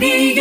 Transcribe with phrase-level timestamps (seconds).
[0.00, 0.31] radio.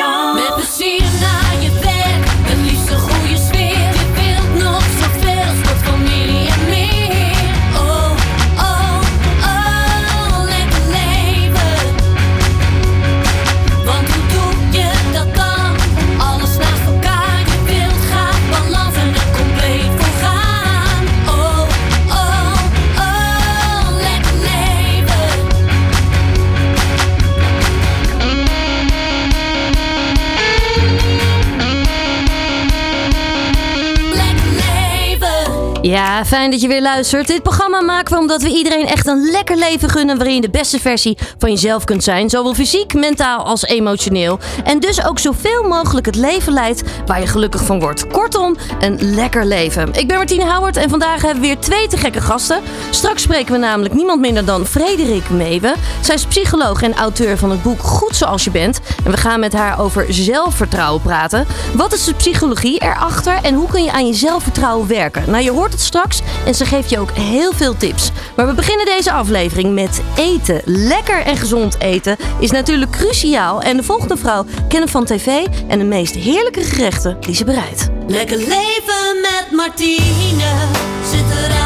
[35.91, 37.27] Ja, fijn dat je weer luistert.
[37.27, 40.49] Dit programma maken we omdat we iedereen echt een lekker leven gunnen waarin je de
[40.49, 42.29] beste versie van jezelf kunt zijn.
[42.29, 44.39] Zowel fysiek, mentaal als emotioneel.
[44.63, 48.07] En dus ook zoveel mogelijk het leven leidt waar je gelukkig van wordt.
[48.07, 49.93] Kortom, een lekker leven.
[49.93, 52.61] Ik ben Martine Howard en vandaag hebben we weer twee te gekke gasten.
[52.89, 55.75] Straks spreken we namelijk niemand minder dan Frederik Meeuwen.
[56.01, 58.79] Zij is psycholoog en auteur van het boek Goed Zoals Je Bent.
[59.05, 61.45] En we gaan met haar over zelfvertrouwen praten.
[61.75, 65.23] Wat is de psychologie erachter en hoe kun je aan je zelfvertrouwen werken?
[65.27, 68.11] Nou, je hoort het straks en ze geeft je ook heel veel tips.
[68.35, 70.61] Maar we beginnen deze aflevering met eten.
[70.65, 73.61] Lekker en gezond eten is natuurlijk cruciaal.
[73.61, 77.89] En de volgende vrouw kennen van tv en de meest heerlijke gerechten die ze bereidt.
[78.07, 80.79] Lekker leven met Martine.
[81.11, 81.60] De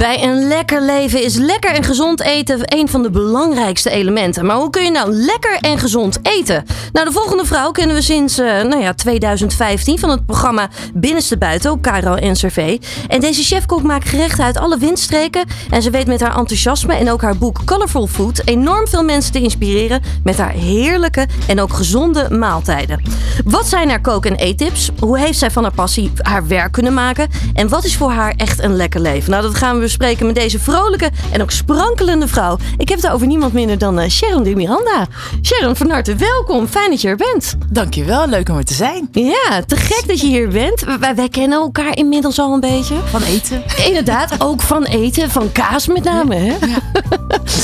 [0.00, 4.46] Bij een lekker leven is lekker en gezond eten een van de belangrijkste elementen.
[4.46, 6.64] Maar hoe kun je nou lekker en gezond eten?
[6.92, 11.38] Nou, de volgende vrouw kennen we sinds eh, nou ja, 2015 van het programma Binnenste
[11.38, 11.88] Buiten op
[12.20, 12.78] NCRV.
[13.08, 15.44] En deze chefkok maakt gerechten uit alle windstreken.
[15.70, 19.32] En ze weet met haar enthousiasme en ook haar boek Colorful Food enorm veel mensen
[19.32, 23.02] te inspireren met haar heerlijke en ook gezonde maaltijden.
[23.44, 24.90] Wat zijn haar kook- en eettips?
[24.98, 27.28] Hoe heeft zij van haar passie haar werk kunnen maken?
[27.54, 29.30] En wat is voor haar echt een lekker leven?
[29.30, 32.58] Nou, dat gaan we bespreken met deze vrolijke en ook sprankelende vrouw.
[32.76, 35.06] Ik heb het over niemand minder dan eh, Sharon de Miranda.
[35.42, 36.66] Sharon, van harte welkom.
[36.66, 37.56] Fijn dat je er bent.
[37.70, 39.08] Dankjewel, leuk om er te zijn.
[39.12, 40.84] Ja, te gek dat je hier bent.
[41.00, 42.94] Wij, wij kennen elkaar inmiddels al een beetje.
[43.04, 43.62] Van eten.
[43.86, 46.34] Inderdaad, ook van eten, van kaas met name.
[46.34, 46.56] Hè?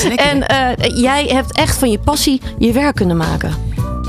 [0.09, 0.27] Lekker.
[0.31, 3.55] En eh, jij hebt echt van je passie je werk kunnen maken.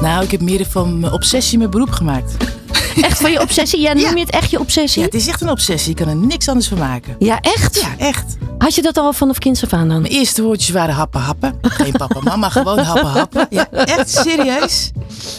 [0.01, 2.37] Nou, ik heb meer van mijn obsessie mijn beroep gemaakt.
[3.01, 3.79] Echt van je obsessie?
[3.81, 4.09] Ja, noem Ja.
[4.11, 4.99] je het echt je obsessie?
[5.01, 5.89] Ja, het is echt een obsessie.
[5.89, 7.15] Ik kan er niks anders van maken.
[7.19, 7.79] Ja, echt?
[7.81, 8.37] Ja, echt.
[8.57, 10.01] Had je dat al vanaf kinds af aan dan?
[10.01, 11.55] Mijn eerste woordjes waren happen happen.
[11.61, 13.47] Geen papa mama, gewoon happen happen.
[13.49, 14.91] Ja, echt serieus.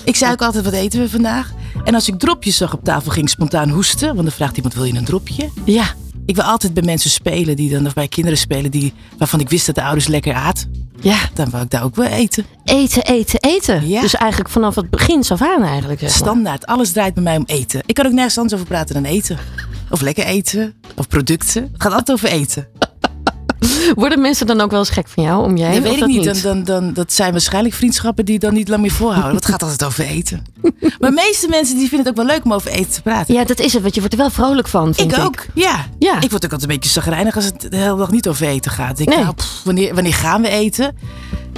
[0.05, 1.53] Ik zei ook altijd, wat eten we vandaag?
[1.85, 4.07] En als ik dropjes zag op tafel, ging ik spontaan hoesten.
[4.09, 5.49] Want dan vraagt iemand, wil je een dropje?
[5.65, 5.85] Ja.
[6.27, 9.49] Ik wil altijd bij mensen spelen, die dan, of bij kinderen spelen, die, waarvan ik
[9.49, 10.67] wist dat de ouders lekker aat.
[11.01, 12.47] Ja, Dan wou ik daar ook wel eten.
[12.65, 13.89] eten, eten, eten.
[13.89, 14.01] Ja.
[14.01, 16.01] Dus eigenlijk vanaf het begin af aan eigenlijk.
[16.01, 16.19] Zeg maar.
[16.19, 17.83] Standaard, alles draait bij mij om eten.
[17.87, 19.39] Ik kan ook nergens anders over praten dan eten.
[19.91, 21.63] Of lekker eten, of producten.
[21.63, 22.67] Het gaat altijd over eten.
[23.95, 25.73] Worden mensen dan ook wel eens gek van jou om jij?
[25.75, 26.25] Dat weet ik dat niet.
[26.25, 29.35] Dan, dan, dan, dat zijn waarschijnlijk vriendschappen die dan niet lang meer volhouden.
[29.35, 30.45] Het gaat altijd over eten.
[30.99, 33.35] Maar de meeste mensen die vinden het ook wel leuk om over eten te praten.
[33.35, 33.83] Ja, dat is het.
[33.83, 35.25] Want je wordt er wel vrolijk van, vind ik ik.
[35.25, 35.87] ook, ja.
[35.99, 36.21] Ja.
[36.21, 38.71] Ik word ook altijd een beetje zagrijnig als het de hele dag niet over eten
[38.71, 38.99] gaat.
[38.99, 39.19] Ik, Nee.
[39.19, 40.97] nou, pff, wanneer, wanneer gaan we eten?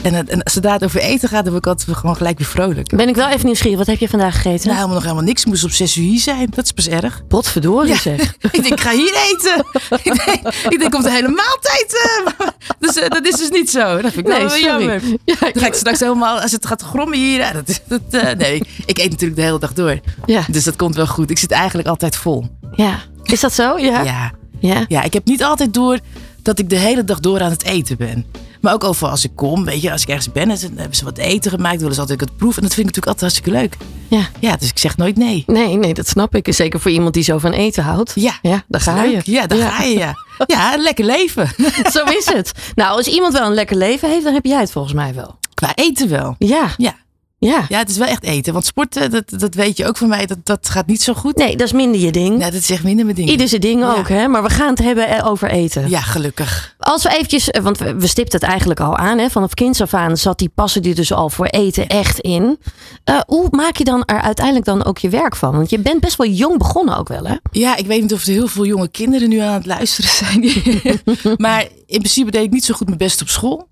[0.03, 2.47] En, het- en zodra het over eten gaat, dan word ik altijd gewoon gelijk weer
[2.47, 2.97] vrolijk.
[2.97, 3.79] Ben ik wel even nieuwsgierig.
[3.79, 4.61] Wat heb je vandaag gegeten?
[4.67, 5.41] Nou, helemaal nog helemaal niks.
[5.43, 6.49] Ik moest op zes uur hier zijn.
[6.55, 7.23] Dat is pas erg.
[7.29, 7.97] Potverdorie Ja.
[7.99, 8.21] zeg.
[8.53, 9.65] ik denk, ik ga hier eten.
[10.03, 11.90] ik, denk, ik denk, komt de hele maaltijd.
[11.93, 12.47] Eh.
[12.81, 14.01] dus eh, dat is dus niet zo.
[14.01, 15.01] Dat vind ik Nee, wel jammer.
[15.25, 17.39] Ja, Dan ga ik straks helemaal, als het gaat grommen hier.
[17.39, 20.01] ja, Dat, eh, nee, ik eet natuurlijk de hele dag door.
[20.27, 20.43] Ja.
[20.51, 21.31] Dus dat komt wel goed.
[21.31, 22.47] Ik zit eigenlijk altijd vol.
[22.75, 22.99] ja.
[23.23, 23.79] Is dat zo?
[23.79, 24.03] Ja.
[24.03, 24.33] Ja.
[24.61, 24.85] Ja.
[24.89, 25.99] ja, ik heb niet altijd door
[26.43, 28.27] dat ik de hele dag door aan het eten ben.
[28.61, 30.79] Maar ook over als ik kom, weet je, als ik ergens ben, en ze- dan
[30.79, 32.63] hebben ze wat eten gemaakt, willen ze altijd het proeven.
[32.63, 33.77] En dat vind ik natuurlijk altijd hartstikke leuk.
[34.21, 34.29] Ja.
[34.41, 35.45] Ja, dus ik zeg nooit nee.
[35.47, 36.55] Nee, nee, dat snap ik.
[36.55, 38.13] Zeker voor iemand die zo van eten houdt.
[38.15, 39.25] Ja, Ja, daar ga Leuk.
[39.25, 39.33] je.
[39.33, 40.15] Ja, daar ga je, ja.
[40.47, 41.49] Ja, een lekker leven.
[41.93, 42.53] Zo is het.
[42.75, 45.39] Nou, als iemand wel een lekker leven heeft, dan heb jij het volgens mij wel.
[45.55, 46.35] Qua eten wel.
[46.39, 46.75] Ja.
[46.77, 46.95] Ja.
[47.41, 47.65] Ja.
[47.69, 48.53] Ja, het is wel echt eten.
[48.53, 51.37] Want sporten, dat, dat weet je ook van mij, dat, dat gaat niet zo goed.
[51.37, 52.39] Nee, dat is minder je ding.
[52.39, 53.29] Nee, dat is echt minder mijn ding.
[53.31, 53.95] Ieder zijn ding Ja.
[53.95, 54.29] ook, hè?
[54.29, 55.89] Maar we gaan het hebben eh, over eten.
[55.91, 56.75] Ja, gelukkig.
[56.79, 59.31] Als we eventjes, eh, want we we stipten het eigenlijk al aan, hè?
[59.31, 62.59] Vanaf kinds af aan zat die passen die dus al voor eten echt in.
[63.05, 65.53] Eh, hoe maak je dan er uiteindelijk dan ook je werk van?
[65.57, 67.35] Want je bent best wel jong begonnen ook wel, hè?
[67.53, 70.53] Ja, ik weet niet of er heel veel jonge kinderen nu aan het luisteren zijn.
[71.37, 73.69] maar in principe deed ik niet zo goed mijn best op school.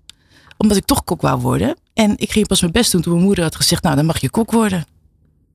[0.57, 1.75] Omdat ik toch kok wou worden.
[1.99, 4.21] En ik ging pas mijn best doen toen mijn moeder had gezegd, nou dan mag
[4.21, 4.85] je kok worden.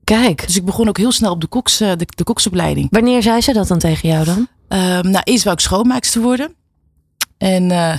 [0.05, 2.88] Kijk, Dus ik begon ook heel snel op de, koks, eh, de, de koksopleiding.
[2.91, 4.49] wanneer zei ze dat dan tegen jou dan?
[4.69, 6.55] Ehm, nou, eerst wou ik schoonmaakster worden.
[7.38, 7.99] En eh,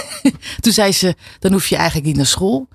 [0.60, 2.68] toen zei ze, dan hoef je eigenlijk niet naar school.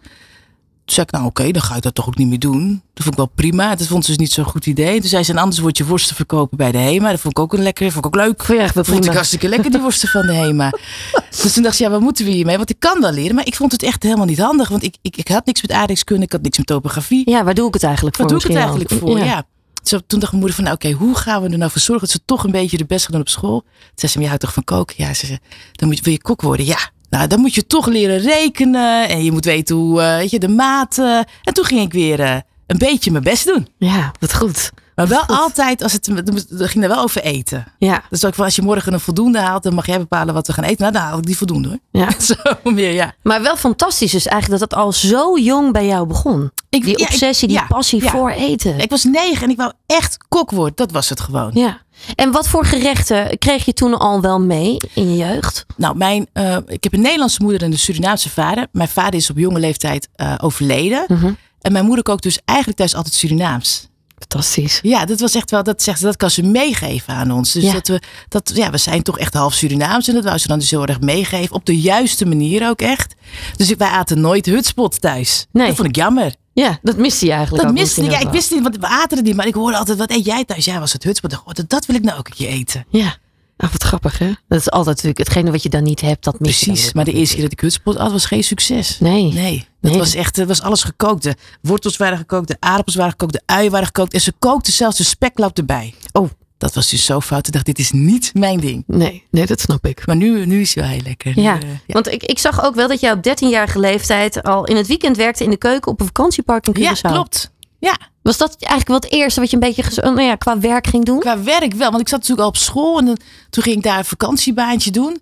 [0.92, 2.82] Zei ik, nou oké, dan ga ik dat toch ook niet meer doen.
[2.94, 3.76] Dat vond ik wel prima.
[3.76, 5.00] Dat vond ze dus niet zo'n goed idee.
[5.00, 7.10] Toen zei ze, anders word je worsten verkopen bij de HEMA.
[7.10, 8.44] Dat vond ik ook een lekker, vond ik ook leuk.
[8.44, 10.70] Wel Dat vond ik hartstikke lekker, die worsten van de HEMA.
[11.42, 12.58] dus toen dacht ze, ja, wat moeten we hiermee?
[12.58, 14.70] Want ik kan wel leren, maar ik vond het echt helemaal niet handig.
[14.70, 17.30] Want ik, ik, ik had niks met aardrijkskunde, ik had niks met topografie.
[17.30, 18.26] Ja, waar doe ik het eigenlijk voor?
[18.26, 19.20] Wat doe ik het eigenlijk voor?
[19.20, 19.46] Ja.
[19.84, 22.16] Toen dacht mijn moeder van, nou, oké, hoe gaan we er nou voor zorgen dat
[22.16, 23.60] ze toch een beetje de best gaan doen op school?
[23.62, 24.96] Toen zei ze, je houdt toch van koken?
[24.98, 25.40] Ja, ze zei,
[25.72, 26.66] dan moet wil je kok worden?
[26.66, 26.90] Ja.
[27.18, 30.40] Nou, dan moet je toch leren rekenen en je moet weten hoe, eh, weet je,
[30.40, 31.26] de maten.
[31.44, 32.36] En toen ging ik weer eh,
[32.68, 33.68] een beetje mijn best doen.
[33.78, 34.72] Ja, wat goed.
[34.96, 35.38] Maar wel Goed.
[35.38, 36.06] altijd, als het,
[36.50, 37.66] dan ging er wel over eten.
[37.78, 40.48] Ja, Dus ook van, als je morgen een voldoende haalt, dan mag jij bepalen wat
[40.48, 40.82] we gaan eten.
[40.82, 41.78] Nou, dan haal ik die voldoende hoor.
[41.92, 42.10] ja.
[42.20, 43.14] Zo meer, ja.
[43.24, 46.52] Maar wel fantastisch is eigenlijk dat het al zo jong bij jou begon.
[46.70, 48.10] Ik, Die ja, ik- obsessie, die passie ja.
[48.10, 48.80] voor eten.
[48.80, 50.76] Ik was negen en ik wou echt kok worden.
[50.76, 51.52] Dat was het gewoon.
[51.54, 51.82] Ja.
[52.16, 55.66] En wat voor gerechten kreeg je toen al wel mee in je jeugd?
[55.78, 58.68] Nou, mijn, eh, ik heb een Nederlandse moeder en een Surinaamse vader.
[58.72, 61.06] Mijn vader is op jonge leeftijd eh, overleden.
[61.08, 61.32] Mhm.
[61.62, 63.88] En mijn moeder kookt dus eigenlijk thuis altijd Surinaams.
[64.20, 64.80] Fantastisch.
[64.82, 67.52] Ja, dat was echt wel, dat zegt ze, dat kan ze meegeven aan ons.
[67.52, 67.74] Dus Ja.
[67.74, 70.08] dat we, dat, ja, we zijn toch echt half Surinaams.
[70.08, 71.56] En dat wou ze dan dus heel erg meegeven.
[71.56, 73.16] Op de juiste manier ook echt.
[73.56, 75.46] Dus wij aten nooit hutspot thuis.
[75.52, 75.68] Nee.
[75.68, 76.34] Dat vond ik jammer.
[76.64, 78.12] Ja, dat miste je eigenlijk Dat miste ik.
[78.12, 79.36] Ja, ik wist niet, want we aten het niet.
[79.36, 80.66] Maar ik hoorde altijd, wat eet jij thuis?
[80.66, 81.44] Ja, was het hutspot.
[81.68, 82.86] Dat wil ik nou ook een keer eten.
[82.90, 83.16] Ja.
[83.58, 84.32] Ah, wat grappig hè?
[84.48, 86.94] Dat is altijd natuurlijk hetgene wat je dan niet hebt, dat mis Precies.
[86.94, 89.00] Maar de eerste keer dat ik hutspot had, was geen succes.
[89.00, 89.34] Nee.
[89.34, 90.00] Nee, dat Nee.
[90.00, 91.24] was echt, het was alles gekookt.
[91.24, 94.14] De wortels waren gekookt, de aardappels waren gekookt, de uien waren gekookt.
[94.14, 95.94] En ze kookte zelfs de speklap erbij.
[96.12, 96.30] Oh.
[96.58, 97.48] Dat was dus zo fout.
[97.48, 98.84] Ik dacht, dit is niet mijn ding.
[98.88, 100.06] Nee, nee, dat snap ik.
[100.08, 101.32] Maar nu, nu is heel lekker.
[101.36, 101.94] Nu, Ja, eh, ja.
[101.94, 105.18] want ik, ik zag ook wel dat jij op 13-jarige leeftijd al in het weekend
[105.18, 107.12] werkte in de keuken op een vakantiepark in ja Curaçao.
[107.12, 107.52] klopt.
[107.80, 110.60] Ja, Was dat eigenlijk wel het eerste wat je een beetje gez- nou ja, qua
[110.60, 111.20] werk ging doen?
[111.20, 111.90] qua werk wel.
[111.90, 113.18] Want ik zat natuurlijk al op school en dan,
[113.50, 115.22] toen ging ik daar een vakantiebaantje doen.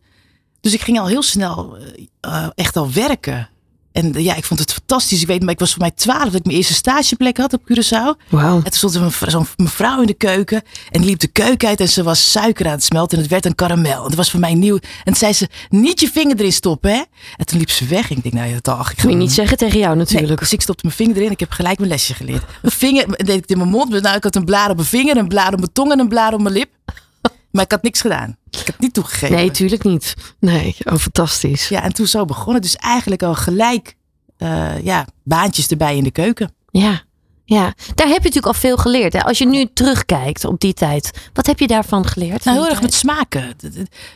[0.61, 1.83] Dus ik ging al heel snel eh,
[2.21, 3.49] eh, echt al werken.
[3.95, 5.21] En ja, ik vond het fantastisch.
[5.21, 7.61] Ik weet, maar ik was voor mij twaalf dat ik mijn eerste stageplek had op
[7.61, 8.29] Curaçao.
[8.29, 8.55] Wauw.
[8.55, 10.61] En toen stond er zo'n mevrouw in de keuken.
[10.91, 13.17] En die liep de keuken uit en ze was suiker aan het smelten.
[13.17, 14.03] En het werd een karamel.
[14.03, 14.75] En dat was voor mij nieuw.
[14.75, 17.01] En toen zei ze, niet je vinger erin stoppen, hè.
[17.35, 18.09] En toen liep ze weg.
[18.09, 18.91] En ik denk, nou ja, toch.
[18.91, 20.39] Ik ga Moet je niet zeggen tegen jou Nee, natuurlijk.
[20.39, 21.31] dus ik stopte mijn vinger erin.
[21.31, 22.43] Ik heb gelijk mijn lesje geleerd.
[22.61, 24.01] Mijn vinger deed ik in mijn mond.
[24.01, 26.07] Nou, ik had een blaar op mijn vinger, een blaar op mijn tong en een
[26.07, 26.69] blaar op mijn lip.
[27.55, 28.37] Maar ik had niks gedaan.
[28.49, 29.35] Ik heb niet toegegeven.
[29.35, 30.13] Nee, tuurlijk niet.
[30.39, 31.67] Nee, oh fantastisch.
[31.67, 32.61] Ja, en toen zo begonnen.
[32.61, 33.95] Dus eigenlijk al gelijk
[34.37, 36.53] eh, ja, baantjes erbij in de keuken.
[36.69, 37.01] Ja.
[37.43, 39.13] ja, daar heb je natuurlijk al veel geleerd.
[39.13, 39.23] Hè?
[39.23, 42.45] Als je nu terugkijkt op die tijd, wat heb je daarvan geleerd?
[42.45, 43.55] Nou, heel erg met smaken.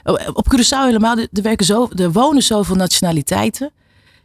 [0.03, 3.71] Oh, Op Curaçao helemaal, er werken zo, er wonen zoveel nationaliteiten.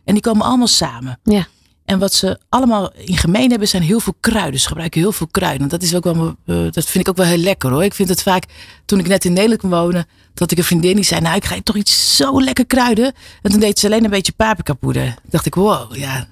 [0.05, 1.19] En die komen allemaal samen.
[1.23, 1.47] Ja.
[1.85, 4.61] En wat ze allemaal in gemeen hebben, zijn heel veel kruiden.
[4.61, 5.63] Ze gebruiken heel veel kruiden.
[5.63, 7.85] En dat, is ook wel, eh, dat vind ik ook wel heel lekker hoor.
[7.85, 8.45] Ik vind het vaak,
[8.85, 11.45] toen ik net in Nederland kwam wonen, dat ik een vriendin die zei, nou ik
[11.45, 13.13] ga toch iets zo lekker kruiden.
[13.43, 15.05] En toen deed ze alleen een beetje paprika poeder.
[15.05, 16.27] Toen dacht ik, wow, ja,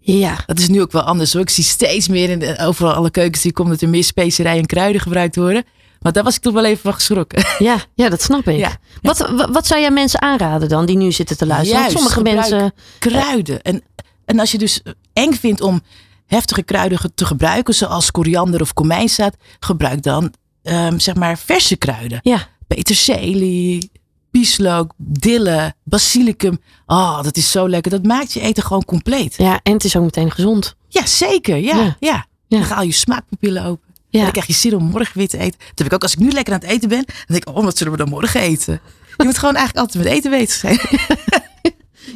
[0.00, 1.42] Ja, dat is nu ook wel anders hoor.
[1.42, 4.60] Ik zie steeds meer in de, overal alle keukens die komen dat er meer specerijen
[4.60, 5.64] en kruiden gebruikt worden.
[6.00, 7.44] Maar daar was ik toch wel even van geschrokken.
[7.68, 8.56] ja, ja, dat snap ik.
[8.56, 8.76] Ja.
[9.02, 11.80] Wat, wa- wat zou jij mensen aanraden dan die nu zitten te luisteren?
[11.82, 12.72] Want sommige mensen.
[12.98, 13.62] Kruiden.
[13.62, 13.82] En,
[14.30, 14.82] en als je dus
[15.12, 15.80] eng vindt om
[16.26, 20.32] heftige kruiden te gebruiken, zoals koriander of komijnzaad, gebruik dan
[20.62, 22.18] ehm, zeg maar verse kruiden.
[22.22, 23.90] Ja, Peterselie,
[24.30, 26.60] bieslook, dille, basilicum.
[26.86, 27.90] Oh, dat is zo lekker.
[27.90, 29.34] Dat maakt je eten gewoon compleet.
[29.36, 30.76] ja, en het is ook meteen gezond.
[30.88, 31.56] Ja, zeker.
[31.56, 31.96] Ja, Ja.
[32.00, 32.28] ja.
[32.48, 32.58] Ja.
[32.58, 33.88] Dan ga je smaakpapillen open.
[33.88, 35.58] En Ja, dan krijg je zin om morgen weer te eten.
[35.58, 37.04] Dat heb ik ook als ik nu lekker aan het eten ben.
[37.06, 38.80] Dan denk ik, oh, wat zullen we dan morgen eten?
[39.16, 40.78] Je moet gewoon eigenlijk altijd met eten bezig zijn.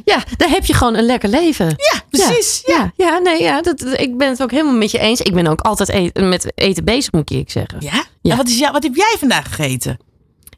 [0.04, 1.66] ja, daar heb je gewoon een lekker leven.
[1.66, 2.62] Ja, precies.
[2.66, 2.92] Ja.
[2.96, 5.20] Ja, ja, nee, ja, dat, ik ben het ook helemaal met je eens.
[5.20, 7.78] Ik ben ook altijd e- met eten bezig, moet ik zeggen.
[7.80, 8.04] Ja?
[8.20, 8.30] Ja.
[8.30, 9.98] En wat, is jou, wat heb jij vandaag gegeten?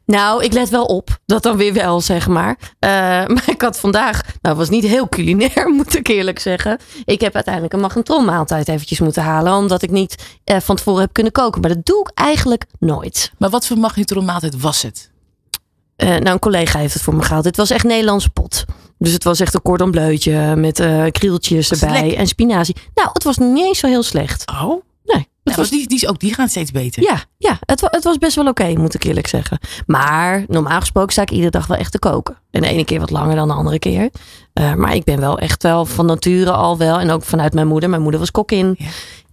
[0.07, 1.19] Nou, ik let wel op.
[1.27, 2.59] Dat dan weer wel, zeg maar.
[2.79, 2.91] Eh,
[3.35, 6.79] maar ik had vandaag, nou, het was niet heel culinair, moet ik eerlijk zeggen.
[7.05, 11.13] Ik heb uiteindelijk een magnetronmaaltijd eventjes moeten halen, omdat ik niet eh, van tevoren heb
[11.13, 11.61] kunnen koken.
[11.61, 13.33] Maar dat doe ik eigenlijk nooit.
[13.39, 15.11] Maar wat voor magnetronmaaltijd was het?
[15.97, 17.45] Eh, nou, een collega heeft het voor me gehaald.
[17.45, 18.65] Het was echt Nederlandse pot.
[18.99, 22.77] Dus het was echt een cordon bleutje met eh krieltjes Was erbij en spinazie.
[22.95, 24.51] Nou, het was niet eens zo heel slecht.
[24.51, 24.83] Oh?
[25.05, 27.03] Nee, het Nou, was die, die, is ook die gaan steeds beter.
[27.03, 29.59] Ja, ja het, het was best wel oké, moet ik eerlijk zeggen.
[29.87, 32.37] Maar normaal gesproken sta ik iedere dag wel echt te koken.
[32.51, 34.11] En de ene keer wat langer dan de andere keer.
[34.53, 36.99] Eh, maar ik ben wel echt wel van nature al wel.
[37.01, 37.91] En ook vanuit mijn moeder.
[37.91, 38.75] Mijn moeder was kokkin.
[38.79, 38.87] Ja.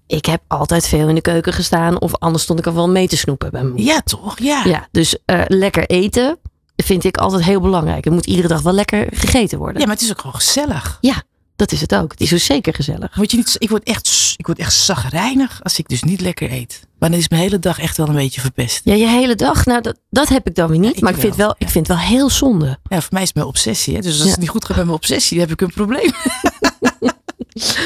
[0.07, 2.01] Ik heb altijd veel in de keuken gestaan.
[2.01, 3.93] Of anders stond ik er wel mee te snoepen bij mijn moeder.
[3.93, 4.39] Ja, toch?
[4.39, 4.61] Ja.
[4.65, 6.37] Ja, dus eh, lekker eten
[6.75, 8.03] vind ik altijd heel belangrijk.
[8.03, 9.79] Het moet iedere dag wel lekker gegeten worden.
[9.79, 10.99] Ja, maar het is ook gewoon gezellig.
[11.55, 12.11] Dat is het ook.
[12.11, 13.15] Het is zo zeker gezellig.
[13.15, 16.51] Word je niet, ik, word echt, ik word echt zagrijnig als ik dus niet lekker
[16.51, 16.87] eet.
[16.99, 18.81] Maar dan is mijn hele dag echt wel een beetje verpest.
[18.83, 19.65] Ja, je hele dag.
[19.65, 20.95] Nou, dat, dat heb ik dan weer niet.
[20.95, 21.65] ik maar ik vind, wel, wel, ja.
[21.65, 22.65] ik vind het wel heel zonde.
[22.83, 23.95] Ja, voor mij is het mijn obsessie.
[23.95, 24.01] Hè?
[24.01, 24.29] Dus als Ja.
[24.31, 26.11] het niet goed gaat met mijn obsessie, dan heb ik een probleem.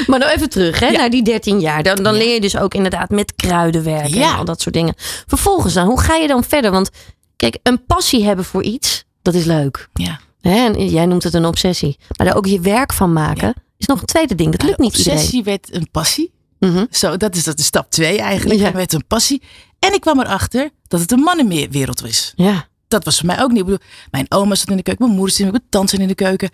[0.06, 0.98] Maar nou even terug, hè, Ja.
[0.98, 1.82] naar die 13 jaar.
[1.82, 2.18] Dan, dan Ja.
[2.18, 4.32] leer je dus ook inderdaad met kruiden werken Ja.
[4.32, 4.94] en al dat soort dingen.
[5.26, 6.70] Vervolgens dan, hoe ga je dan verder?
[6.70, 6.90] Want
[7.38, 9.88] kijk, een passie hebben voor iets, dat is leuk.
[9.92, 10.20] Ja.
[10.40, 10.66] Hè?
[10.66, 11.96] En jij noemt het een obsessie.
[12.16, 14.50] Maar daar ook je werk van maken, is nog een tweede ding.
[14.50, 15.18] Dat lukt De niet iedereen.
[15.18, 16.32] obsessie werd een passie.
[16.58, 16.84] Mhm.
[16.90, 18.60] Zo, dat is, dat is stap twee eigenlijk.
[18.60, 18.72] Ja.
[18.72, 19.42] Werd een passie.
[19.78, 22.32] En ik kwam erachter dat het een mannenwereld was.
[22.36, 22.68] Ja.
[22.88, 23.58] Dat was voor mij ook niet.
[23.58, 23.80] Ik bedoel,
[24.10, 26.00] mijn oma zat in de keuken, mijn moeder zat in de keuken, mijn tante zat
[26.00, 26.50] in de keuken.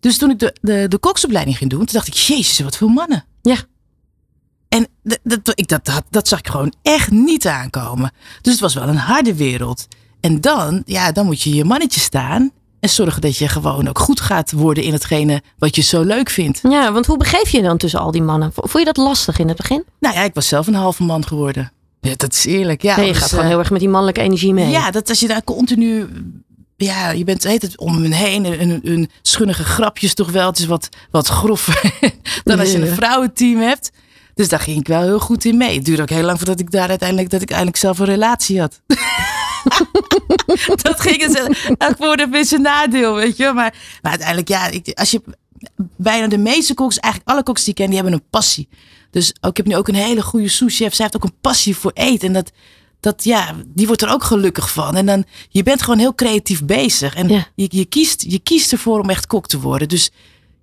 [0.00, 2.88] Dus toen ik de, de, de koksopleiding ging doen, toen dacht ik, jezus, wat veel
[2.88, 3.24] mannen.
[3.42, 3.56] Ja.
[4.68, 8.12] En dat, dat, ik, dat, dat, dat zag ik gewoon echt niet aankomen.
[8.40, 9.86] Dus het was wel een harde wereld.
[10.24, 12.50] En dan, ja, dan moet je je mannetje staan.
[12.80, 16.30] En zorgen dat je gewoon ook goed gaat worden in hetgene wat je zo leuk
[16.30, 16.60] vindt.
[16.68, 18.52] ja, want hoe begeef je dan tussen al die mannen?
[18.54, 19.84] Vond je dat lastig in het begin?
[20.00, 21.72] Nou ja, ik was zelf een halve man geworden.
[22.00, 22.82] Ja, dat is eerlijk.
[22.82, 24.70] Ja, Nee, je dus, gaat gewoon eh, heel erg met die mannelijke energie mee.
[24.70, 26.08] Ja, dat als je daar continu.
[26.76, 28.44] Ja, je bent heet het om hen heen.
[28.44, 30.46] Een, een, een schunnige grapjes toch wel.
[30.46, 31.92] Het is wat, wat groffer
[32.44, 33.90] dan als je een vrouwenteam hebt.
[34.34, 35.74] Dus daar ging ik wel heel goed in mee.
[35.76, 38.60] Het duurde ook heel lang voordat ik daar uiteindelijk, dat ik eindelijk zelf een relatie
[38.60, 38.80] had.
[40.82, 43.42] dat ging het elk voor een beetje nadeel, weet je.
[43.44, 43.54] wel.
[43.54, 45.22] Maar, maar uiteindelijk, ja, ik, als je
[45.96, 48.68] bijna de meeste koks, eigenlijk alle koks die ik ken, die hebben een passie.
[49.10, 50.94] Dus ook, ik heb nu ook een hele goede sous-chef.
[50.94, 52.26] Zij heeft ook een passie voor eten.
[52.28, 52.50] En dat,
[53.00, 54.96] dat, ja, die wordt er ook gelukkig van.
[54.96, 57.14] En dan, je bent gewoon heel creatief bezig.
[57.14, 57.46] En Ja.
[57.54, 59.88] je, je, kiest, je kiest ervoor om echt kok te worden.
[59.88, 60.10] Dus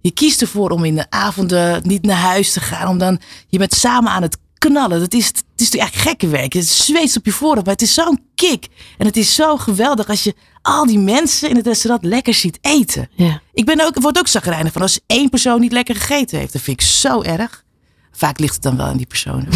[0.01, 2.87] je kiest ervoor om in de avonden niet naar huis te gaan.
[2.87, 4.99] Om dan, je bent samen aan het knallen.
[4.99, 6.53] Dat is, het is eigenlijk gekke werk.
[6.53, 8.67] Het zweet op je voorhoofd, maar het is zo'n kick.
[8.97, 12.57] En het is zo geweldig als je al die mensen in het restaurant lekker ziet
[12.61, 13.09] eten.
[13.15, 13.41] Ja.
[13.53, 16.53] Ik ben ook, word ook zagrijnig van als één persoon niet lekker gegeten heeft.
[16.53, 17.63] Dat vind ik zo erg.
[18.11, 19.47] Vaak ligt het dan wel aan die persoon.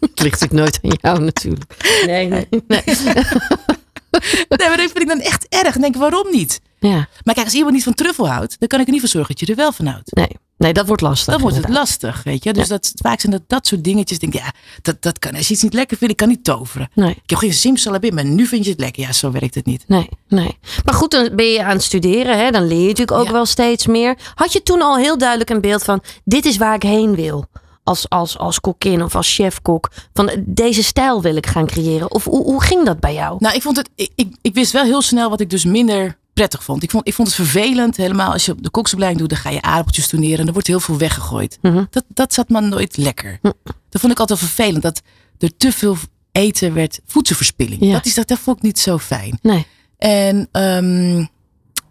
[0.00, 2.02] Het ligt natuurlijk nooit aan jou natuurlijk.
[2.06, 2.82] Nee, nee, nee.
[4.48, 5.74] Nee, maar dat vind ik dan echt erg.
[5.74, 6.60] En denk ik, waarom niet?
[6.80, 9.08] Ja, Maar kijk, als iemand niet van truffel houdt, dan kan ik er niet voor
[9.10, 10.14] zorgen dat je er wel van houdt.
[10.14, 10.28] nee.
[10.56, 11.32] Nee, dat wordt lastig.
[11.32, 11.88] Dan wordt het inderdaad.
[11.88, 12.52] lastig, weet je.
[12.52, 14.18] Dus dat, vaak zijn dat dat soort dingetjes.
[14.18, 14.52] Ik denk, ja,
[14.82, 15.34] dat, dat kan.
[15.34, 16.88] Als je iets niet lekker vindt, ik kan niet toveren.
[16.94, 17.10] Nee.
[17.10, 19.02] Ik heb geen simsalabim, maar nu vind je het lekker.
[19.02, 19.84] Ja, zo werkt het niet.
[19.86, 20.58] Nee, nee.
[20.84, 22.38] Maar goed, dan ben je aan het studeren.
[22.38, 22.50] Hè?
[22.50, 23.32] Dan leer je natuurlijk ook Ja.
[23.32, 24.16] wel steeds meer.
[24.34, 26.02] Had je toen al heel duidelijk een beeld van...
[26.24, 27.44] dit is waar ik heen wil?
[27.84, 29.90] Als, als, als kokkin of als chefkok.
[30.12, 32.10] Van eh, deze stijl wil ik gaan creëren.
[32.10, 33.36] Of hoe, hoe ging dat bij jou?
[33.38, 36.16] Nou, ik, vond het, ik, ik, ik wist wel heel snel wat ik dus minder
[36.32, 36.82] prettig vond.
[36.82, 37.96] Ik vond, ik vond het vervelend.
[37.96, 40.38] Helemaal als je op de koksopleiding doet, dan ga je aardappeltjes toneren.
[40.38, 41.58] En er wordt heel veel weggegooid.
[41.62, 41.84] Mhm.
[41.90, 43.38] dat, dat zat me nooit lekker.
[43.42, 43.50] Hm.
[43.88, 44.82] Dat vond ik altijd vervelend.
[44.82, 45.02] Dat
[45.38, 45.96] er te veel
[46.32, 47.00] eten werd.
[47.06, 47.80] Voedselverspilling.
[47.80, 47.92] Ja.
[47.92, 49.38] Dat, is, dat, dat vond ik niet zo fijn.
[49.42, 49.66] Nee.
[49.98, 51.24] En ehm,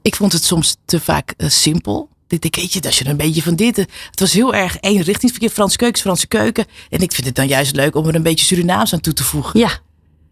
[0.01, 2.09] ik vond het soms te vaak eh, simpel.
[2.31, 3.75] Ik denk, weet je, als je een beetje van dit.
[3.75, 5.49] Het was heel erg eenrichtingsverkeer.
[5.49, 6.65] Franse keuken is Franse keuken.
[6.89, 9.23] En ik vind het dan juist leuk om er een beetje Surinaams aan toe te
[9.23, 9.59] voegen.
[9.59, 9.79] Ja,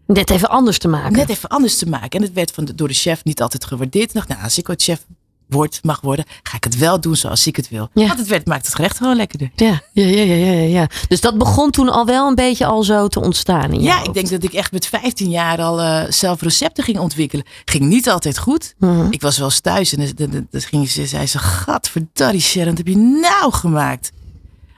[0.06, 1.12] net even anders te maken.
[1.12, 2.10] Net even anders te maken.
[2.10, 4.08] En het werd van de, door de chef niet altijd gewaardeerd.
[4.08, 5.04] Ik dacht, nou, als ik ooit chef
[5.50, 7.88] word, mag worden, ga ik het wel doen zoals ik het wil.
[7.94, 8.06] Ja.
[8.06, 9.50] Want het werd, maakt het gerecht gewoon lekkerder.
[9.54, 10.86] Ja, ja, ja, ja, ja, ja.
[11.08, 14.14] Dus dat begon toen al wel een beetje al zo te ontstaan in Ja, ik
[14.14, 17.44] denk dat ik echt met 15 jaar al eh, zelf recepten ging ontwikkelen.
[17.64, 18.74] Ging niet altijd goed.
[18.78, 19.06] Mhm.
[19.10, 22.86] Ik was wel eens thuis en dan- ging ze, zei ze, gadverdarrie Sharon, wat heb
[22.86, 24.10] je nou gemaakt?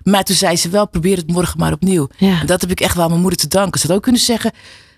[0.02, 2.08] Maar toen zei ze wel, probeer het morgen maar opnieuw.
[2.16, 2.40] Ja.
[2.40, 3.80] En dat heb ik echt wel aan mijn moeder te danken.
[3.80, 4.50] Ze had ook kunnen zeggen,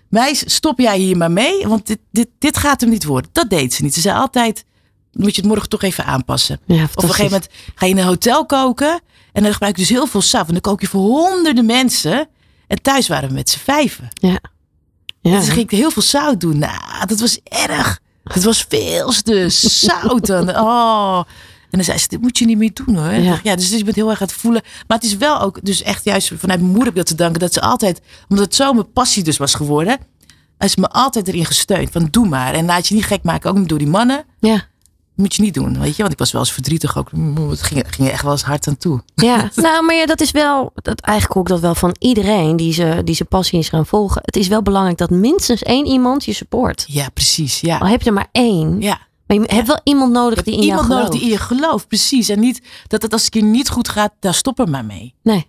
[0.09, 3.29] meis, stop jij hier maar mee, want dit, dit, dit gaat hem niet worden.
[3.33, 3.93] Dat deed ze niet.
[3.93, 4.65] Ze zei altijd,
[5.23, 6.59] moet je het morgen toch even aanpassen.
[6.65, 9.01] Ja, Of op een gegeven moment ga je in een hotel koken.
[9.33, 10.47] En dan gebruik je dus heel veel saf.
[10.47, 12.27] En dan kook je voor honderden mensen.
[12.67, 14.07] En thuis waren we met z'n vijven.
[14.13, 14.39] Ja.
[15.21, 15.31] Ja.
[15.31, 16.57] Dus dan ging ik heel veel zout doen.
[16.57, 17.99] Nou, dat was erg.
[18.23, 20.25] Het was veel te zout.
[20.25, 20.49] dan.
[20.65, 21.17] Oh.
[21.65, 23.13] En dan zei ze, dit moet je niet meer doen hoor.
[23.13, 23.39] Ja.
[23.43, 23.55] Ja.
[23.55, 24.61] dus je bent heel erg aan het voelen.
[24.87, 27.15] Maar het is wel ook, dus echt juist vanuit mijn moeder heb ik dat te
[27.15, 27.39] danken.
[27.39, 29.97] Dat ze altijd, omdat het zo mijn passie dus was geworden.
[30.57, 31.91] Is me altijd erin gesteund.
[31.91, 32.53] Van doe maar.
[32.53, 33.49] En laat je niet gek maken.
[33.49, 34.25] Ook door die mannen.
[34.39, 34.67] ja.
[35.15, 36.01] Moet je niet doen, weet je.
[36.01, 37.11] Want ik was wel eens verdrietig ook.
[37.49, 39.03] Het ging, ging echt wel eens hard aan toe.
[39.15, 42.55] Ja, nou, maar ja, dat is wel, dat, eigenlijk hoor ik dat wel van iedereen
[42.55, 44.21] die ze, die zijn passie is gaan volgen.
[44.25, 46.85] Het is wel belangrijk dat minstens één iemand je support.
[46.87, 47.59] Ja, precies.
[47.59, 47.77] Ja.
[47.77, 48.99] Al heb je er maar één, ja.
[49.27, 51.03] maar je hebt wel iemand nodig die in Iemand gelooft.
[51.03, 52.29] nodig die in je gelooft, precies.
[52.29, 54.85] En niet dat het als het een keer niet goed gaat, daar stop er maar
[54.85, 55.13] mee.
[55.23, 55.47] Nee,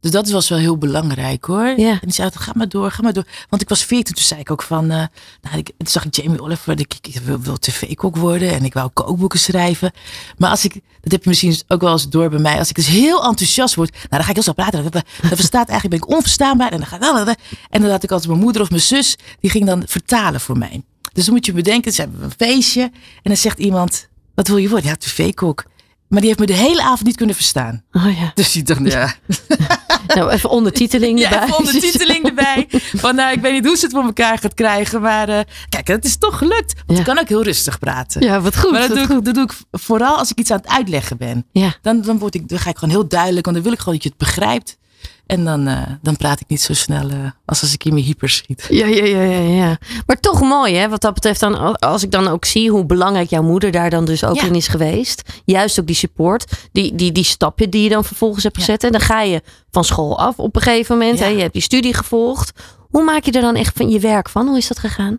[0.00, 1.66] Dus dat was wel heel belangrijk hoor.
[1.76, 1.90] Ja.
[1.90, 3.26] En die zei, altijd, ga maar door, ga maar door.
[3.48, 5.04] Want ik was veertien, toen zei ik ook van, eh,
[5.40, 8.74] nou, ik, toen zag ik Jamie Oliver, ik, ik wil, wil tv-kok worden en ik
[8.74, 9.92] wou kookboeken schrijven.
[10.36, 12.74] Maar als ik, dat heb je misschien ook wel eens door bij mij, als ik
[12.74, 14.82] dus heel enthousiast word, nou dan ga ik heel snel praten.
[14.82, 17.38] Dan, dan verstaat eigenlijk, ben ik onverstaanbaar en dan ga ik,
[17.70, 20.58] en dan had ik altijd mijn moeder of mijn zus, die ging dan vertalen voor
[20.58, 20.82] mij.
[21.12, 22.90] Dus dan moet je bedenken, ze hebben een feestje en
[23.22, 24.88] dan zegt iemand, wat wil je worden?
[24.88, 25.64] Ja, tv-kok.
[26.08, 27.82] Maar die heeft me de hele avond niet kunnen verstaan.
[27.92, 28.30] Oh ja.
[28.34, 29.14] Dus die dacht, ja.
[30.14, 31.42] Nou, even ondertiteling Ja, erbij.
[31.46, 32.66] even ondertiteling erbij.
[32.94, 35.00] Van nou, ik weet niet hoe ze het voor elkaar gaat krijgen.
[35.00, 36.72] Maar eh, kijk, het is toch gelukt.
[36.74, 36.98] Want Ja.
[36.98, 38.22] ik kan ook heel rustig praten.
[38.22, 38.70] Ja, wat goed.
[38.70, 39.16] maar dat doe, goed.
[39.18, 41.46] ik, dat doe ik vooral als ik iets aan het uitleggen ben.
[41.52, 41.74] Ja.
[41.82, 43.44] Dan, dan, word ik, dan ga ik gewoon heel duidelijk.
[43.44, 44.78] Want dan wil ik gewoon dat je het begrijpt.
[45.26, 48.04] En dan, eh, dan praat ik niet zo snel eh, als als ik in mijn
[48.04, 48.66] hyper schiet.
[48.70, 49.78] Ja, ja, ja, ja, ja.
[50.06, 50.88] Maar toch mooi, hè?
[50.88, 54.04] Wat dat betreft, dan, als ik dan ook zie hoe belangrijk jouw moeder daar dan
[54.04, 54.42] dus ook Ja.
[54.44, 55.22] in is geweest.
[55.44, 58.62] Juist ook die support, die, die, die stapje die je dan vervolgens hebt Ja.
[58.62, 58.84] gezet.
[58.84, 61.18] En dan ga je van school af op een gegeven moment.
[61.18, 61.24] Ja.
[61.24, 61.30] Hè?
[61.30, 62.52] Je hebt die studie gevolgd.
[62.90, 64.46] Hoe maak je er dan echt van je werk van?
[64.46, 65.18] Hoe is dat gegaan?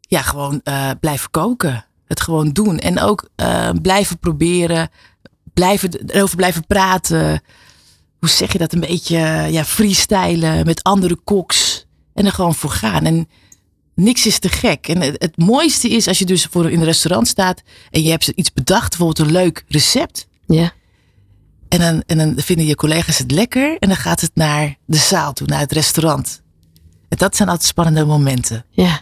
[0.00, 1.84] Ja, gewoon eh, blijven koken.
[2.06, 2.78] Het gewoon doen.
[2.78, 3.28] En ook
[3.82, 4.88] blijven proberen.
[5.54, 7.42] Blijven, erover blijven praten.
[8.24, 8.72] Hoe zeg je dat?
[8.72, 9.18] Een beetje
[9.50, 11.86] ja, freestylen met andere koks.
[12.14, 13.04] En er gewoon voor gaan.
[13.04, 13.28] En
[13.94, 14.88] niks is te gek.
[14.88, 17.62] En het, het mooiste is als je dus voor in een restaurant staat.
[17.90, 18.88] En je hebt iets bedacht.
[18.88, 20.26] Bijvoorbeeld een leuk recept.
[20.46, 20.72] Ja.
[21.68, 23.76] En dan, en dan vinden je collega's het lekker.
[23.78, 26.42] En dan gaat het naar de zaal toe, naar het restaurant.
[27.08, 28.64] En dat zijn altijd spannende momenten.
[28.70, 29.00] Ja.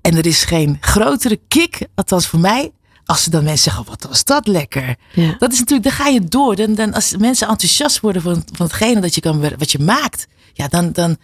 [0.00, 2.72] En er is geen grotere kick, althans voor mij,
[3.06, 4.96] als ze dan mensen zeggen, wat was dat lekker.
[5.14, 5.36] Ja.
[5.38, 6.56] Dat is natuurlijk, dan ga je door.
[6.56, 10.26] Dan, dan als mensen enthousiast worden van, van hetgene dat je kan, wat je maakt.
[10.52, 11.16] Ja, dan, dan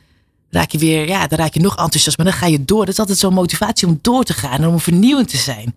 [0.50, 2.16] raak je weer, ja, dan raak je nog enthousiast.
[2.16, 2.84] Maar dan ga je door.
[2.84, 5.74] Dat is altijd zo'n motivatie om door te gaan en om vernieuwend te zijn.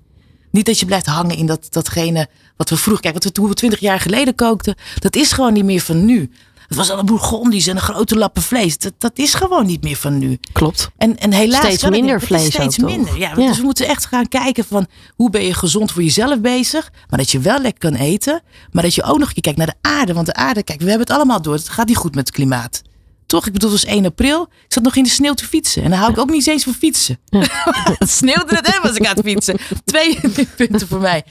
[0.52, 3.48] Niet dat je blijft hangen in dat, datgene wat we vroeger, kijk, wat we toen
[3.48, 6.32] we twintig jaar geleden kookten, dat is gewoon niet meer van nu.
[6.68, 8.78] Het was al een bourgondisch en een grote lappen vlees.
[8.78, 10.40] Dat, dat is gewoon niet meer van nu.
[10.52, 10.90] Klopt.
[10.98, 12.26] En, en helaas Steeds minder niet.
[12.26, 12.90] Vlees steeds toch?
[12.90, 13.18] minder.
[13.18, 13.48] Ja, Ja.
[13.48, 16.92] Dus we moeten echt gaan kijken van hoe ben je gezond voor jezelf bezig.
[17.10, 18.42] Maar dat je wel lekker kan eten.
[18.72, 20.14] Maar dat je ook nog een keer kijkt naar de aarde.
[20.14, 21.54] Want de aarde, kijk, we hebben het allemaal door.
[21.54, 22.82] Het gaat niet goed met het klimaat.
[23.26, 23.46] Toch?
[23.46, 24.42] Ik bedoel, het was 1 april.
[24.42, 25.84] Ik zat nog in de sneeuw te fietsen.
[25.84, 27.20] En dan hou ik ook niet eens van fietsen.
[28.00, 29.58] het sneeuwde net als ik aan het fietsen.
[29.86, 30.20] Twee
[30.58, 31.24] punten voor mij.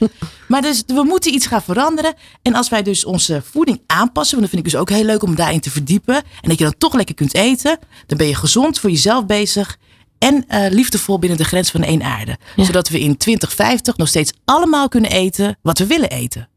[0.48, 2.14] Maar dus we moeten iets gaan veranderen.
[2.42, 4.38] En als wij dus onze voeding aanpassen.
[4.38, 6.14] Want dat vind ik dus ook heel leuk om daarin te verdiepen.
[6.14, 7.78] En dat je dan toch lekker kunt eten.
[8.06, 9.76] Dan ben je gezond voor jezelf bezig.
[10.18, 12.36] En eh, liefdevol binnen de grens van één aarde.
[12.56, 12.64] Ja.
[12.64, 16.48] Zodat we in 2050 nog steeds allemaal kunnen eten wat we willen eten.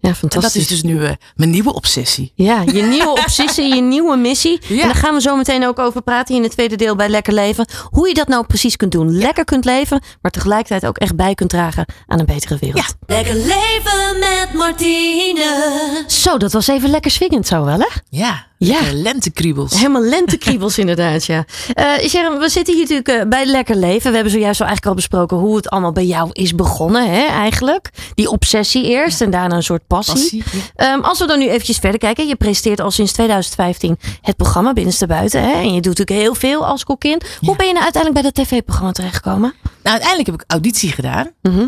[0.00, 0.52] Ja, En fantastisch.
[0.52, 2.32] dat is dus nu eh, mijn nieuwe obsessie.
[2.34, 4.60] Ja, je nieuwe obsessie, je nieuwe missie.
[4.66, 4.80] Ja.
[4.80, 7.32] En daar gaan we zo meteen ook over praten in het tweede deel bij Lekker
[7.32, 7.66] Leven.
[7.90, 9.16] Hoe je dat nou precies kunt doen.
[9.16, 12.84] Lekker kunt leven, maar tegelijkertijd ook echt bij kunt dragen aan een betere wereld.
[13.06, 13.14] Ja.
[13.14, 16.04] Lekker leven met Martine.
[16.06, 17.86] Zo, dat was even lekker swingend zo wel, hè?
[18.08, 18.72] Ja, Ja.
[18.72, 19.72] lekkere lentekriebels.
[19.74, 21.44] Helemaal lentekriebels inderdaad, ja.
[21.72, 24.08] Eh Sharon, we zitten hier natuurlijk eh, bij Lekker Leven.
[24.08, 27.26] We hebben zojuist al eigenlijk al besproken hoe het allemaal bij jou is begonnen, hè,
[27.26, 27.90] eigenlijk.
[28.14, 30.14] Die obsessie eerst en daarna een soort passie.
[30.14, 30.44] Passie,
[30.76, 30.92] ja.
[30.92, 32.26] Ehm, als we dan nu eventjes verder kijken.
[32.26, 35.42] Je presenteert al sinds 2015 het programma Binnenste Buiten.
[35.42, 35.52] Hè?
[35.52, 37.20] En je doet natuurlijk heel veel als kokkin.
[37.40, 39.54] Hoe ben je nou uiteindelijk bij dat tv-programma terechtgekomen?
[39.62, 41.30] Nou, uiteindelijk heb ik auditie gedaan.
[41.42, 41.66] Mhm.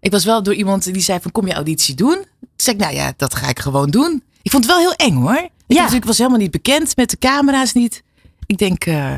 [0.00, 2.14] Ik was wel door iemand die zei van kom je auditie doen?
[2.14, 4.22] Toen zei ik nou ja, dat ga ik gewoon doen.
[4.42, 5.48] Ik vond het wel heel eng hoor.
[5.70, 5.92] Ik, Ja.
[5.92, 8.02] ik was helemaal niet bekend met de camera's niet.
[8.46, 9.14] Ik denk, eh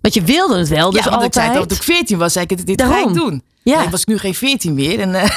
[0.00, 1.68] Want je wilde het wel, dus ja, want ik zei altijd.
[1.68, 3.42] toen ik 14 was, zei ik dit, dit ga ik doen.
[3.62, 3.82] Ja.
[3.82, 5.30] Ik was nu geen 14 meer en eh,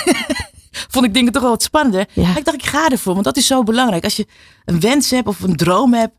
[0.93, 2.07] vond ik dingen toch wel wat spannender.
[2.13, 2.27] Ja.
[2.27, 4.03] Maar ik dacht ik ga ervoor, want dat is zo belangrijk.
[4.03, 4.27] Als je
[4.65, 6.13] een wens hebt of een droom hebt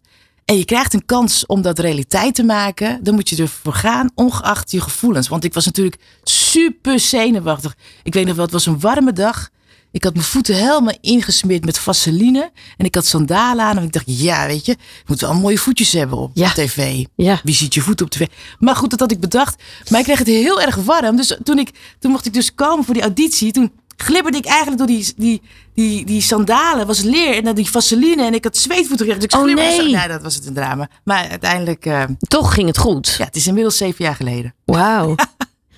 [0.45, 4.11] en je krijgt een kans om dat realiteit te maken, dan moet je ervoor gaan,
[4.15, 5.29] ongeacht je gevoelens.
[5.29, 7.75] Want ik was natuurlijk super zenuwachtig.
[8.03, 9.49] Ik weet nog wel, het was een warme dag.
[9.97, 12.51] Ik had mijn voeten helemaal ingesmeerd met vaseline.
[12.77, 13.77] En ik had sandalen aan.
[13.77, 16.53] En ik dacht, ja, weet je, je moet wel mooie voetjes hebben op Ja.
[16.53, 17.05] tv.
[17.15, 17.41] Ja.
[17.43, 18.27] Wie ziet je voet op tv?
[18.59, 19.63] Maar goed, dat had ik bedacht.
[19.91, 21.17] Maar ik kreeg het heel erg warm.
[21.17, 23.53] Dus toen, ik, toen mocht ik dus komen voor die auditie.
[23.53, 25.43] Toen glibberde ik eigenlijk door die, die,
[25.75, 26.87] die, die sandalen.
[26.87, 28.25] was leer en dan die vaseline.
[28.25, 29.21] En ik had zweetvoeten gekregen.
[29.29, 29.83] Dus ik Oh, zo.
[29.83, 29.95] nee.
[29.97, 30.89] Nee, dat was het een drama.
[31.05, 33.15] Maar uiteindelijk, eh, Toch ging het goed.
[33.19, 34.55] ja, het is inmiddels zeven jaar geleden.
[34.65, 35.15] Wauw.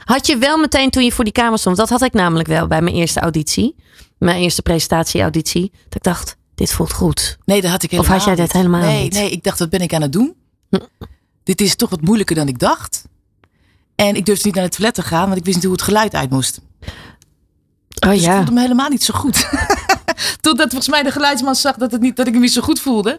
[0.05, 2.67] Had je wel meteen toen je voor die kamer stond, dat had ik namelijk wel
[2.67, 3.75] bij mijn eerste auditie.
[4.19, 5.71] Mijn eerste presentatieauditie.
[5.85, 7.39] Dat ik dacht, dit voelt goed.
[7.45, 9.13] Nee, dat had ik Of helemaal had jij dat helemaal nee, niet?
[9.13, 10.35] Nee, ik dacht, wat ben ik aan het doen?
[10.71, 10.79] Hm.
[11.43, 13.05] Dit is toch wat moeilijker dan ik dacht.
[13.95, 15.83] En ik durfde niet naar het toilet te gaan, want ik wist niet hoe het
[15.83, 16.61] geluid uit moest.
[18.01, 18.37] Oh Dus ik ja.
[18.37, 19.49] voelde me helemaal niet zo goed.
[20.41, 22.81] Totdat volgens mij de geluidsman zag dat, het niet, dat ik me niet zo goed
[22.81, 23.17] voelde.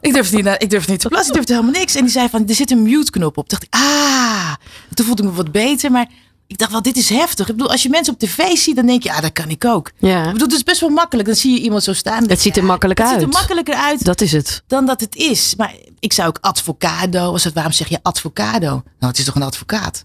[0.00, 1.94] Ik durfde niet, naar, ik durfde niet te plassen, ik durfde helemaal niks.
[1.94, 3.48] En die zei van, er zit een mute knop op.
[3.48, 4.54] Toen dacht ik, ah.
[4.94, 6.08] Toen voelde ik me wat beter, maar
[6.52, 7.48] ik dacht wel, dit is heftig.
[7.48, 9.64] Ik bedoel, als je mensen op tv ziet, dan denk je, ah, dat kan ik
[9.64, 9.90] ook.
[9.98, 10.24] Ja.
[10.26, 11.26] Ik bedoel, het is best wel makkelijk.
[11.28, 12.18] Dan zie je iemand zo staan.
[12.18, 13.26] denk Het ziet er makkelijk Het ziet uit.
[13.26, 14.62] er makkelijker uit Dat is het.
[14.66, 15.54] dan dat het is.
[15.56, 18.68] Maar ik zou ook advocado, was het, waarom zeg je advocado?
[18.68, 20.04] Nou, het is toch een advocaat?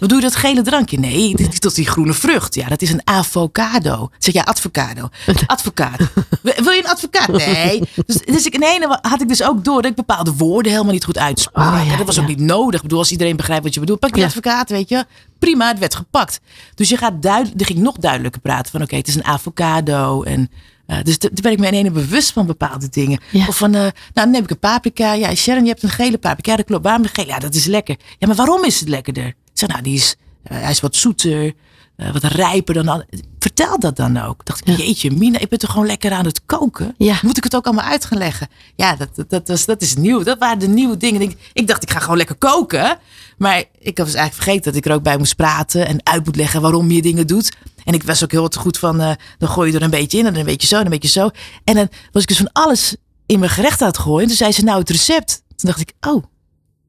[0.00, 0.98] Wat doe je dat gele drankje?
[0.98, 2.54] Nee, dit is tot die groene vrucht.
[2.54, 4.10] Ja, dat is een avocado.
[4.18, 5.08] Zeg jij avocado?
[5.46, 5.98] Advocaat.
[6.42, 7.28] Wil je een advocaat?
[7.28, 7.82] Nee.
[8.06, 10.92] Dus, dus ik, nee, dan had ik dus ook door dat ik bepaalde woorden helemaal
[10.92, 11.66] niet goed uitsprak.
[11.74, 12.34] Oh, ja, En dat was ook ja.
[12.34, 12.74] niet nodig.
[12.76, 14.26] Ik bedoel, als iedereen begrijpt wat je bedoelt, pak je Ja.
[14.26, 15.04] advocaat, weet je.
[15.38, 16.40] Prima, het werd gepakt.
[16.74, 20.50] Dus je gaat duidelijk, ging nog duidelijker praten van, oké, het is een avocado en...
[20.86, 23.20] eh, dus daar ben ik me in ene bewust van bepaalde dingen.
[23.30, 23.46] Ja.
[23.46, 25.12] Of van, eh, nou dan neem ik een paprika.
[25.12, 26.50] Ja, Sharon, je hebt een gele paprika.
[26.50, 26.84] Ja, dat klopt.
[26.84, 27.26] Waarom de gele?
[27.26, 27.96] Ja, dat is lekker.
[28.18, 29.34] Ja, maar waarom is het lekkerder?
[29.58, 31.54] Zeg, nou, die is, eh, hij is wat zoeter,
[31.96, 32.88] eh, wat rijper dan...
[32.88, 33.04] an-
[33.38, 34.44] Vertel dat dan ook.
[34.44, 36.94] Dacht ik, jeetje, Mina, ik ben toch gewoon lekker aan het koken?
[36.98, 37.18] Ja.
[37.22, 38.48] Moet ik het ook allemaal uit gaan leggen?
[38.76, 40.22] Ja, dat, dat, dat, was, dat is nieuw.
[40.22, 41.20] Dat waren de nieuwe dingen.
[41.20, 42.98] Ik, ik dacht, ik ga gewoon lekker koken.
[43.38, 45.86] Maar ik was eigenlijk vergeten dat ik er ook bij moest praten.
[45.86, 47.52] En uit moet leggen waarom je dingen doet.
[47.84, 50.26] En ik was ook heel goed van, eh, dan gooi je er een beetje in.
[50.26, 51.30] En dan een beetje zo, en een beetje zo.
[51.64, 54.20] En dan was ik dus van alles in mijn gerecht aan het gooien.
[54.22, 55.42] En toen zei ze, nou, het recept.
[55.56, 56.24] Toen dacht ik, oh,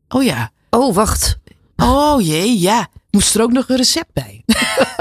[0.07, 0.51] oh ja.
[0.69, 1.37] Oh, wacht.
[1.81, 2.87] Oh jee, ja.
[3.11, 4.43] Moest er ook nog een recept bij.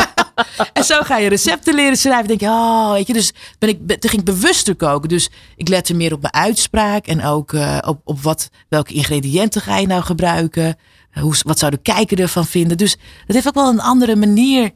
[0.73, 2.29] en zo ga je recepten leren schrijven.
[2.29, 3.13] Denk je, oh, weet je.
[3.13, 5.09] Dus ben ik, ben- toen ging ik bewuster koken.
[5.09, 7.07] Dus ik lette meer op mijn uitspraak.
[7.07, 10.77] En ook eh, op, op wat, welke ingrediënten ga je nou gebruiken.
[11.13, 12.77] Hoe, wat zou de kijker ervan vinden.
[12.77, 12.91] Dus
[13.27, 14.71] het heeft ook wel een andere manier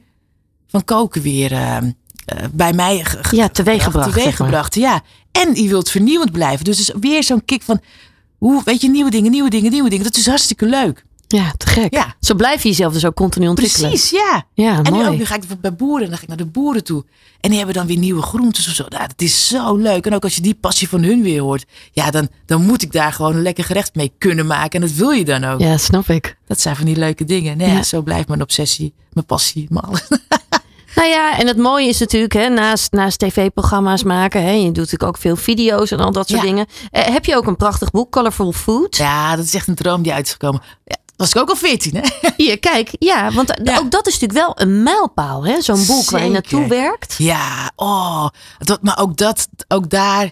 [0.69, 1.85] van koken weer eh, eh,
[2.53, 4.12] bij mij Ja, teweeggebracht, zeg maar.
[4.12, 5.01] teweeggebracht, ja.
[5.33, 6.65] En je wilt vernieuwend blijven.
[6.65, 7.81] Dus het is weer zo'n kick van,
[8.38, 10.05] hoe, weet je, nieuwe dingen, nieuwe dingen, nieuwe dingen.
[10.05, 11.05] Dat is hartstikke leuk.
[11.33, 11.95] Ja, te gek.
[11.95, 12.14] Ja.
[12.21, 13.88] Zo blijf je jezelf dus ook continu ontwikkelen.
[13.90, 14.45] Precies, ja.
[14.55, 15.07] Ja, en nu, mooi.
[15.09, 17.05] ook, nu ga ik bijvoorbeeld bij boeren, dan ga ik naar de boeren toe.
[17.40, 18.85] En die hebben dan weer nieuwe groentes of zo.
[18.88, 20.07] Nou, dat is zo leuk.
[20.07, 22.92] En ook als je die passie van hun weer hoort, ja, dan, dan moet ik
[22.92, 24.81] daar gewoon een lekker gerecht mee kunnen maken.
[24.81, 25.61] En dat wil je dan ook.
[25.61, 26.37] Ja, snap ik.
[26.47, 27.57] Dat zijn van die leuke dingen.
[27.57, 27.83] Nee, Ja.
[27.83, 30.03] Zo blijft mijn obsessie, mijn passie, mijn alles.
[30.95, 34.77] Nou ja, en het mooie is natuurlijk, hè, naast, naast tv-programma's maken, hè, je doet
[34.77, 36.47] natuurlijk ook veel video's en al dat soort Ja.
[36.47, 36.66] dingen.
[36.90, 38.97] Eh, heb je ook een prachtig boek, Colorful Food?
[38.97, 40.62] Ja, dat is echt een droom die uit is gekomen.
[40.85, 42.02] Ja, was ik ook al veertien, hè?
[42.44, 43.78] Hier, kijk, ja, want Ja.
[43.78, 45.61] ook dat is natuurlijk wel een mijlpaal, hè?
[45.61, 46.30] Zo'n boek waar je Zeker.
[46.32, 47.14] naartoe werkt.
[47.18, 48.26] Ja, oh.
[48.58, 50.30] Dat, maar ook dat, ook daar,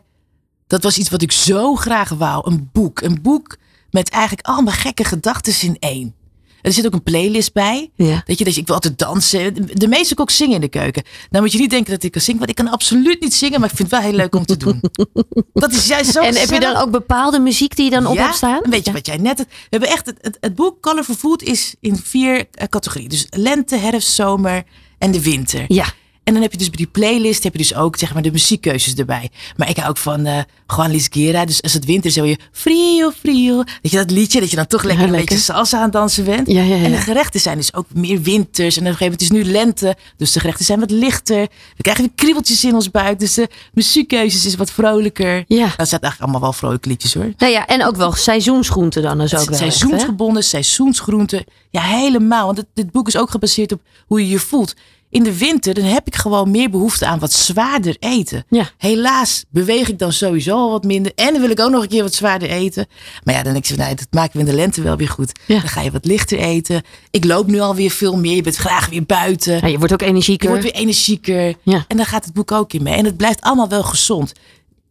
[0.67, 2.51] dat was iets wat ik zo graag wou.
[2.51, 3.01] Een boek.
[3.01, 3.57] Een boek
[3.91, 6.15] met eigenlijk allemaal gekke gedachten in één.
[6.63, 7.91] Er zit ook een playlist bij.
[7.95, 8.23] Ja.
[8.27, 9.79] Dat je, dat je, ik wil altijd dansen.
[9.79, 11.03] De- meeste ook zingen in de keuken.
[11.31, 13.61] Nou moet je niet denken dat ik kan zingen, want ik kan absoluut niet zingen,
[13.61, 14.81] maar ik vind het wel heel leuk om te doen.
[15.53, 18.15] Dat is juist zo En heb je dan ook bepaalde muziek die je dan op
[18.15, 18.61] ja, hebt staan?
[18.63, 19.39] Een beetje wat jij net.
[19.39, 23.09] We hebben echt het, het, het boek Colorful Food is in vier eh, categorieën.
[23.09, 24.63] Dus lente, herfst, zomer
[24.99, 25.65] en de winter.
[25.69, 25.93] Ja.
[26.31, 28.33] En dan heb je dus bij die playlist heb je dus ook zeg maar de
[28.33, 29.31] muziekkeuzes erbij.
[29.57, 30.39] Maar ik hou ook van eh
[30.77, 31.45] Juan Luis Guerra.
[31.45, 33.57] Dus als het winter is, zo je frio, frio.
[33.57, 35.93] Weet je dat liedje dat je dan toch lekker Ja, een beetje salsa aan het
[35.93, 36.51] dansen bent.
[36.51, 36.85] Ja, ja, ja.
[36.85, 38.77] En de gerechten zijn dus ook meer winters.
[38.77, 39.97] En op een gegeven moment is het nu lente.
[40.17, 41.49] Dus de gerechten zijn wat lichter.
[41.77, 43.19] We krijgen weer kriebeltjes in ons buik.
[43.19, 45.45] Dus de muziekkeuzes is wat vrolijker.
[45.47, 45.67] Ja.
[45.77, 47.33] Dat zijn eigenlijk allemaal wel vrolijke liedjes hoor.
[47.37, 49.59] Nou ja, en ook wel seizoensgroenten dan is ook wel echt?
[49.59, 51.45] Seizoensgebonden, seizoensgroenten.
[51.71, 52.45] Ja, helemaal.
[52.45, 54.75] Want dit, dit boek is ook gebaseerd op hoe je je voelt.
[55.11, 58.45] In de winter dan heb ik gewoon meer behoefte aan wat zwaarder eten.
[58.49, 58.71] Ja.
[58.79, 61.13] Helaas beweeg ik dan sowieso al wat minder.
[61.15, 62.87] En dan wil ik ook nog een keer wat zwaarder eten.
[63.25, 65.39] Maar ja, dan denk ik, nou, dat maken we in de lente wel weer goed.
[65.47, 65.59] Ja.
[65.61, 66.83] Dan ga je wat lichter eten.
[67.11, 68.35] Ik loop nu alweer veel meer.
[68.37, 69.55] Je bent graag weer buiten.
[69.61, 70.49] Ja, je wordt ook Je energieker.
[70.49, 71.55] wordt weer energieker.
[71.65, 72.95] En dan gaat het boek ook in mee.
[72.95, 74.33] En het blijft allemaal wel gezond.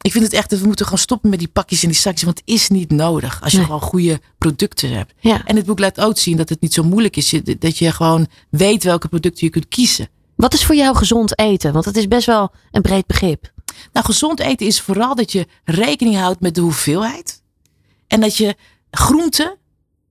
[0.02, 2.24] Ik vind het echt dat we moeten gewoon stoppen met die pakjes en die zakjes.
[2.24, 3.66] Want het is niet nodig als je Nee.
[3.66, 5.14] gewoon goede producten hebt.
[5.20, 5.46] Ja.
[5.46, 7.34] En het boek laat ook zien dat het niet zo moeilijk is.
[7.60, 10.10] Dat je gewoon weet welke producten je kunt kiezen.
[10.36, 11.74] Wat is voor jou gezond eten?
[11.74, 13.52] Want het is best wel een breed begrip.
[13.94, 17.42] Nou, gezond eten is vooral dat je rekening houdt met de hoeveelheid.
[18.08, 18.56] En dat je
[18.92, 19.58] groenten,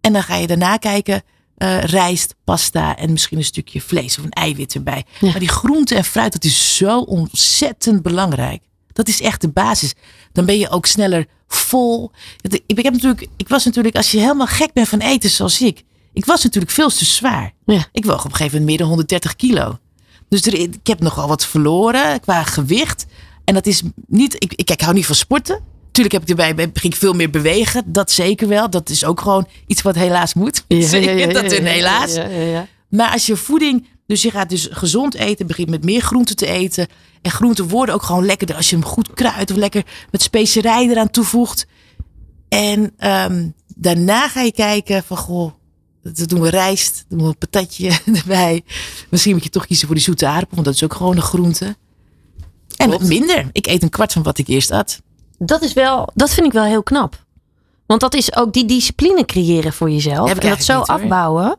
[0.00, 1.22] en dan ga je daarna kijken,
[1.56, 5.04] eh, rijst, pasta en misschien een stukje vlees of een eiwit erbij.
[5.20, 5.30] Ja.
[5.30, 8.62] Maar die groenten en fruit, dat is zo ontzettend belangrijk.
[8.98, 9.94] Dat is echt de basis.
[10.32, 12.10] Dan ben je ook sneller vol.
[12.40, 15.60] Ik, ik, heb natuurlijk, ik was natuurlijk, als je helemaal gek bent van eten zoals
[15.60, 15.82] ik,
[16.12, 17.52] ik was natuurlijk veel te zwaar.
[17.66, 17.86] Ja.
[17.92, 19.78] Ik woog op een gegeven moment meer dan 130 kilo.
[20.28, 23.06] Dus er, ik heb nogal wat verloren qua gewicht.
[23.44, 24.34] En dat is niet.
[24.34, 25.60] Ik, ik, ik hou niet van sporten.
[25.90, 27.82] Tuurlijk heb ik erbij ging ik veel meer bewegen.
[27.86, 28.70] Dat zeker wel.
[28.70, 30.64] Dat is ook gewoon iets wat helaas moet.
[30.68, 32.14] zeker, dat is helaas.
[32.14, 32.66] Ja, ja, ja.
[32.88, 33.86] Maar als je voeding.
[34.08, 35.46] Dus je gaat dus gezond eten.
[35.46, 36.86] Begint met meer groenten te eten.
[37.22, 39.50] En groenten worden ook gewoon lekkerder als je hem goed kruidt.
[39.50, 41.66] Of lekker met specerij eraan toevoegt.
[42.48, 45.52] En ehm, daarna ga je kijken van goh.
[46.02, 48.64] Dan doen we rijst, doen we een patatje erbij.
[49.10, 51.22] Misschien moet je toch kiezen voor die zoete aardappel, want dat is ook gewoon een
[51.22, 51.76] groente.
[52.76, 53.04] En Klopt.
[53.04, 53.48] minder.
[53.52, 55.00] Ik eet een kwart van wat ik eerst at.
[55.38, 57.24] Dat is wel, dat vind ik wel heel knap.
[57.86, 60.30] Want dat is ook die discipline creëren voor jezelf.
[60.30, 61.58] En dat zo niet, afbouwen.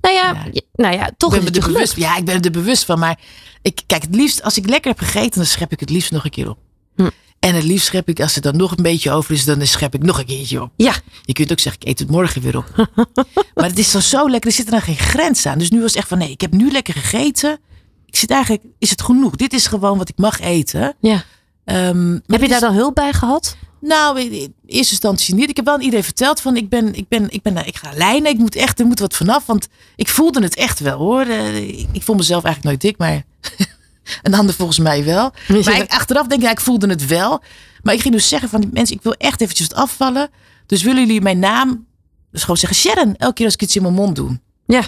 [0.00, 2.50] Nou ja, nou ja, toch ik is ben het er bewust, ja, ik ben er
[2.50, 2.98] bewust van.
[2.98, 3.18] Maar
[3.62, 6.24] ik, kijk, het liefst, als ik lekker heb gegeten, dan schep ik het liefst nog
[6.24, 6.58] een keer op.
[6.96, 7.08] Hm.
[7.38, 9.94] En het liefst schep ik, als er dan nog een beetje over is, dan schep
[9.94, 10.70] ik nog een keertje op.
[10.76, 10.94] Ja.
[11.22, 12.88] Je kunt ook zeggen, ik eet het morgen weer op.
[13.54, 15.58] maar het is dan zo lekker, er zit er dan geen grens aan.
[15.58, 17.58] Dus nu was het echt van, nee, ik heb nu lekker gegeten.
[18.06, 19.36] Ik zit eigenlijk, is het genoeg?
[19.36, 20.94] Dit is gewoon wat ik mag eten.
[21.00, 21.24] ja.
[21.64, 23.56] Ehm, Heb je het daar is- dan hulp bij gehad?
[23.80, 25.50] Nou, in eerste instantie niet.
[25.50, 27.90] Ik heb wel aan iedereen verteld van, ik ben, ik ben, ik ben, ik ga
[27.94, 28.30] lijnen.
[28.32, 29.46] Ik moet echt, er moet wat vanaf.
[29.46, 31.20] Want ik voelde het echt wel hoor.
[31.22, 33.22] Eh, Ik, ik vond mezelf eigenlijk nooit dik, maar
[34.22, 35.32] een ander volgens mij wel.
[35.64, 37.42] Maar ik, achteraf denk ik, ja, ik voelde het wel.
[37.82, 40.30] Maar ik ging dus zeggen van die mensen, ik wil echt eventjes wat afvallen.
[40.66, 41.86] Dus willen jullie mijn naam,
[42.30, 44.40] dus gewoon zeggen Sharon, elke keer als ik iets in mijn mond doe.
[44.66, 44.82] Ja.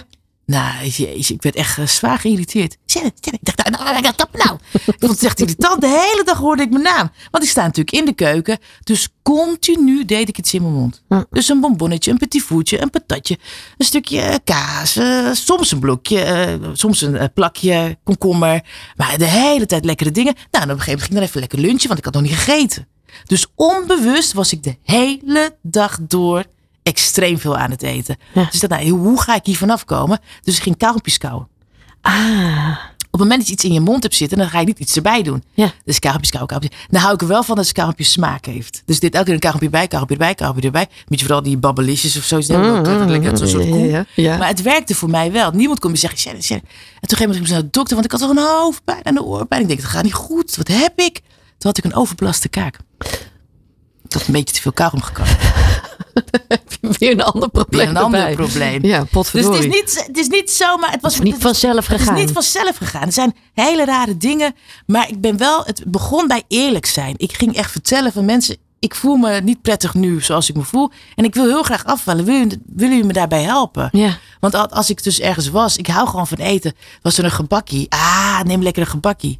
[0.45, 2.77] Nou, jezus, ik werd echt eh, zwaar geïrriteerd.
[3.21, 4.57] Ik dacht, nou, nou, nou, stop nou.
[4.71, 5.81] Ik vond het echt irritant.
[5.81, 7.11] De hele dag hoorde ik mijn naam.
[7.31, 8.57] Want ik sta natuurlijk in de keuken.
[8.83, 11.03] Dus continu deed ik iets in mijn mond.
[11.29, 13.37] Dus een bonbonnetje, een petit voetje, een patatje.
[13.77, 14.95] Een stukje eh, kaas.
[14.95, 16.59] eh, soms een blokje.
[16.73, 18.63] soms een plakje komkommer.
[18.95, 20.33] Maar de hele tijd lekkere dingen.
[20.51, 21.87] Nou, en op een gegeven moment ging ik dan even lekker lunchen.
[21.87, 22.87] Want ik had nog niet gegeten.
[23.23, 26.45] Dus onbewust was ik de hele dag door
[26.83, 28.17] extreem veel aan het eten.
[28.33, 28.43] Ja.
[28.51, 30.19] Dus ik dacht, nou, hoe ga ik hier vanaf komen?
[30.41, 31.47] Dus ik ging kauwgompjes kauwen.
[32.01, 32.77] Ah.
[33.13, 34.79] Op het moment dat je iets in je mond hebt zitten, dan ga je niet
[34.79, 35.43] iets erbij doen.
[35.53, 35.71] Ja.
[35.85, 36.87] Dus kauwgompjes, kauwen, kauwgompjes.
[36.89, 38.81] Dan hou ik er wel van dat het smaak heeft.
[38.85, 40.87] Dus dit elke keer een kauwgompje bij, kauwgompje erbij, kauwgompje erbij.
[41.07, 42.41] Moet je vooral die babbelisjes of zo.
[43.09, 43.65] lekker zo'n soort.
[43.65, 44.37] Mm, Ja, ja.
[44.37, 45.51] Maar het werkte voor mij wel.
[45.51, 46.31] Niemand kon me zeggen.
[46.33, 46.61] En
[47.07, 49.61] toen ging ik naar de dokter, want ik had toch een hoofdpijn en een oorpijn.
[49.61, 50.55] Ik denk, dat gaat niet goed.
[50.55, 51.13] Wat heb ik?
[51.57, 52.77] Toen had ik een overbelaste kaak.
[54.03, 55.01] Ik had een beetje te veel kauwgom
[56.47, 56.97] gekomen.
[56.99, 58.85] Weer een ander probleem Weer een ander probleem.
[58.85, 59.57] Ja, Dus potverdorie.
[59.57, 62.15] het is niet, het is niet zo, maar het was niet vanzelf Het gegaan.
[62.17, 63.01] is niet vanzelf gegaan.
[63.03, 64.55] Het zijn hele rare dingen.
[64.85, 67.13] Maar ik ben wel, het begon bij eerlijk zijn.
[67.17, 70.63] Ik ging echt vertellen van mensen, ik voel me niet prettig nu zoals ik me
[70.63, 70.91] voel.
[71.15, 72.25] En ik wil heel graag afvallen.
[72.25, 73.89] Wil, je- willen jullie me daarbij helpen?
[73.91, 74.17] Ja.
[74.39, 76.73] Want al- als ik dus ergens was, ik hou gewoon van eten.
[77.01, 77.85] Was er een gebakkie?
[77.89, 79.39] Ah, neem lekker een gebakkie.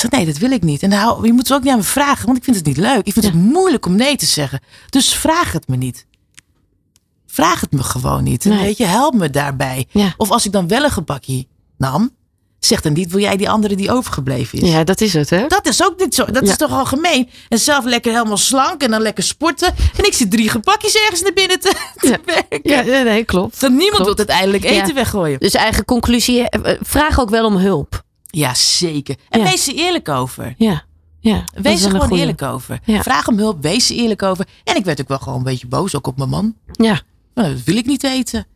[0.00, 0.82] Zeg, nee, dat wil ik niet.
[0.82, 2.76] En hou, je moet het ook niet aan me vragen, want ik vind het niet
[2.76, 3.06] leuk.
[3.06, 4.60] Ik vind het moeilijk om nee te zeggen.
[4.90, 6.06] Dus vraag het me niet.
[7.26, 8.44] Vraag het me gewoon niet.
[8.44, 8.58] Nee.
[8.62, 9.86] Weet je, help me daarbij.
[9.90, 10.14] Ja.
[10.16, 12.10] Of als ik dan wel een gebakkie nam,
[12.58, 14.70] zeg dan niet, wil jij die andere die overgebleven is?
[14.70, 15.46] ja, dat is het, hè?
[15.46, 16.24] Dat is ook niet zo.
[16.24, 16.50] Dat Ja.
[16.50, 17.28] is toch al gemeen.
[17.48, 19.74] En zelf lekker helemaal slank en dan lekker sporten.
[19.96, 21.74] En ik zit drie gebakjes ergens naar binnen te,
[22.24, 22.60] werken.
[22.62, 23.60] Ja, nee, klopt.
[23.60, 24.06] Dat niemand Klopt.
[24.16, 24.94] wil uiteindelijk eten Ja.
[24.94, 25.38] weggooien.
[25.40, 28.02] Dus eigen conclusie, eh, eh, vraag ook wel om hulp.
[28.30, 29.16] Ja, zeker.
[29.28, 29.46] En Ja.
[29.46, 30.54] wees er eerlijk over.
[30.56, 30.84] Ja.
[31.20, 32.20] ja dat Wees er gewoon goeie.
[32.20, 32.80] eerlijk over.
[32.84, 33.02] Ja.
[33.02, 34.46] Vraag om hulp, wees er eerlijk over.
[34.64, 36.54] En ik werd ook wel gewoon een beetje boos, ook op mijn man.
[36.72, 37.00] Ja,
[37.34, 38.46] Nou, dat wil ik niet eten.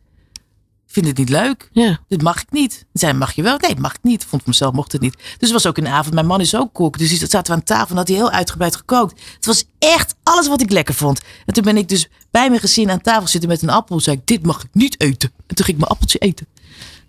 [0.87, 1.69] Ik vind het niet leuk.
[1.71, 1.99] ja.
[2.07, 2.85] Dit mag ik niet.
[2.93, 3.57] Zei, mag je wel?
[3.57, 4.25] Nee, mag ik niet.
[4.25, 5.13] Vond mezelf mocht het niet.
[5.13, 6.13] Dus het was ook een avond.
[6.13, 6.97] Mijn man is ook kok.
[6.97, 9.21] Dus die zaten we aan tafel en had hij heel uitgebreid gekookt.
[9.35, 11.21] Het was echt alles wat ik lekker vond.
[11.45, 13.99] En toen ben ik dus bij mijn gezin aan tafel zitten met een appel.
[13.99, 15.31] Zei ik, dit mag ik niet eten.
[15.47, 16.47] En toen ging ik mijn appeltje eten.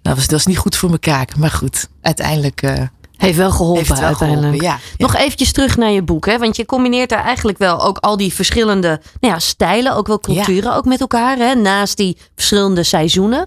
[0.07, 1.37] Nou, dat was, dat was niet goed voor mijn kaak.
[1.37, 2.83] Maar goed, uiteindelijk eh,
[3.16, 4.47] Heeft wel geholpen heeft wel uiteindelijk.
[4.47, 4.66] geholpen.
[4.69, 5.05] Ja, ja.
[5.07, 6.38] Nog eventjes terug naar je boek, hè?
[6.38, 10.21] want je combineert daar eigenlijk wel ook al die verschillende nou ja, stijlen, ook wel
[10.21, 11.55] culturen, ook met elkaar, hè?
[11.55, 13.47] naast die verschillende seizoenen.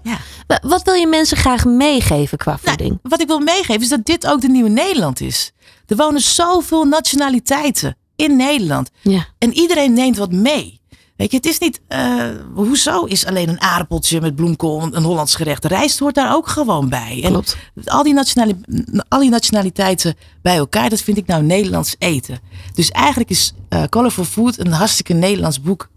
[0.62, 2.88] Wat wil je mensen graag meegeven qua voeding?
[2.88, 5.52] Nou, wat ik wil meegeven is dat dit ook de nieuwe Nederland is.
[5.86, 8.90] Er wonen zoveel nationaliteiten in Nederland.
[9.00, 9.26] ja.
[9.38, 10.79] En iedereen neemt wat mee.
[11.20, 15.34] Weet je, het is niet, eh, hoezo is alleen een aardappeltje met bloemkool een Hollands
[15.34, 15.64] gerecht?
[15.64, 17.20] Rijst hoort daar ook gewoon bij.
[17.24, 17.44] En
[17.84, 18.60] al die, nationali-
[19.08, 22.38] al die nationaliteiten bij elkaar, dat vind ik nou Nederlands eten.
[22.74, 25.88] Dus eigenlijk is eh Colorful Food een hartstikke Nederlands boek.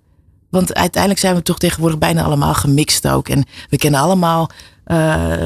[0.50, 3.30] Want uiteindelijk zijn we toch tegenwoordig bijna allemaal gemixt ook.
[3.30, 4.50] En we kennen allemaal,
[4.84, 5.46] eh,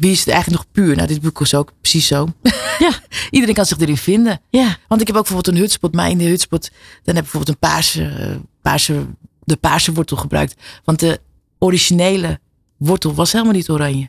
[0.00, 0.96] wie is het eigenlijk nog puur?
[0.96, 2.28] Nou, dit boek is ook precies zo.
[2.78, 2.90] Ja.
[3.30, 4.40] Iedereen kan zich erin vinden.
[4.50, 4.76] Ja.
[4.88, 6.70] Want ik heb ook bijvoorbeeld een hutspot, maar in de hutspot,
[7.04, 9.06] dan heb ik bijvoorbeeld een paarse, paarse,
[9.44, 10.54] de paarse wortel gebruikt.
[10.84, 11.20] Want de
[11.58, 12.40] originele
[12.76, 14.08] wortel was helemaal niet oranje.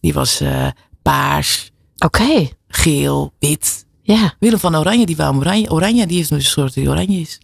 [0.00, 0.66] Die was eh,
[1.02, 2.48] paars, Oké.
[2.68, 3.86] geel, wit.
[4.02, 4.34] Ja.
[4.38, 5.70] Willem van Oranje, die wou oranje.
[5.70, 7.38] Oranje, die heeft een soort die oranje is.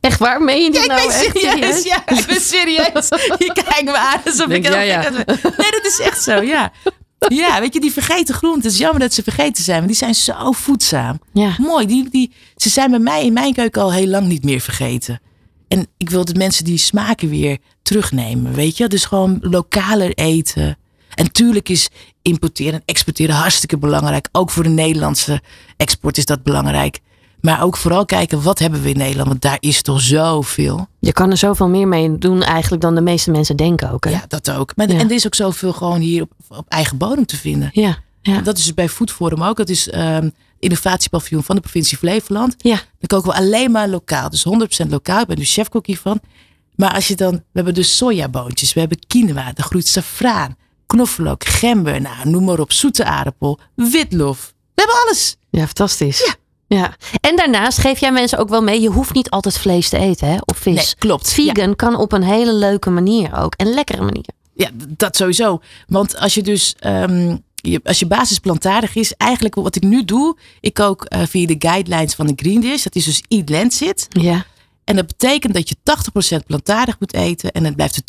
[0.00, 0.42] Echt waar?
[0.42, 1.82] Meen je dit ik nou ben echt serieus.
[1.82, 3.08] Ja, ik ben serieus.
[3.46, 5.00] Je kijkt me aan alsof Denk, ik ja, heel ja.
[5.00, 5.12] ben.
[5.42, 6.72] Nee, dat is echt zo, ja.
[7.28, 8.62] Ja, weet je, die vergeten groenten.
[8.62, 11.18] Het is jammer dat ze vergeten zijn, maar die zijn zo voedzaam.
[11.32, 11.54] Ja.
[11.58, 14.60] Mooi, die, die, ze zijn bij mij in mijn keuken al heel lang niet meer
[14.60, 15.20] vergeten.
[15.68, 18.88] En ik wil dat mensen die smaken weer terugnemen, weet je.
[18.88, 20.78] Dus gewoon lokaler eten.
[21.14, 21.88] En tuurlijk is
[22.22, 24.28] importeren en exporteren hartstikke belangrijk.
[24.32, 25.42] Ook voor de Nederlandse
[25.76, 27.00] export is dat belangrijk.
[27.46, 29.28] Maar ook vooral kijken, wat hebben we in Nederland?
[29.28, 30.88] Want daar is toch zoveel.
[30.98, 34.04] Je kan er zoveel meer mee doen eigenlijk dan de meeste mensen denken ook.
[34.04, 34.10] Hè?
[34.10, 34.76] Ja, dat ook.
[34.76, 34.98] Maar, Ja.
[34.98, 37.70] En er is ook zoveel gewoon hier op, op eigen bodem te vinden.
[37.72, 37.98] Ja.
[38.22, 38.40] Ja.
[38.40, 39.56] Dat is dus bij Food Forum ook.
[39.56, 40.28] Dat is ehm
[40.58, 42.54] innovatiepaviljoen van de provincie Flevoland.
[42.58, 42.74] Ja.
[42.76, 44.30] Dan koken we alleen maar lokaal.
[44.30, 44.44] Dus
[44.84, 45.20] 100% lokaal.
[45.20, 46.20] Ik ben dus chefkok hiervan.
[46.76, 47.32] Maar als je dan...
[47.32, 48.72] We hebben dus sojaboontjes.
[48.72, 49.52] We hebben quinoa.
[49.54, 50.56] Er groeit safraan.
[50.86, 51.44] Knoflook.
[51.44, 52.00] Gember.
[52.00, 52.72] Nou, noem maar op.
[52.72, 53.58] Zoete aardappel.
[53.74, 54.54] Witlof.
[54.74, 55.36] We hebben alles.
[55.50, 56.18] Ja, fantastisch.
[56.18, 56.34] Ja.
[57.20, 60.28] En daarnaast geef jij mensen ook wel mee, je hoeft niet altijd vlees te eten
[60.28, 60.74] hè, of vis.
[60.74, 61.32] Nee, klopt.
[61.32, 63.54] Vegan kan op een hele leuke manier ook.
[63.54, 64.28] En lekkere manier.
[64.54, 65.60] Ja, dat sowieso.
[65.86, 70.04] Want als je dus, ehm, je, als je basis plantaardig is, eigenlijk wat ik nu
[70.04, 72.82] doe, ik kook eh, via de guidelines van de Green Dish.
[72.82, 74.06] Dat is dus Eat Lancet.
[74.08, 74.44] Ja.
[74.84, 75.76] En dat betekent dat je
[76.42, 78.02] 80% plantaardig moet eten en dan blijft er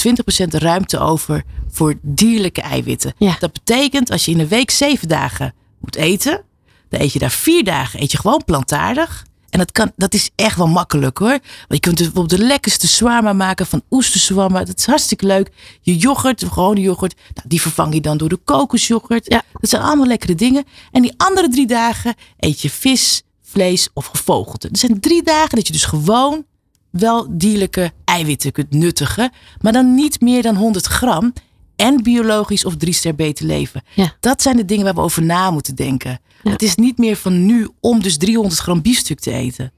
[0.45, 3.13] 20% ruimte over voor dierlijke eiwitten.
[3.17, 3.35] Ja.
[3.39, 6.43] Dat betekent als je in een week zeven dagen moet eten,
[6.89, 9.25] dan eet je daar vier dagen eet je gewoon plantaardig.
[9.49, 11.29] En dat, kan, dat is echt wel makkelijk hoor.
[11.29, 14.65] Want je kunt bijvoorbeeld de lekkerste zwarma maken van oesterzwammen.
[14.65, 15.51] Dat is hartstikke leuk.
[15.81, 19.31] Je yoghurt, gewone yoghurt, nou, die vervang je dan door de kokosyoghurt.
[19.31, 19.43] Ja.
[19.53, 20.63] Dat zijn allemaal lekkere dingen.
[20.91, 24.67] En die andere drie dagen eet je vis, vlees of gevogelte.
[24.67, 26.45] Er zijn drie dagen dat je dus gewoon
[26.89, 29.31] wel dierlijke eiwitten kunt nuttigen.
[29.61, 31.33] Maar dan niet meer dan 100 gram.
[31.77, 33.83] En biologisch of drie ster beter leven.
[33.95, 34.15] Ja.
[34.19, 36.19] Dat zijn de dingen waar we over na moeten denken.
[36.43, 36.51] Ja.
[36.51, 39.71] Het is niet meer van nu om dus 300 gram biefstuk te eten.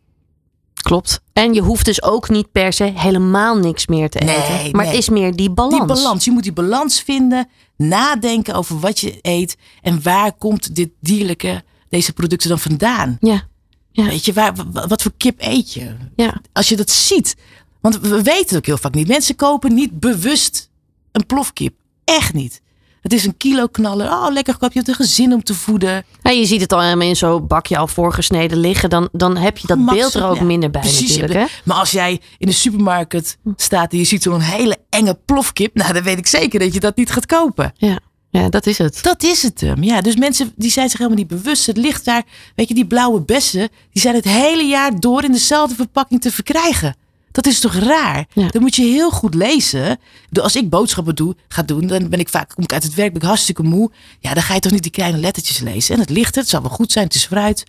[0.74, 1.22] Klopt.
[1.34, 4.72] En je hoeft dus ook niet per se helemaal niks meer te Nee, eten.
[4.72, 4.94] Maar nee.
[4.94, 5.76] het is meer die balans.
[5.78, 6.26] Die balans.
[6.26, 7.48] Je moet die balans vinden.
[7.78, 9.58] Nadenken over wat je eet.
[9.82, 13.18] En waar komt dit dierlijke, deze producten dan vandaan?
[13.20, 13.48] Ja.
[13.92, 14.04] Ja.
[14.06, 15.96] Weet je, waar, wa- wat voor kip eet je?
[16.16, 16.42] Ja.
[16.54, 17.36] Als je dat ziet.
[17.82, 19.08] Want we weten het ook heel vaak niet.
[19.08, 20.70] Mensen kopen niet bewust
[21.12, 21.74] een plofkip.
[22.18, 22.62] Echt niet.
[23.02, 24.12] Het is een kilo knaller.
[24.12, 24.72] Oh, lekker goedkoop.
[24.74, 26.06] Je hebt een gezin om te voeden.
[26.22, 28.90] Ja, je ziet het al helemaal in zo'n bakje al voorgesneden liggen.
[28.90, 31.18] Dan, dan heb je dat Max- beeld er ook ja, minder bij precies.
[31.18, 31.34] natuurlijk.
[31.40, 31.46] Hè?
[31.64, 35.76] Maar als jij in de supermarkt staat en je ziet zo'n hele enge plofkip.
[35.76, 37.74] Nou, dan weet ik zeker dat je dat niet gaat kopen.
[37.76, 38.00] Ja.
[38.30, 39.00] ja, dat is het.
[39.04, 39.84] Dat is het hem.
[39.84, 41.66] Ja, dus mensen die zijn zich helemaal niet bewust.
[41.66, 42.24] Het ligt daar,
[42.56, 46.32] weet je, die blauwe bessen, die zijn het hele jaar door in dezelfde verpakking te
[46.32, 46.96] verkrijgen.
[47.40, 48.26] Dat is toch raar?
[48.34, 48.48] Ja.
[48.48, 50.00] Dan moet je heel goed lezen.
[50.42, 53.14] Als ik boodschappen doe, ga doen, dan ben ik vaak, kom ik uit het werk,
[53.14, 53.92] ben ik hartstikke moe.
[54.20, 55.96] Ja, dan ga je toch niet die kleine lettertjes lezen.
[55.96, 57.64] En het ligt er, het zal wel goed zijn, het is fruit.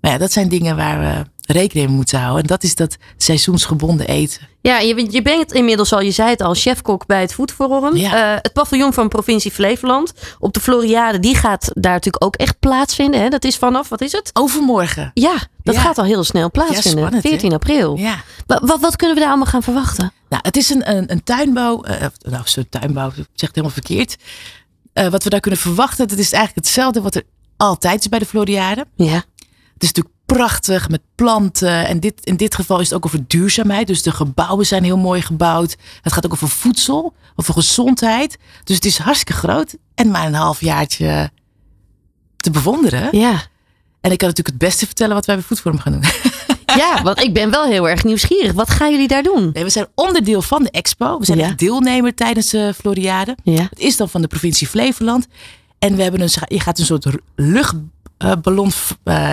[0.00, 2.42] Maar ja, dat zijn dingen waar we rekening mee moeten houden.
[2.42, 4.48] En dat is dat seizoensgebonden eten.
[4.62, 7.96] Ja, je, bent- je bent inmiddels al, je zei het al, chefkok bij het Foodforum.
[7.96, 8.34] Ja.
[8.34, 10.12] Eh, het paviljoen van provincie Flevoland.
[10.38, 13.20] Op de Floriade, die gaat daar natuurlijk ook echt plaatsvinden.
[13.20, 13.28] Hè?
[13.28, 14.30] Dat is vanaf, wat is het?
[14.32, 15.10] Overmorgen.
[15.14, 15.80] Ja, dat Ja.
[15.80, 16.90] gaat al heel snel plaatsvinden.
[16.90, 17.28] spannend, hè?
[17.28, 17.96] 14 april.
[17.96, 18.22] Ja.
[18.46, 20.12] Wa- Wat, wat kunnen we daar allemaal gaan verwachten?
[20.28, 21.82] Nou, het is een, een, een tuinbouw.
[21.82, 24.16] eh, nou, zo'n tuinbouw, ik zeg het helemaal verkeerd.
[24.92, 27.22] Eh, wat we daar kunnen verwachten, dat is eigenlijk hetzelfde wat er
[27.56, 28.86] altijd is bij de Floriade.
[28.96, 29.14] Ja,
[29.74, 31.86] Het is natuurlijk prachtig met planten.
[31.86, 33.86] En dit, in dit geval is het ook over duurzaamheid.
[33.86, 35.76] Dus de gebouwen zijn heel mooi gebouwd.
[36.02, 38.38] Het gaat ook over voedsel, over gezondheid.
[38.64, 39.76] Dus het is hartstikke groot.
[39.94, 41.30] En maar een half jaartje
[42.36, 43.08] te bewonderen.
[43.18, 43.42] ja.
[44.00, 46.02] En ik kan natuurlijk het beste vertellen wat wij bij Foodforum gaan doen.
[46.76, 48.52] Ja, want ik ben wel heel erg nieuwsgierig.
[48.52, 49.50] Wat gaan jullie daar doen?
[49.52, 51.18] Nee, we zijn onderdeel van de expo.
[51.18, 51.52] We zijn Ja.
[51.56, 53.36] deelnemer tijdens de Floriade.
[53.42, 53.62] Ja.
[53.70, 55.26] Het is dan van de provincie Flevoland.
[55.78, 57.06] En we hebben een, je gaat een soort
[58.24, 58.70] luchtballon,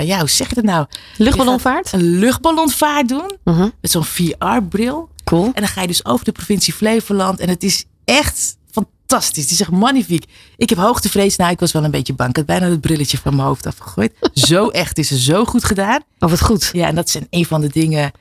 [0.06, 0.86] ja, hoe zeg je dat nou?
[1.18, 1.92] Luchtballonvaart?
[1.94, 3.70] Een luchtballonvaart doen Mhm.
[3.82, 5.10] met zo'n VR-bril.
[5.24, 5.46] Cool.
[5.46, 7.40] En dan ga je dus over de provincie Flevoland.
[7.40, 9.44] En het is echt fantastisch.
[9.44, 10.26] Het is echt magnifiek.
[10.58, 11.36] Ik heb hoogtevrees.
[11.36, 12.30] Nou, ik was wel een beetje bang.
[12.30, 14.14] Ik had bijna het brilletje van mijn hoofd afgegooid.
[14.34, 16.02] zo echt is het zo goed gedaan.
[16.20, 16.70] Oh, wat goed.
[16.74, 18.12] Ja, en dat zijn een van de dingen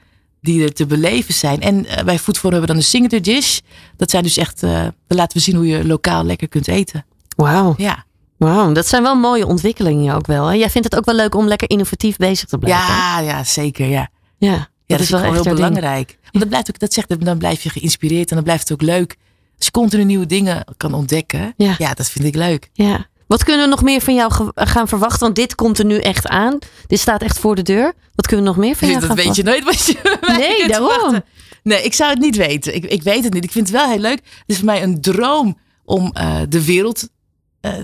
[0.41, 1.61] die er te beleven zijn.
[1.61, 3.59] En eh, bij Foodforum hebben we dan een signature dish.
[3.97, 4.71] Dat zijn dus echt, eh
[5.07, 7.05] dan laten we zien hoe je lokaal lekker kunt eten.
[7.37, 7.75] Wauw.
[7.77, 8.05] Ja,
[8.37, 10.47] Wauw, dat zijn wel mooie ontwikkelingen ook wel.
[10.47, 10.55] Hè?
[10.55, 12.95] Jij vindt het ook wel leuk om lekker innovatief bezig te blijven.
[12.95, 13.87] ja, ja zeker.
[13.87, 15.55] Ja, ja ja dat, is wel heel ding.
[15.55, 16.19] belangrijk.
[16.23, 18.89] Want dat blijft ook, dat zegt, dan blijf je geïnspireerd en dan blijft het ook
[18.89, 19.17] leuk.
[19.57, 21.55] Als je continu nieuwe dingen kan ontdekken.
[21.57, 21.75] Ja.
[21.79, 22.71] ja dat vind ik leuk.
[22.73, 23.07] Ja.
[23.27, 25.21] Wat kunnen we nog meer van jou gaan verwachten?
[25.21, 26.59] Want dit komt er nu echt aan.
[26.87, 27.93] Dit staat echt voor de deur.
[28.15, 30.69] Wat kunnen we nog meer van jou dat gaan weet je nooit wat je Nee,
[30.69, 30.91] daarom.
[30.91, 31.25] verwachten.
[31.63, 32.75] Nee, ik zou het niet weten.
[32.75, 33.45] Ik, ik weet het niet.
[33.45, 34.19] Ik vind het wel heel leuk.
[34.19, 37.09] Het is voor mij een droom om eh, de wereld,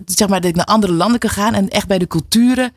[0.04, 2.72] zeg maar, dat ik naar andere landen kan gaan en echt bij de culturen,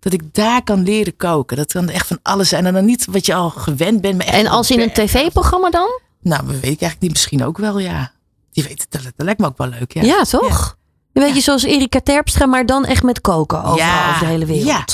[0.00, 1.56] dat ik daar kan leren koken.
[1.56, 2.66] Dat kan echt van alles zijn.
[2.66, 4.16] En dan niet wat je al gewend bent.
[4.16, 6.00] Maar echt En als in een tv-programma dan?
[6.20, 7.10] Nou, dat weet ik eigenlijk niet.
[7.10, 8.12] Misschien ook wel, ja.
[8.52, 10.02] Die weet het, dat, lijkt me ook wel leuk, ja.
[10.02, 10.76] Ja, toch?
[11.12, 14.46] Een beetje zoals Erika Terpstra, maar dan echt met koken overal Ja, over de hele
[14.46, 14.66] wereld.
[14.66, 14.84] ja.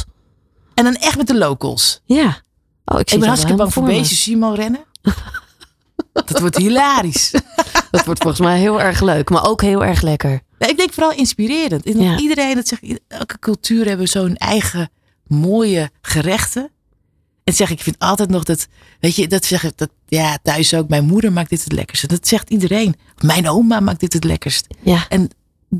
[0.74, 2.00] En dan echt met de locals.
[2.04, 2.42] Ja.
[2.84, 4.22] Oh, ik, ben hartstikke bang voor beestjes.
[4.22, 4.84] Zie je rennen?
[6.12, 7.30] Dat wordt hilarisch.
[7.90, 10.40] Dat wordt volgens mij heel erg leuk, maar ook heel erg lekker.
[10.68, 11.84] Ik denk vooral inspirerend.
[11.84, 12.18] Ja.
[12.18, 14.90] Iedereen, dat zegt, elke cultuur hebben zo'n eigen
[15.26, 16.70] mooie gerechten.
[17.44, 18.66] En zeg ik, vind altijd nog dat,
[19.00, 22.06] weet je, dat zeg dat, ja, thuis ook, mijn moeder maakt dit het lekkerste.
[22.06, 22.94] Dat zegt iedereen.
[23.20, 24.66] Mijn oma maakt dit het lekkerst.
[24.82, 25.30] Ja, En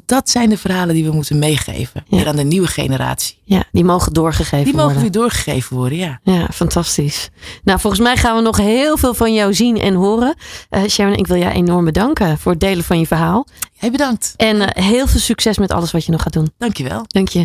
[0.07, 2.05] dat zijn de verhalen die we moeten meegeven.
[2.07, 2.17] Ja.
[2.17, 3.39] Weer aan de nieuwe generatie.
[3.45, 5.03] ja die mogen doorgegeven Die mogen worden.
[5.03, 6.21] weer doorgegeven worden, ja.
[6.23, 7.31] Ja, fantastisch.
[7.65, 10.35] Nou, volgens mij gaan we nog heel veel van jou zien en horen.
[10.71, 13.47] Eh Sharon, ik wil jou enorm bedanken voor het delen van je verhaal.
[13.73, 14.35] Jij bedankt.
[14.37, 16.53] En eh, heel veel succes met alles wat je nog gaat doen.
[16.59, 17.05] Dankjewel.
[17.07, 17.39] Dank je.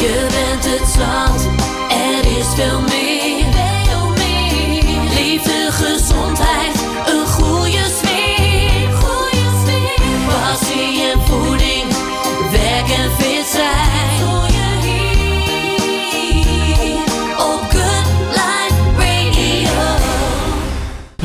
[0.00, 1.46] Je bent het zand
[1.90, 3.44] en Er is veel meer,
[3.84, 5.24] veel meer.
[5.24, 6.65] Liefde, gezondheid,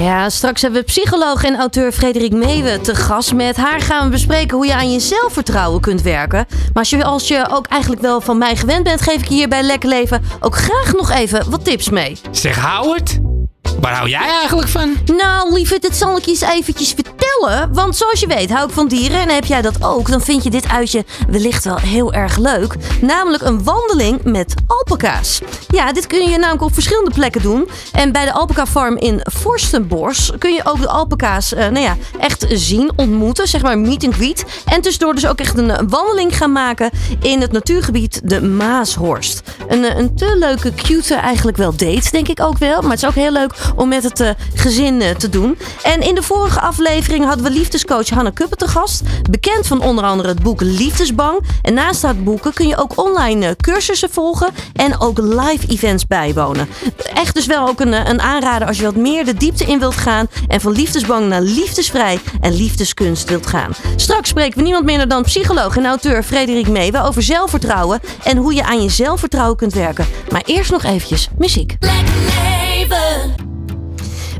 [0.02, 3.34] Ja, straks hebben we psycholoog en auteur Frederik Meeuwen te gast.
[3.34, 6.46] Met haar gaan we bespreken hoe je aan je zelfvertrouwen kunt werken.
[6.50, 9.34] Maar als je, als je ook eigenlijk wel van mij gewend bent, geef ik je
[9.34, 12.18] hier bij Lekker Leven ook graag nog even wat tips mee.
[12.32, 13.20] Zeg Howard,
[13.80, 14.98] waar hou jij eigenlijk van?
[15.06, 17.74] Nou, lieve, dit zal ik je eens eventjes vertellen.
[17.74, 20.44] Want zoals je weet hou ik van dieren en heb jij dat ook, dan vind
[20.44, 22.76] je dit uitje wellicht wel heel erg leuk.
[23.02, 25.42] Namelijk een wandeling met alpaca's.
[25.68, 27.70] Ja, dit kun je namelijk op verschillende plekken doen.
[27.92, 31.98] En bij de Alpaca Farm in Forstenbos kun je ook de alpaca's eh, nou ja,
[32.20, 33.48] echt zien, ontmoeten.
[33.48, 34.46] Zeg maar meet and greet.
[34.66, 39.42] En tussendoor dus ook echt een eh, wandeling gaan maken in het natuurgebied de Maashorst.
[39.68, 42.82] Een, eh, een te leuke, cute eigenlijk wel date, denk ik ook wel.
[42.82, 45.58] Maar het is ook heel leuk om met het eh, gezin eh, te doen.
[45.84, 49.02] En in de vorige aflevering hadden we liefdescoach Hanne Kuppen te gast.
[49.30, 51.40] Bekend van onder andere het boek Liefdesbang.
[51.62, 56.08] En naast dat boeken kun je ook online eh, cursussen volgen en ook live events
[56.08, 56.68] bijwonen.
[57.14, 59.96] Echt dus wel ook een, een aanrader als je wat meer de diepte in wilt
[59.96, 63.72] gaan en van liefdesbang naar liefdesvrij en liefdeskunst wilt gaan.
[63.96, 68.54] Straks spreken we niemand minder dan psycholoog en auteur Frederik Meewe over zelfvertrouwen en hoe
[68.54, 70.06] je aan je zelfvertrouwen kunt werken.
[70.30, 71.78] Maar eerst nog eventjes muziek.
[71.80, 73.51] Leven.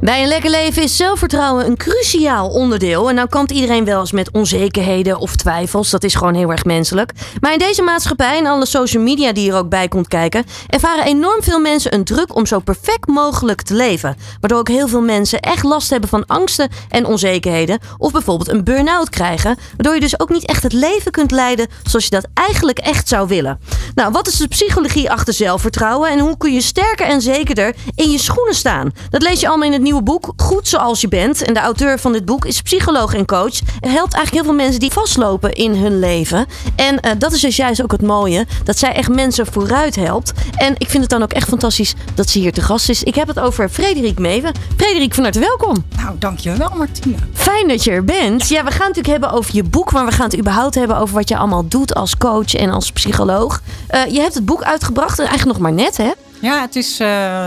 [0.02, 3.10] Bij een lekker leven is zelfvertrouwen een cruciaal onderdeel.
[3.10, 5.90] En nou kampt iedereen wel eens met onzekerheden of twijfels.
[5.90, 7.12] Dat is gewoon heel erg menselijk.
[7.42, 10.46] Maar in deze maatschappij en alle social media die er ook bij komt kijken...
[10.68, 14.16] ervaren enorm veel mensen een druk om zo perfect mogelijk te leven.
[14.40, 17.80] Waardoor ook heel veel mensen echt last hebben van angsten en onzekerheden.
[17.98, 19.58] Of bijvoorbeeld een burn-out krijgen.
[19.70, 23.08] Waardoor je dus ook niet echt het leven kunt leiden zoals je dat eigenlijk echt
[23.08, 23.60] zou willen.
[23.96, 26.10] Nou, wat is de psychologie achter zelfvertrouwen?
[26.10, 28.92] En hoe kun je sterker en zekerder in je schoenen staan?
[29.10, 31.42] Dat lees je allemaal in het nieuwe boek Goed Zoals Je Bent.
[31.42, 33.60] En de auteur van dit boek is psycholoog en coach.
[33.80, 36.46] Hij helpt eigenlijk heel veel mensen die vastlopen in hun leven.
[36.76, 38.46] En eh, dat is dus juist ook het mooie.
[38.64, 40.34] Dat zij echt mensen vooruit helpt.
[40.56, 43.04] En ik vind het dan ook echt fantastisch dat ze hier te gast is.
[43.04, 44.54] Ik heb het over Frederik Meeven.
[44.78, 45.84] Frederik, van harte welkom.
[45.98, 47.16] Nou, dankjewel Martine.
[47.34, 48.48] Fijn dat je er bent.
[48.48, 49.92] Ja, we gaan het natuurlijk hebben over je boek.
[49.92, 52.92] Maar we gaan het überhaupt hebben over wat je allemaal doet als coach en als
[52.92, 53.62] psycholoog.
[53.88, 55.20] Eh, je hebt het boek uitgebracht.
[55.20, 56.12] Eigenlijk nog maar net, hè?
[56.42, 57.46] Ja, het is eh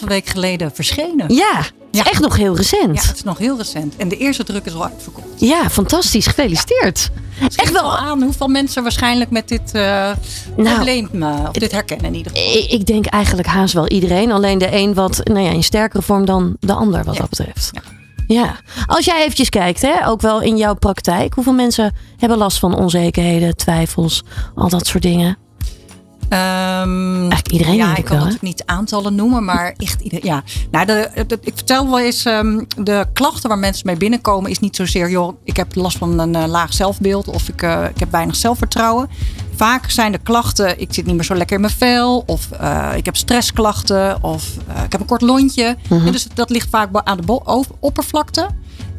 [0.00, 1.34] 2,5 week geleden verschenen.
[1.34, 2.04] Ja, het is Ja.
[2.10, 3.02] echt nog heel recent.
[3.02, 3.96] Ja, het is nog heel recent.
[3.96, 5.26] En de eerste druk is al uitverkocht.
[5.36, 6.26] Ja, fantastisch.
[6.26, 7.10] Gefeliciteerd.
[7.56, 7.96] Echt wel.
[7.96, 9.82] Aan hoeveel mensen waarschijnlijk met dit eh,
[10.56, 12.52] Nou, probleem, eh, of dit herkennen in ieder geval.
[12.56, 14.32] Ik ik denk eigenlijk haast wel iedereen.
[14.32, 17.70] Alleen de een wat nou ja, in sterkere vorm dan de ander wat dat betreft.
[17.72, 17.82] Ja.
[18.26, 18.56] Ja.
[18.86, 21.34] Als jij eventjes kijkt, hè, ook wel in jouw praktijk.
[21.34, 24.22] Hoeveel mensen hebben last van onzekerheden, twijfels,
[24.54, 25.36] al dat soort dingen?
[26.28, 28.28] Ehm, Eigenlijk iedereen ja, ik kan wel.
[28.40, 30.26] niet aantallen noemen, maar echt iedereen.
[30.26, 34.50] Ja, nou, de, de- ik vertel wel eens, ehm, de klachten waar mensen mee binnenkomen
[34.50, 37.84] is niet zozeer, joh, ik heb last van een eh, laag zelfbeeld of ik, eh,
[37.94, 39.08] ik heb weinig zelfvertrouwen.
[39.56, 42.88] Vaak zijn de klachten, ik zit niet meer zo lekker in mijn vel, of eh,
[42.96, 44.46] ik heb stressklachten, of
[44.84, 45.76] ik heb een kort lontje.
[45.88, 46.10] Mhm.
[46.12, 47.40] Dus dat ligt vaak aan de
[47.80, 48.46] oppervlakte.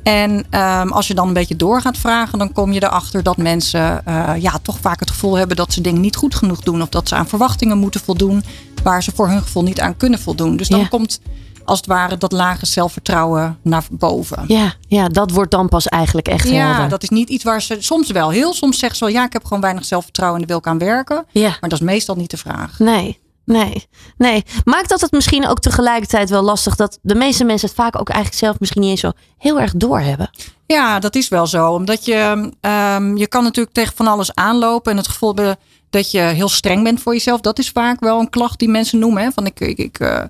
[0.06, 3.38] En ehm, als je dan een beetje door gaat vragen, dan kom je erachter dat
[3.38, 6.82] mensen eh, ja, toch vaak het gevoel hebben dat ze dingen niet goed genoeg doen.
[6.82, 8.44] Of dat ze aan verwachtingen moeten voldoen
[8.84, 10.58] waar ze voor hun gevoel niet aan kunnen voldoen.
[10.58, 10.86] Dus dan Ja.
[10.88, 11.20] komt
[11.64, 14.44] als het ware dat lage zelfvertrouwen naar boven.
[14.48, 16.90] Ja, ja, dat wordt dan pas eigenlijk echt Ja, helder.
[16.90, 19.34] dat is niet iets waar ze soms wel heel soms zeggen ze wel ja, ik
[19.34, 21.26] heb gewoon weinig zelfvertrouwen en daar wil ik aan werken.
[21.32, 21.50] Ja.
[21.50, 22.80] Maar dat is meestal niet de vraag.
[22.80, 23.88] Nee, nee,
[24.18, 24.44] nee.
[24.64, 28.10] Maakt dat het misschien ook tegelijkertijd wel lastig dat de meeste mensen het vaak ook
[28.10, 30.30] eigenlijk zelf misschien niet eens zo heel erg doorhebben?
[30.66, 31.72] Ja, dat is wel zo.
[31.72, 35.58] Omdat je, ehm, je kan natuurlijk tegen van alles aanlopen en het gevoel hebben
[35.90, 37.42] dat je heel streng bent voor jezelf.
[37.42, 39.24] Dat is vaak wel een klacht die mensen noemen.
[39.24, 39.32] Hè?
[39.32, 40.24] Van ik, ik, ik eh,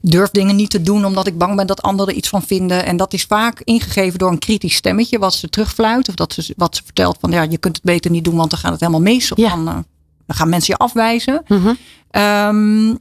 [0.00, 2.84] durf dingen niet te doen omdat ik bang ben dat anderen er iets van vinden.
[2.84, 6.08] En dat is vaak ingegeven door een kritisch stemmetje wat ze terugfluit.
[6.08, 8.50] Of dat ze, wat ze vertelt van ja, je kunt het beter niet doen, want
[8.50, 9.32] dan gaat het helemaal mis.
[9.32, 9.48] Of Ja.
[9.48, 9.76] dan, eh,
[10.26, 11.42] dan gaan mensen je afwijzen.
[11.48, 11.74] Mhm.
[12.10, 12.94] Ehm,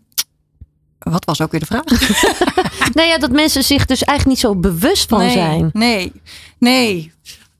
[0.99, 1.83] wat was ook weer de vraag?
[2.93, 5.69] Nou ja, dat mensen zich dus eigenlijk niet zo bewust van nee, zijn.
[5.73, 6.11] Nee,
[6.57, 7.11] nee.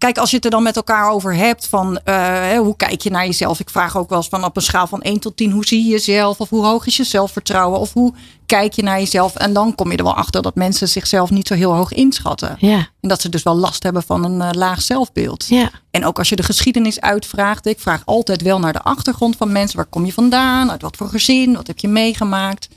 [0.03, 3.09] Kijk, als je het er dan met elkaar over hebt van eh, hoe kijk je
[3.09, 3.59] naar jezelf?
[3.59, 5.83] Ik vraag ook wel eens van op een schaal van 1 tot 10, hoe zie
[5.83, 6.39] je jezelf?
[6.39, 7.79] Of hoe hoog is je zelfvertrouwen?
[7.79, 8.13] Of hoe
[8.45, 9.35] kijk je naar jezelf?
[9.35, 12.55] En dan kom je er wel achter dat mensen zichzelf niet zo heel hoog inschatten.
[12.59, 15.45] Ja, En dat ze dus wel last hebben van een eh, laag zelfbeeld.
[15.47, 17.65] ja, En ook als je de geschiedenis uitvraagt.
[17.65, 19.77] Ik vraag altijd wel naar de achtergrond van mensen.
[19.77, 20.71] Waar kom je vandaan?
[20.71, 21.55] Uit wat voor gezin?
[21.55, 22.67] Wat heb je meegemaakt?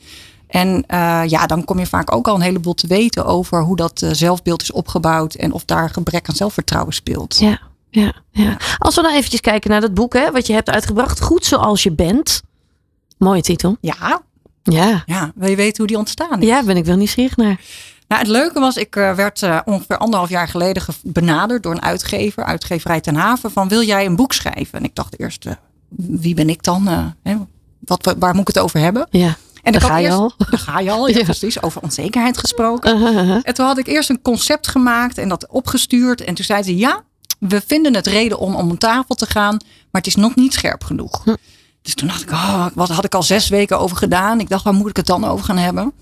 [0.49, 3.77] En eh, ja, dan kom je vaak ook al een heleboel te weten over hoe
[3.77, 5.35] dat eh, zelfbeeld is opgebouwd.
[5.35, 7.39] En of daar gebrek aan zelfvertrouwen speelt.
[7.39, 7.59] ja,
[7.91, 8.57] ja, ja.
[8.79, 11.21] Als we nou eventjes kijken naar dat boek hè, wat je hebt uitgebracht.
[11.21, 12.43] Goed zoals je bent.
[13.19, 13.77] Mooie titel.
[13.81, 14.23] Ja,
[14.63, 15.03] Ja.
[15.07, 16.47] Ja, wil je weten hoe die ontstaan is?
[16.49, 17.61] Ja, ben ik wel nieuwsgierig naar.
[18.09, 21.83] Nou, het leuke was, ik eh, werd ongeveer anderhalf jaar geleden ge- benaderd door een
[21.83, 24.79] uitgever, uitgeverij Ten Haven, van wil jij een boek schrijven?
[24.79, 25.47] En ik dacht eerst,
[25.97, 26.87] wie ben ik dan?
[27.23, 27.37] Hè?
[27.81, 29.07] Wat, waar moet ik het over hebben?
[29.11, 29.37] Ja.
[29.67, 30.33] En Daar ga je eerst- al.
[30.51, 31.25] Daar ga je al, ja, Ja.
[31.25, 31.63] precies.
[31.63, 32.99] Over onzekerheid gesproken.
[33.01, 33.41] Uh-huh.
[33.43, 36.21] En toen had ik eerst een concept gemaakt en dat opgestuurd.
[36.25, 37.03] En toen zei ze, ja,
[37.39, 39.57] we vinden het reden om om een tafel te gaan,
[39.91, 41.25] maar het is nog niet scherp genoeg.
[41.25, 41.35] Hm.
[41.83, 44.41] Dus toen dacht ik, oh, wat had ik al zes weken over gedaan?
[44.41, 45.93] Ik dacht, waar moet ik het dan over gaan hebben?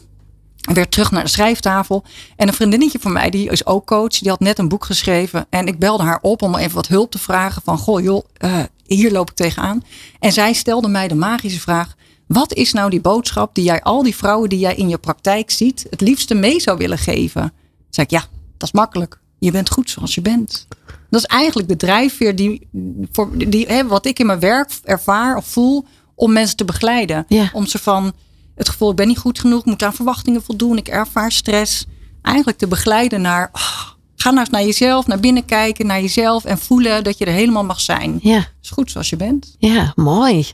[0.69, 2.05] En weer terug naar de schrijftafel.
[2.37, 5.47] En een vriendinnetje van mij, die is ook coach, die had net een boek geschreven.
[5.51, 7.63] En ik belde haar op om even wat hulp te vragen.
[7.65, 9.83] Van, goh joh, eh, hier loop ik tegenaan.
[10.21, 11.95] En zij stelde mij de magische vraag.
[12.27, 15.51] Wat is nou die boodschap die jij al die vrouwen die jij in je praktijk
[15.51, 17.43] ziet, het liefste mee zou willen geven?
[17.43, 17.53] Toen
[17.91, 18.25] zei ik, ja,
[18.57, 19.21] dat is makkelijk.
[19.39, 20.67] Je bent goed zoals je bent.
[21.11, 22.69] Dat is eigenlijk de drijfveer die,
[23.13, 27.25] voor, die hè, wat ik in mijn werk ervaar of voel om mensen te begeleiden.
[27.29, 27.51] Ja.
[27.53, 28.13] Om ze van
[28.55, 31.87] het gevoel, ik ben niet goed genoeg, moet aan verwachtingen voldoen, ik ervaar stress.
[32.23, 36.45] Eigenlijk te begeleiden naar, oh, ga nou eens naar jezelf, naar binnen kijken, naar jezelf
[36.45, 38.19] en voelen dat je er helemaal mag zijn.
[38.23, 38.47] Ja.
[38.63, 39.55] is goed zoals je bent.
[39.59, 40.47] Ja, mooi.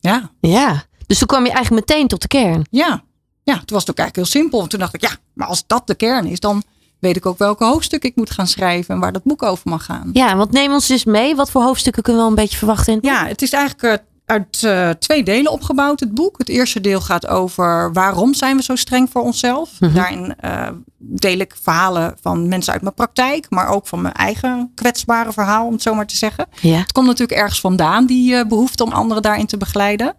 [0.00, 0.84] Ja, Ja.
[1.06, 2.66] Dus toen kwam je eigenlijk meteen tot de kern.
[2.70, 3.02] ja.
[3.44, 4.58] Ja, toen was het ook eigenlijk heel simpel.
[4.58, 6.62] Want toen dacht ik, ja, maar als dat de kern is, dan
[6.98, 9.84] weet ik ook welke hoofdstuk ik moet gaan schrijven en waar dat boek over mag
[9.84, 10.10] gaan.
[10.12, 11.34] Ja, want neem ons dus mee.
[11.36, 13.06] Wat voor hoofdstukken kunnen we wel een beetje verwachten in het?
[13.08, 16.38] Ja, het is eigenlijk eh, uit eh, twee delen opgebouwd, het boek.
[16.38, 19.70] Het eerste deel gaat over waarom zijn we zo streng voor onszelf.
[19.94, 24.72] Daarin eh, deel ik verhalen van mensen uit mijn praktijk, maar ook van mijn eigen
[24.74, 26.46] kwetsbare verhaal, om het zo maar te zeggen.
[26.60, 26.78] Ja.
[26.78, 30.14] Het komt natuurlijk ergens vandaan, die eh, behoefte om anderen daarin te begeleiden.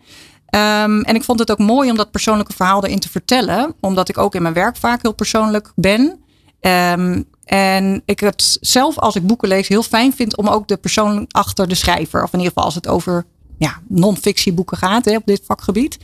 [0.54, 4.10] Ehm, en ik vond het ook mooi om dat persoonlijke verhaal erin te vertellen, omdat
[4.10, 6.20] ik ook in mijn werk vaak heel persoonlijk ben.
[6.60, 10.78] Ehm, en ik het zelf, als ik boeken lees, heel fijn vind om ook de
[10.78, 13.26] persoon achter de schrijver, of in ieder geval als het over
[13.58, 15.98] ja, non-fictieboeken gaat hè, op dit vakgebied.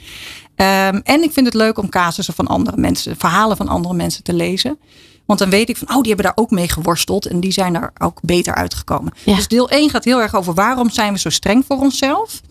[0.56, 4.24] Ehm, en ik vind het leuk om casussen van andere mensen, verhalen van andere mensen
[4.24, 4.80] te lezen.
[5.26, 7.76] Want dan weet ik van, oh, die hebben daar ook mee geworsteld en die zijn
[7.76, 9.14] er ook beter uitgekomen.
[9.26, 9.36] Ja.
[9.36, 12.42] Dus deel 1 gaat heel erg over waarom zijn we zo streng voor onszelf.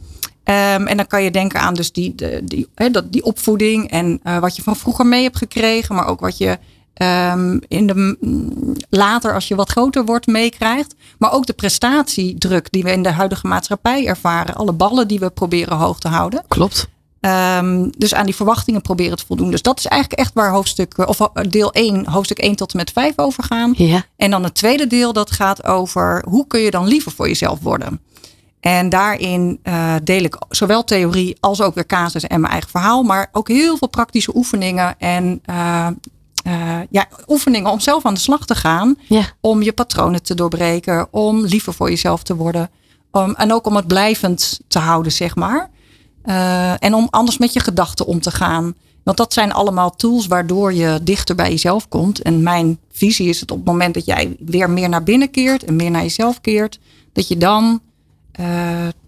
[0.49, 4.21] Ehm, en dan kan je denken aan dus die, de, die, dat, die opvoeding en
[4.23, 6.59] eh, wat je van vroeger mee hebt gekregen, maar ook wat je
[6.95, 10.95] ehm, in de, mm, later als je wat groter wordt meekrijgt.
[11.19, 14.55] Maar ook de prestatiedruk die we in de huidige maatschappij ervaren.
[14.55, 16.45] Alle ballen die we proberen hoog te houden.
[16.49, 16.89] Klopt.
[17.21, 19.51] Ehm, dus aan die verwachtingen proberen te voldoen.
[19.51, 22.77] Dus dat is eigenlijk echt waar hoofdstuk, of eh, deel 1, hoofdstuk 1 tot en
[22.77, 23.75] met 5 over gaan.
[23.77, 24.05] Ja.
[24.17, 27.59] En dan het tweede deel dat gaat over hoe kun je dan liever voor jezelf
[27.61, 28.01] worden.
[28.69, 33.03] En daarin eh, deel ik zowel theorie als ook weer casus en mijn eigen verhaal.
[33.03, 34.99] Maar ook heel veel praktische oefeningen.
[34.99, 35.87] En eh,
[36.45, 38.97] eh, ja, oefeningen om zelf aan de slag te gaan.
[39.07, 39.23] Ja.
[39.41, 41.09] Om je patronen te doorbreken.
[41.11, 42.71] Om liever voor jezelf te worden.
[43.11, 45.71] Om, en ook om het blijvend te houden, zeg maar.
[46.79, 48.75] En om anders met je gedachten om te gaan.
[49.05, 52.23] Want dat zijn allemaal tools waardoor je dichter bij jezelf komt.
[52.23, 55.65] En mijn visie is het op het moment dat jij weer meer naar binnen keert
[55.65, 56.79] en meer naar jezelf keert,
[57.13, 57.81] dat je dan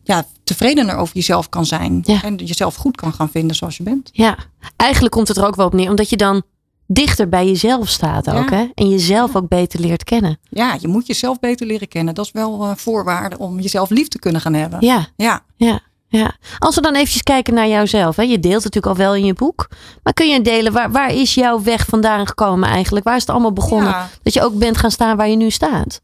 [0.02, 2.00] ja, tevredener over jezelf kan zijn.
[2.02, 2.22] Ja.
[2.22, 4.10] En jezelf goed kan gaan vinden zoals je bent.
[4.12, 4.36] Ja.
[4.76, 5.88] Eigenlijk komt het er ook wel op neer.
[5.88, 6.42] Omdat je dan
[6.86, 8.50] dichter bij jezelf staat ook.
[8.50, 8.56] Ja.
[8.56, 8.66] Hè?
[8.74, 10.38] En jezelf ook beter leert kennen.
[10.48, 12.14] Ja, je moet jezelf beter leren kennen.
[12.14, 14.78] Dat is wel eh, voorwaarde om jezelf lief te kunnen gaan hebben.
[14.80, 15.06] Ja.
[15.16, 15.42] Ja.
[15.56, 15.80] Ja.
[16.12, 18.16] Ja, als we dan eventjes kijken naar jouzelf.
[18.16, 18.22] Hè?
[18.22, 19.68] Je deelt het natuurlijk al wel in je boek.
[20.02, 23.04] Maar kun je delen, waar, waar is jouw weg vandaan gekomen eigenlijk?
[23.04, 23.94] Waar is het allemaal begonnen?
[24.22, 26.00] Dat je ook bent gaan staan waar je nu staat?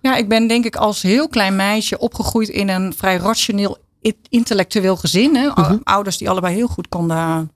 [0.00, 3.78] Ja, ik ben denk ik als heel klein meisje opgegroeid in een vrij rationeel
[4.28, 5.36] intellectueel gezin.
[5.36, 5.48] Hè?
[5.48, 5.76] Mhm.
[5.82, 7.50] Ouders die allebei heel goed konden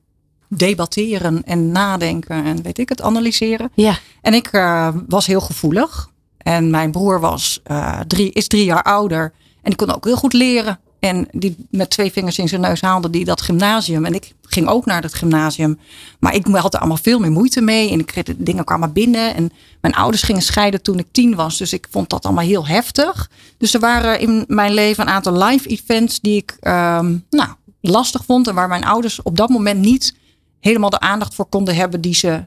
[0.49, 3.71] debatteren en nadenken en weet ik het, analyseren.
[3.75, 3.99] Ja.
[4.21, 6.11] En ik eh, was heel gevoelig.
[6.39, 9.33] En mijn broer was, eh, drie, is drie jaar ouder.
[9.63, 10.81] En die kon ook heel goed leren.
[11.05, 14.05] En die met twee vingers in zijn neus haalde die dat gymnasium.
[14.05, 15.79] En ik ging ook naar het gymnasium.
[16.19, 17.91] Maar ik had er allemaal veel meer moeite mee.
[17.91, 19.35] En ik kreeg dingen kwamen binnen.
[19.35, 21.59] En mijn ouders gingen scheiden toen ik tien was.
[21.59, 23.31] Dus ik vond dat allemaal heel heftig.
[23.59, 27.49] Dus er waren in mijn leven een aantal live events die ik ehm, nou,
[27.81, 28.49] lastig vond.
[28.49, 30.15] En waar mijn ouders op dat moment niet
[30.61, 32.45] helemaal de aandacht voor konden hebben die ze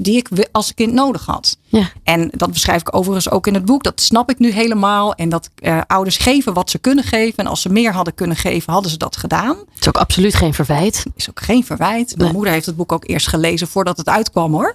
[0.00, 1.56] die ik als kind nodig had.
[1.66, 1.90] Ja.
[2.02, 3.82] En dat beschrijf ik overigens ook in het boek.
[3.82, 5.14] Dat snap ik nu helemaal.
[5.14, 7.36] En dat eh, ouders geven wat ze kunnen geven.
[7.36, 9.56] En als ze meer hadden kunnen geven, hadden ze dat gedaan.
[9.56, 11.04] Het is ook absoluut geen verwijt.
[11.16, 12.08] Is ook geen verwijt.
[12.08, 12.32] Mijn Nee.
[12.32, 14.74] moeder heeft het boek ook eerst gelezen voordat het uitkwam hoor.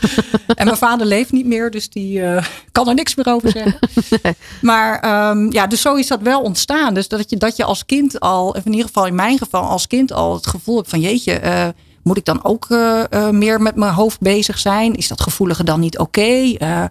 [0.54, 3.78] en mijn vader leeft niet meer, dus die eh, kan er niks meer over zeggen.
[4.60, 6.94] Maar ehm, ja, dus zo is dat wel ontstaan.
[6.94, 9.62] Dus dat je, dat je als kind al, of in ieder geval in mijn geval
[9.62, 11.68] als kind al het gevoel hebt van jeetje, eh,
[12.02, 14.94] moet ik dan ook eh, eh, meer met mijn hoofd bezig zijn?
[14.94, 16.54] Is dat gevoelige dan niet oké?
[16.58, 16.84] Eh,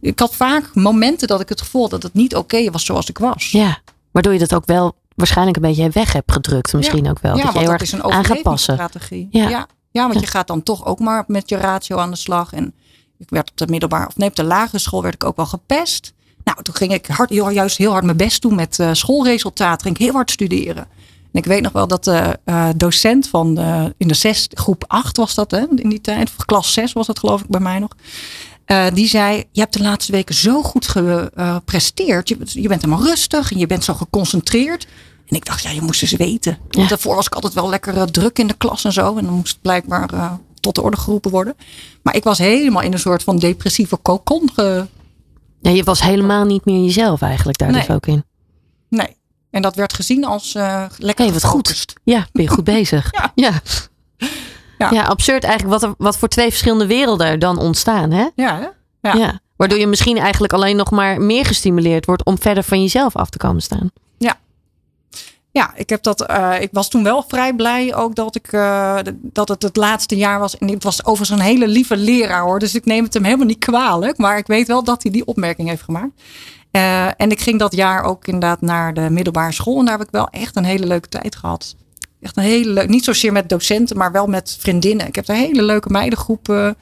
[0.00, 3.18] ik had vaak momenten dat ik het gevoel dat het niet oké was zoals ik
[3.18, 3.50] was.
[3.50, 3.78] Ja.
[4.10, 6.72] Waardoor je dat ook wel waarschijnlijk een beetje weg hebt gedrukt.
[6.72, 7.36] Misschien ook wel.
[7.36, 8.74] Ja, dat je heel is een aan gaat passen.
[8.74, 9.28] overlevingsstrategie.
[9.30, 9.48] Ja.
[9.48, 9.66] Ja.
[9.90, 12.52] Ja, want je gaat dan toch ook maar met je ratio aan de slag.
[12.52, 12.74] En
[13.18, 15.46] ik werd op de middelbare, of nee, op de lagere school werd ik ook wel
[15.46, 16.12] gepest.
[16.44, 19.82] Nou, toen ging ik hard, juist heel hard mijn best doen met schoolresultaten.
[19.82, 20.86] Ging ik heel hard studeren.
[21.36, 24.84] En ik weet nog wel dat de uh, docent van de, in de zes, groep
[24.86, 27.60] 8 was dat hè, in die tijd, of klas 6 was dat geloof ik bij
[27.60, 27.90] mij nog.
[28.66, 32.28] Uh, die zei, je hebt de laatste weken zo goed gepresteerd.
[32.28, 34.86] Je, je bent helemaal rustig en je bent zo geconcentreerd.
[35.26, 36.52] En ik dacht, ja, je moest eens weten.
[36.52, 36.78] Ja.
[36.78, 39.16] Want daarvoor was ik altijd wel lekker uh, druk in de klas en zo.
[39.16, 41.54] En dan moest blijkbaar tot de orde geroepen worden.
[42.02, 44.50] Maar ik was helemaal in een soort van depressieve kokon.
[44.54, 44.86] Ge...
[45.60, 47.86] Ja, je was helemaal niet meer jezelf eigenlijk daar Nee.
[47.86, 48.24] dus ook in.
[48.88, 49.16] Nee.
[49.56, 51.92] En dat werd gezien als uh, lekker Hey, wat gefocust.
[52.04, 53.08] Ja, ben je goed bezig.
[53.10, 53.32] Ja.
[53.34, 53.60] ja.
[54.78, 54.90] Ja.
[54.90, 58.10] Ja, absurd eigenlijk wat, er, wat voor twee verschillende werelden er dan ontstaan.
[58.10, 58.26] Hè?
[58.34, 59.10] Ja, hè?
[59.10, 59.40] Ja.
[59.56, 63.30] Waardoor je misschien eigenlijk alleen nog maar meer gestimuleerd wordt om verder van jezelf af
[63.30, 63.90] te komen staan.
[65.56, 66.30] Ja, ik heb dat.
[66.30, 70.16] Uh, ik was toen wel vrij blij ook dat ik uh, dat het het laatste
[70.16, 70.58] jaar was.
[70.58, 72.58] En het was overigens een hele lieve leraar hoor.
[72.58, 74.18] Dus ik neem het hem helemaal niet kwalijk.
[74.18, 76.22] Maar ik weet wel dat hij die opmerking heeft gemaakt.
[76.76, 79.78] Uh, en ik ging dat jaar ook inderdaad naar de middelbare school.
[79.78, 81.76] En daar heb ik wel echt een hele leuke tijd gehad.
[82.20, 82.90] Echt een hele leuke.
[82.90, 85.06] Niet zozeer met docenten, maar wel met vriendinnen.
[85.06, 86.74] Ik heb een hele leuke meidengroep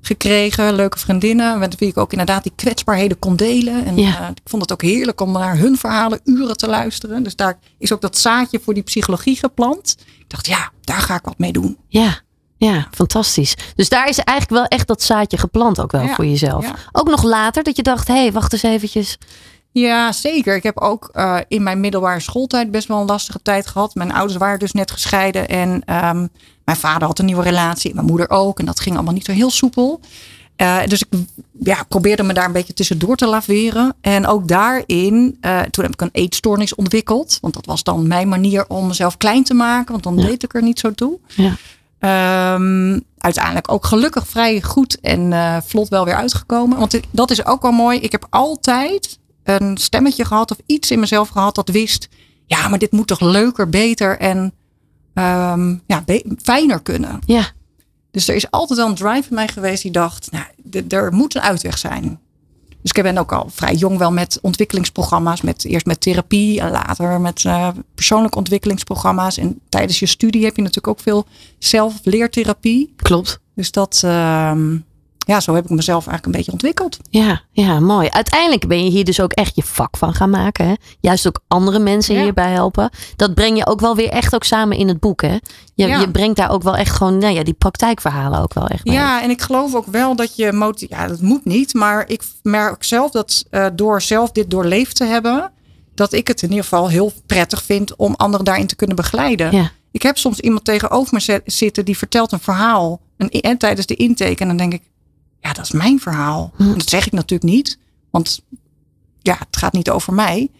[0.00, 0.74] gekregen.
[0.74, 1.58] Leuke vriendinnen.
[1.58, 3.84] Met wie ik ook inderdaad die kwetsbaarheden kon delen.
[3.86, 4.20] En Ja.
[4.20, 7.22] uh, ik vond het ook heerlijk om naar hun verhalen uren te luisteren.
[7.22, 9.96] Dus daar is ook dat zaadje voor die psychologie geplant.
[10.18, 11.76] Ik dacht, ja, daar ga ik wat mee doen.
[11.88, 12.20] Ja,
[12.68, 13.54] ja, fantastisch.
[13.74, 16.64] Dus daar is eigenlijk wel echt dat zaadje geplant ook wel Ja, voor jezelf.
[16.64, 16.74] ja.
[16.92, 19.18] Ook nog later dat je dacht, hé, hey, wacht eens eventjes.
[19.72, 20.56] Ja, zeker.
[20.56, 23.94] Ik heb ook uh, in mijn middelbare schooltijd best wel een lastige tijd gehad.
[23.94, 25.48] Mijn ouders waren dus net gescheiden.
[25.48, 26.28] En um,
[26.64, 27.94] mijn vader had een nieuwe relatie.
[27.94, 28.58] Mijn moeder ook.
[28.58, 30.00] En dat ging allemaal niet zo heel soepel.
[30.56, 31.18] Uh, dus ik
[31.62, 33.94] ja, probeerde me daar een beetje tussendoor te laveren.
[34.00, 37.38] En ook daarin, uh, toen heb ik een eetstoornis ontwikkeld.
[37.40, 39.92] Want dat was dan mijn manier om mezelf klein te maken.
[39.92, 40.26] Want dan Ja.
[40.26, 41.18] deed ik er niet zo toe.
[41.26, 41.52] Ja.
[42.00, 46.78] Um, uiteindelijk ook gelukkig vrij goed en uh, vlot wel weer uitgekomen.
[46.78, 47.98] Want dat is ook wel mooi.
[47.98, 52.08] Ik heb altijd een stemmetje gehad of iets in mezelf gehad dat wist.
[52.46, 54.38] Ja, maar dit moet toch leuker, beter en
[55.14, 57.18] um, ja, be- fijner kunnen.
[57.26, 57.44] Ja,
[58.10, 60.44] Dus er is altijd wel een drive in mij geweest die dacht, nou,
[60.88, 62.20] er moet een uitweg zijn.
[62.82, 65.40] Dus ik ben ook al vrij jong wel met ontwikkelingsprogramma's.
[65.40, 69.38] Met, eerst met therapie en later met uh, persoonlijke ontwikkelingsprogramma's.
[69.38, 71.26] En tijdens je studie heb je natuurlijk ook veel
[71.58, 72.94] zelfleertherapie.
[72.96, 73.40] klopt.
[73.54, 74.52] Dus dat, uh,
[75.30, 76.96] ja, zo heb ik mezelf eigenlijk een beetje ontwikkeld.
[77.10, 78.08] Ja, ja, mooi.
[78.08, 80.66] Uiteindelijk ben je hier dus ook echt je vak van gaan maken.
[80.66, 80.74] Hè?
[81.00, 82.22] Juist ook andere mensen Ja.
[82.22, 82.90] hierbij helpen.
[83.16, 85.22] Dat breng je ook wel weer echt ook samen in het boek.
[85.22, 85.36] Hè?
[85.74, 86.00] Je, Ja.
[86.00, 88.94] je brengt daar ook wel echt gewoon nou ja, die praktijkverhalen ook wel echt mee.
[88.94, 91.74] Ja, en ik geloof ook wel dat je moti- Ja, dat moet niet.
[91.74, 95.50] Maar ik merk zelf dat uh, door zelf dit doorleefd te hebben.
[95.94, 99.52] Dat ik het in ieder geval heel prettig vind om anderen daarin te kunnen begeleiden.
[99.56, 99.70] Ja.
[99.92, 103.00] Ik heb soms iemand tegenover me zitten die vertelt een verhaal.
[103.16, 104.36] Een, en tijdens de intake.
[104.36, 104.82] En dan denk ik,
[105.40, 106.52] ja, dat is mijn verhaal.
[106.56, 106.62] Hm.
[106.62, 107.78] En dat zeg ik natuurlijk niet.
[108.10, 108.40] Want
[109.20, 110.50] ja, het gaat niet over mij.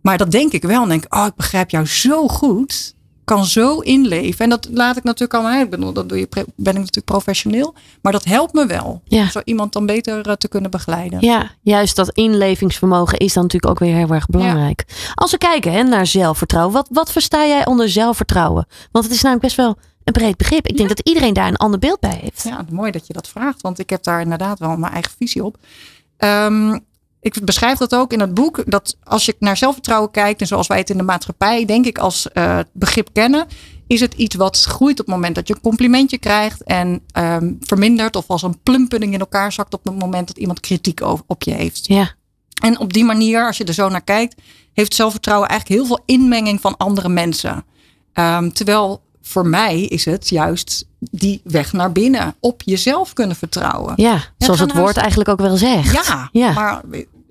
[0.00, 0.82] Maar dat denk ik wel.
[0.82, 2.94] En denk ik, oh, ik begrijp jou zo goed.
[3.24, 4.44] Kan zo inleven.
[4.44, 5.60] En dat laat ik natuurlijk allemaal.
[5.60, 7.74] Ik bedoel, dat doe je, ben ik natuurlijk professioneel.
[8.02, 9.02] Maar dat helpt me wel.
[9.04, 9.30] Ja.
[9.30, 11.20] Zo iemand dan beter eh, te kunnen begeleiden.
[11.20, 14.84] Ja, juist dat inlevingsvermogen is dan natuurlijk ook weer heel erg belangrijk.
[15.14, 18.66] Als we kijken hè, naar zelfvertrouwen, wat, wat versta jij onder zelfvertrouwen?
[18.92, 20.66] Want het is namelijk best wel een breed begrip.
[20.66, 22.42] Ik denk dat iedereen daar een ander beeld bij heeft.
[22.42, 25.44] Ja, mooi dat je dat vraagt, want ik heb daar inderdaad wel mijn eigen visie
[25.44, 25.56] op.
[26.18, 26.84] Um,
[27.20, 30.66] ik beschrijf dat ook in het boek, dat als je naar zelfvertrouwen kijkt en zoals
[30.66, 33.46] wij het in de maatschappij, denk ik, als uh, begrip kennen,
[33.86, 37.56] is het iets wat groeit op het moment dat je een complimentje krijgt en um,
[37.60, 41.42] vermindert of als een plumpudding in elkaar zakt op het moment dat iemand kritiek op
[41.42, 41.86] je heeft.
[41.86, 42.12] Ja.
[42.62, 44.42] En op die manier, als je er zo naar kijkt,
[44.72, 47.64] heeft zelfvertrouwen eigenlijk heel veel inmenging van andere mensen.
[48.14, 52.34] Um, terwijl voor mij is het juist die weg naar binnen.
[52.40, 53.92] Op jezelf kunnen vertrouwen.
[53.96, 56.06] Ja, zoals het woord eigenlijk ook wel zegt.
[56.06, 56.82] Ja, ja, maar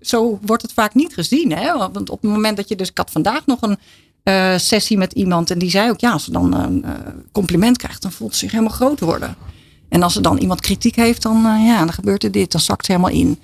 [0.02, 1.52] zo wordt het vaak niet gezien.
[1.52, 1.78] Hè?
[1.78, 2.90] Want op het moment dat je dus...
[2.90, 3.78] Ik had vandaag nog een
[4.24, 5.52] uh, sessie met iemand.
[5.52, 6.92] En die zei ook, ja, als ze dan een uh,
[7.32, 8.02] compliment krijgt...
[8.02, 9.36] dan voelt ze zich helemaal groot worden.
[9.90, 12.52] En als er dan iemand kritiek heeft, dan, uh, ja, dan gebeurt er dit.
[12.52, 13.40] Dan zakt ze helemaal in.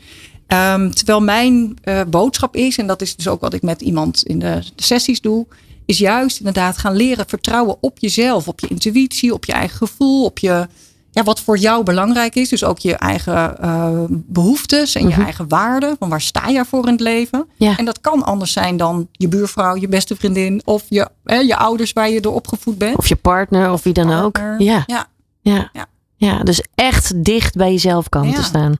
[0.47, 1.77] Um, terwijl mijn
[2.07, 5.21] boodschap is, en dat is dus ook wat ik met iemand in de, de sessies
[5.21, 5.45] doe
[5.89, 10.25] is juist inderdaad gaan leren vertrouwen op jezelf, op je intuïtie, op je eigen gevoel,
[10.25, 10.67] op je,
[11.11, 12.49] ja, wat voor jou belangrijk is.
[12.49, 15.17] Dus ook je eigen uh, behoeftes en mm -hmm.
[15.17, 15.95] je eigen waarden.
[15.99, 17.47] Van waar sta je voor in het leven?
[17.57, 17.77] Ja.
[17.77, 21.55] En dat kan anders zijn dan je buurvrouw, je beste vriendin of je, hè, je
[21.55, 22.97] ouders waar je door opgevoed bent.
[22.97, 24.53] Of je partner of wie dan partner.
[24.53, 24.61] ook.
[24.61, 24.83] Ja.
[24.87, 25.07] Ja.
[25.41, 25.69] Ja.
[25.73, 25.85] ja.
[26.15, 26.43] ja.
[26.43, 28.73] dus echt dicht bij jezelf komen te staan.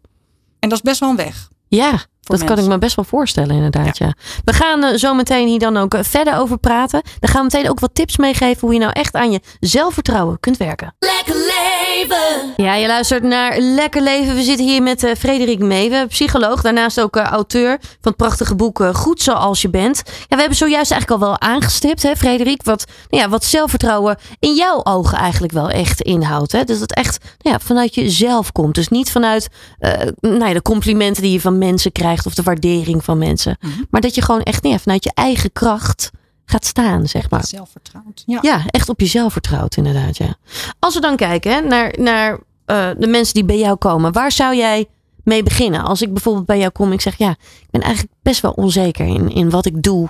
[0.59, 1.49] En dat is best wel een weg.
[1.67, 1.99] Ja,
[2.37, 3.97] dat kan ik me best wel voorstellen, inderdaad.
[3.97, 4.13] Ja.
[4.43, 7.01] We gaan eh, zo meteen hier dan ook eh, verder over praten.
[7.19, 10.39] Dan gaan we meteen ook wat tips meegeven hoe je nou echt aan je zelfvertrouwen
[10.39, 10.95] kunt werken.
[10.99, 12.53] Lekker leven.
[12.55, 14.35] Ja, je luistert naar Lekker Leven.
[14.35, 16.61] We zitten hier met eh, Frederik Meewe, psycholoog.
[16.61, 20.01] Daarnaast ook eh, auteur van het prachtige boek Goed Zoals Je Bent.
[20.05, 22.63] Ja, we hebben zojuist eigenlijk al wel aangestipt, hè, Frederik.
[22.63, 26.51] Wat, nou ja, wat zelfvertrouwen in jouw ogen eigenlijk wel echt inhoudt.
[26.51, 26.63] Hè?
[26.63, 28.75] Dus dat echt nou ja, vanuit jezelf komt.
[28.75, 29.47] Dus niet vanuit
[29.79, 33.57] eh, nou ja, de complimenten die je van mensen krijgt of de waardering van mensen.
[33.89, 36.11] Maar dat je gewoon echt ja, vanuit je eigen kracht
[36.49, 37.45] gaat staan, zeg maar.
[37.45, 38.23] Zelfvertrouwd.
[38.25, 38.39] Ja.
[38.41, 40.17] Ja, echt op jezelf vertrouwt, inderdaad.
[40.17, 40.35] Ja.
[40.79, 44.31] Als we dan kijken hè, naar, naar eh, de mensen die bij jou komen, waar
[44.31, 44.85] zou jij
[45.23, 45.83] mee beginnen?
[45.83, 48.51] Als ik bijvoorbeeld bij jou kom en ik zeg, ja, ik ben eigenlijk best wel
[48.51, 50.09] onzeker in, in wat ik doe.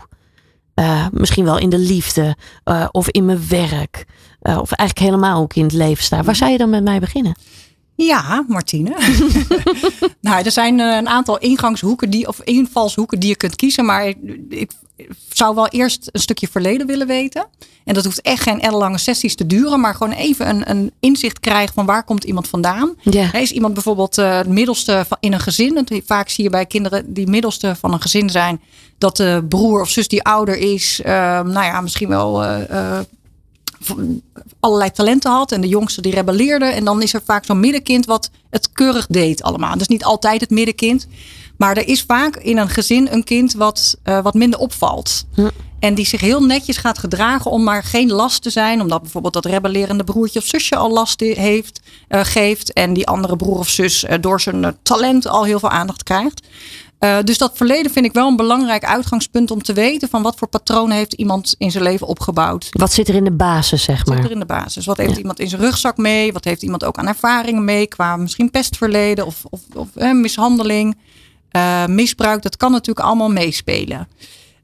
[0.73, 4.05] Eh, misschien wel in de liefde eh, of in mijn werk.
[4.41, 6.23] of eigenlijk helemaal ook in het leven sta.
[6.23, 7.35] Waar zou je dan met mij beginnen?
[8.05, 8.95] Ja, Martine.
[10.21, 13.85] nou, er zijn eh, een aantal ingangshoeken die, of invalshoeken die je kunt kiezen.
[13.85, 14.13] Maar
[14.49, 14.71] ik,
[15.33, 17.45] zou wel eerst een stukje verleden willen weten.
[17.83, 19.79] En dat hoeft echt geen ellenlange sessies te duren.
[19.79, 22.95] Maar gewoon even een, een inzicht krijgen van waar komt iemand vandaan.
[23.01, 23.33] Ja.
[23.33, 25.87] Is iemand bijvoorbeeld eh, het middelste van, in een gezin?
[26.05, 28.61] Vaak zie je bij kinderen die middelste van een gezin zijn.
[28.97, 31.01] Dat de broer of zus die ouder is.
[31.03, 32.99] eh, nou ja, misschien wel eh,
[34.59, 35.51] allerlei talenten had.
[35.51, 36.65] En de jongste die rebelleerde.
[36.65, 39.77] En dan is er vaak zo'n middenkind wat het keurig deed allemaal.
[39.77, 41.07] Dus niet altijd het middenkind.
[41.57, 45.25] Maar er is vaak in een gezin een kind wat, eh, wat minder opvalt.
[45.79, 48.81] En die zich heel netjes gaat gedragen om maar geen last te zijn.
[48.81, 52.73] Omdat bijvoorbeeld dat rebellerende broertje of zusje al last heeft, eh, geeft.
[52.73, 56.47] En die andere broer of zus eh, door zijn talent al heel veel aandacht krijgt.
[56.99, 60.35] Eh, dus dat verleden vind ik wel een belangrijk uitgangspunt om te weten van wat
[60.37, 62.67] voor patronen heeft iemand in zijn leven opgebouwd.
[62.69, 64.31] Wat zit er in de basis, zeg Wat zit er maar?
[64.31, 64.85] in de basis?
[64.85, 66.33] Wat heeft iemand in zijn rugzak mee?
[66.33, 70.97] Wat heeft iemand ook aan ervaringen mee qua misschien pestverleden of, of, of eh, mishandeling,
[71.51, 72.41] eh, misbruik?
[72.41, 74.07] Dat kan natuurlijk allemaal meespelen.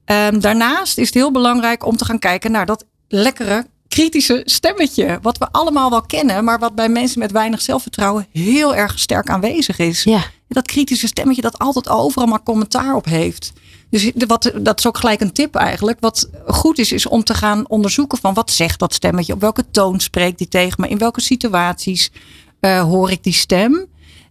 [0.05, 5.19] Ehm, daarnaast is het heel belangrijk om te gaan kijken naar dat lekkere kritische stemmetje.
[5.21, 9.29] Wat we allemaal wel kennen, maar wat bij mensen met weinig zelfvertrouwen heel erg sterk
[9.29, 10.03] aanwezig is.
[10.03, 13.53] Ja, Dat kritische stemmetje dat altijd overal maar commentaar op heeft.
[13.89, 15.99] Dus wat, dat is ook gelijk een tip eigenlijk.
[15.99, 19.33] Wat goed is, is om te gaan onderzoeken van wat zegt dat stemmetje?
[19.33, 20.87] Op welke toon spreekt die tegen me?
[20.87, 22.11] In welke situaties
[22.59, 23.87] eh, hoor ik die stem?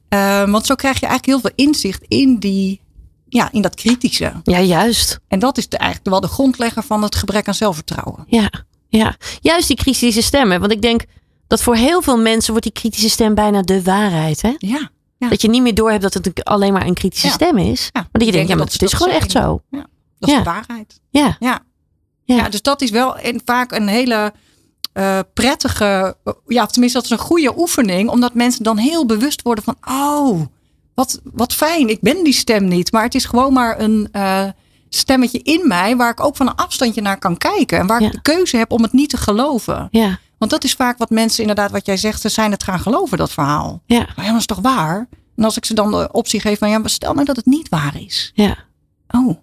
[0.09, 2.81] Eh, want zo krijg je eigenlijk heel veel inzicht in, die,
[3.29, 4.33] ja, in dat kritische.
[4.43, 5.21] ja juist.
[5.29, 8.25] En dat is de, eigenlijk wel de grondlegger van het gebrek aan zelfvertrouwen.
[8.27, 8.51] Ja,
[8.89, 10.61] ja, juist die kritische stemmen.
[10.61, 11.05] Want ik denk
[11.47, 14.43] dat voor heel veel mensen wordt die kritische stem bijna de waarheid.
[14.43, 14.55] Hè?
[14.59, 14.91] Ja,
[15.25, 15.29] ja.
[15.31, 17.91] Dat je niet meer doorhebt dat het alleen maar een kritische stem is.
[17.93, 19.62] Ja, maar dat je denkt, ja, maar het is gewoon echt zo.
[20.18, 21.01] Dat is de waarheid.
[21.11, 21.61] Ja, Ja.
[22.25, 22.49] Ja.
[22.49, 24.33] Dus dat is wel en vaak een hele
[24.93, 26.16] eh, prettige,
[26.47, 29.77] ja, of tenminste dat is een goede oefening, omdat mensen dan heel bewust worden van,
[29.89, 30.41] oh,
[30.95, 34.45] wat, wat fijn, ik ben die stem niet, maar het is gewoon maar een eh,
[34.89, 38.07] stemmetje in mij waar ik ook van een afstandje naar kan kijken en waar Ja.
[38.07, 39.89] ik de keuze heb om het niet te geloven.
[39.91, 42.80] ja, Want dat is vaak wat mensen inderdaad, wat jij zegt, ze zijn het gaan
[42.80, 43.82] geloven, dat verhaal.
[43.86, 45.09] ja, Maar ja, dat is toch waar?
[45.36, 47.47] En als ik ze dan de optie geef van, ja, maar stel nou dat het
[47.47, 48.30] niet waar is.
[48.34, 48.57] ja.
[49.09, 49.36] Oh,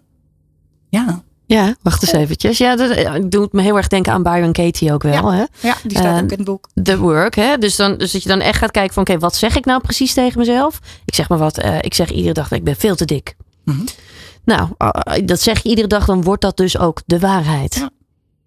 [0.90, 1.24] ja.
[1.46, 2.58] Ja, wacht eens eventjes.
[2.58, 5.32] Ja, dat eh, doet me heel erg denken aan Byron Katie ook wel.
[5.32, 5.44] Hè?
[5.60, 6.70] Ja, die staat Eh, ook in het boek.
[6.84, 7.36] The work.
[7.36, 7.58] Hè?
[7.58, 9.04] Dus, dan, dus dat je dan echt gaat kijken van...
[9.04, 10.80] Oké, wat zeg ik nou precies tegen mezelf?
[11.06, 11.58] Ik zeg maar wat.
[11.58, 13.36] eh, ik zeg iedere dag dat ik ben veel te dik.
[13.66, 13.86] Mhm.
[14.46, 16.06] Nou, eh, dat zeg je iedere dag.
[16.06, 17.76] Dan wordt dat dus ook de waarheid.
[17.76, 17.90] Ja.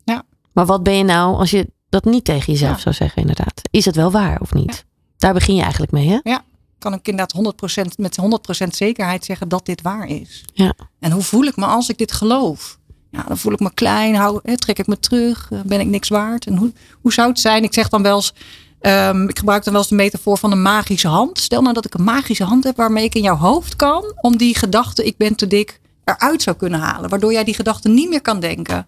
[0.04, 0.22] Ja.
[0.52, 1.70] Maar wat ben je nou als je
[2.02, 2.82] dat niet tegen jezelf Ja.
[2.82, 3.60] zou zeggen inderdaad?
[3.70, 4.84] Is het wel waar of niet?
[5.16, 6.36] Daar begin je eigenlijk mee, hè?
[6.78, 8.16] kan ik inderdaad 100% met
[8.64, 10.44] 100% zekerheid zeggen dat dit waar is.
[10.52, 10.74] Ja.
[11.00, 12.78] En hoe voel ik me als ik dit geloof?
[13.10, 15.86] Ja, dan voel ik me klein, hou, hè, trek ik me terug, eh, ben ik
[15.86, 16.46] niks waard?
[16.46, 17.62] En hoe, hoe zou het zijn?
[17.62, 18.32] Ik zeg dan wel eens,
[18.80, 21.38] ehm, ik gebruik dan wel eens de metafoor van een magische hand.
[21.38, 24.36] Stel nou dat ik een magische hand heb waarmee ik in jouw hoofd kan om
[24.36, 27.10] die gedachte, ik ben te dik, eruit zou kunnen halen.
[27.10, 28.86] Waardoor jij die gedachte niet meer kan denken.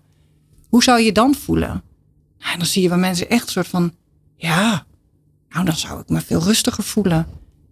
[0.69, 1.83] Hoe zou je je dan voelen?
[2.39, 3.93] En dan zie je bij mensen echt een soort van,
[4.37, 4.85] ja,
[5.49, 7.27] nou dan zou ik me veel rustiger voelen.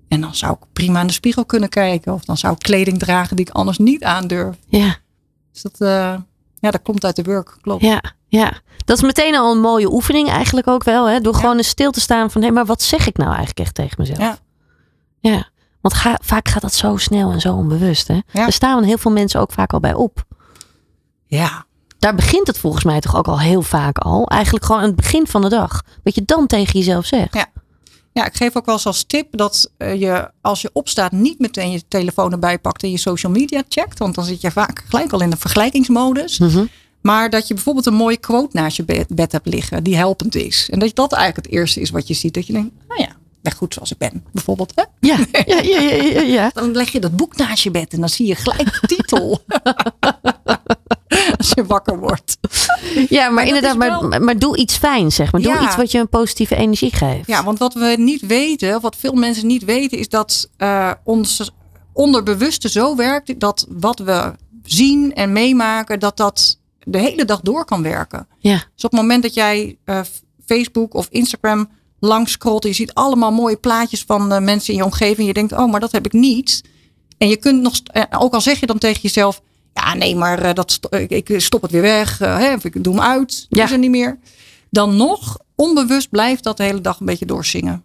[0.08, 2.12] En dan zou ik prima in de spiegel kunnen kijken.
[2.12, 4.56] Of dan zou ik kleding dragen die ik anders niet aandurf.
[4.68, 4.96] Ja,
[5.52, 6.14] Dus dat, eh,
[6.58, 7.82] ja, dat komt uit de work, klopt.
[7.82, 8.52] ja, ja.
[8.84, 11.08] Dat is meteen al een mooie oefening eigenlijk ook wel.
[11.08, 11.20] Hè?
[11.20, 12.42] Door gewoon eens stil te staan van...
[12.42, 14.18] Hé, maar wat zeg ik nou eigenlijk echt tegen mezelf?
[14.18, 14.38] Ja.
[15.20, 15.48] Ja,
[15.80, 18.08] want ga, vaak gaat dat zo snel en zo onbewust.
[18.08, 18.14] Hè?
[18.14, 18.22] Ja.
[18.32, 20.24] Daar staan heel veel mensen ook vaak al bij op.
[21.26, 21.66] Ja,
[22.04, 24.26] Daar begint het volgens mij toch ook al heel vaak al.
[24.28, 25.82] Eigenlijk gewoon aan het begin van de dag.
[26.02, 27.34] Wat je dan tegen jezelf zegt.
[27.34, 27.46] Ja.
[28.12, 31.38] ja, ik geef ook wel eens als tip dat eh, je als je opstaat niet
[31.38, 33.98] meteen je telefoon erbij pakt en je social media checkt.
[33.98, 36.38] Want dan zit je vaak gelijk al in de vergelijkingsmodus.
[36.38, 36.64] Mhm.
[37.00, 40.34] Maar dat je bijvoorbeeld een mooie quote naast je bed, bed hebt liggen die helpend
[40.34, 40.68] is.
[40.70, 42.34] En dat dat eigenlijk het eerste is wat je ziet.
[42.34, 44.72] Dat je denkt, nou ja, ben goed zoals ik ben, bijvoorbeeld.
[44.74, 44.82] Hè?
[45.00, 46.50] Ja, ja, ja, ja, ja, ja.
[46.54, 49.40] Dan leg je dat boek naast je bed en dan zie je gelijk de titel.
[51.44, 52.36] Als je wakker wordt.
[53.08, 55.40] Ja, maar, inderdaad, maar, doe iets fijns, zeg maar.
[55.40, 55.64] Doe Ja.
[55.64, 57.26] iets wat je een positieve energie geeft.
[57.26, 61.50] Ja, want wat we niet weten, wat veel mensen niet weten, is dat eh, ons
[61.92, 64.32] onderbewuste zo werkt dat wat we
[64.62, 68.26] zien en meemaken, dat dat de hele dag door kan werken.
[68.38, 68.56] Ja.
[68.74, 70.00] Dus op het moment dat jij eh,
[70.46, 71.68] Facebook of Instagram
[72.00, 75.34] langs scrolt en je ziet allemaal mooie plaatjes van eh, mensen in je omgeving, je
[75.34, 76.62] denkt, oh, maar dat heb ik niet.
[77.18, 77.74] En je kunt nog,
[78.18, 79.40] ook al zeg je dan tegen jezelf,
[79.74, 82.94] ja, nee, maar eh, dat ik, stop het weer weg, eh, hè, of ik doe
[82.94, 83.64] hem uit, Ja.
[83.64, 84.18] is er niet meer.
[84.70, 87.82] Dan nog, onbewust blijft dat de hele dag een beetje doorzingen.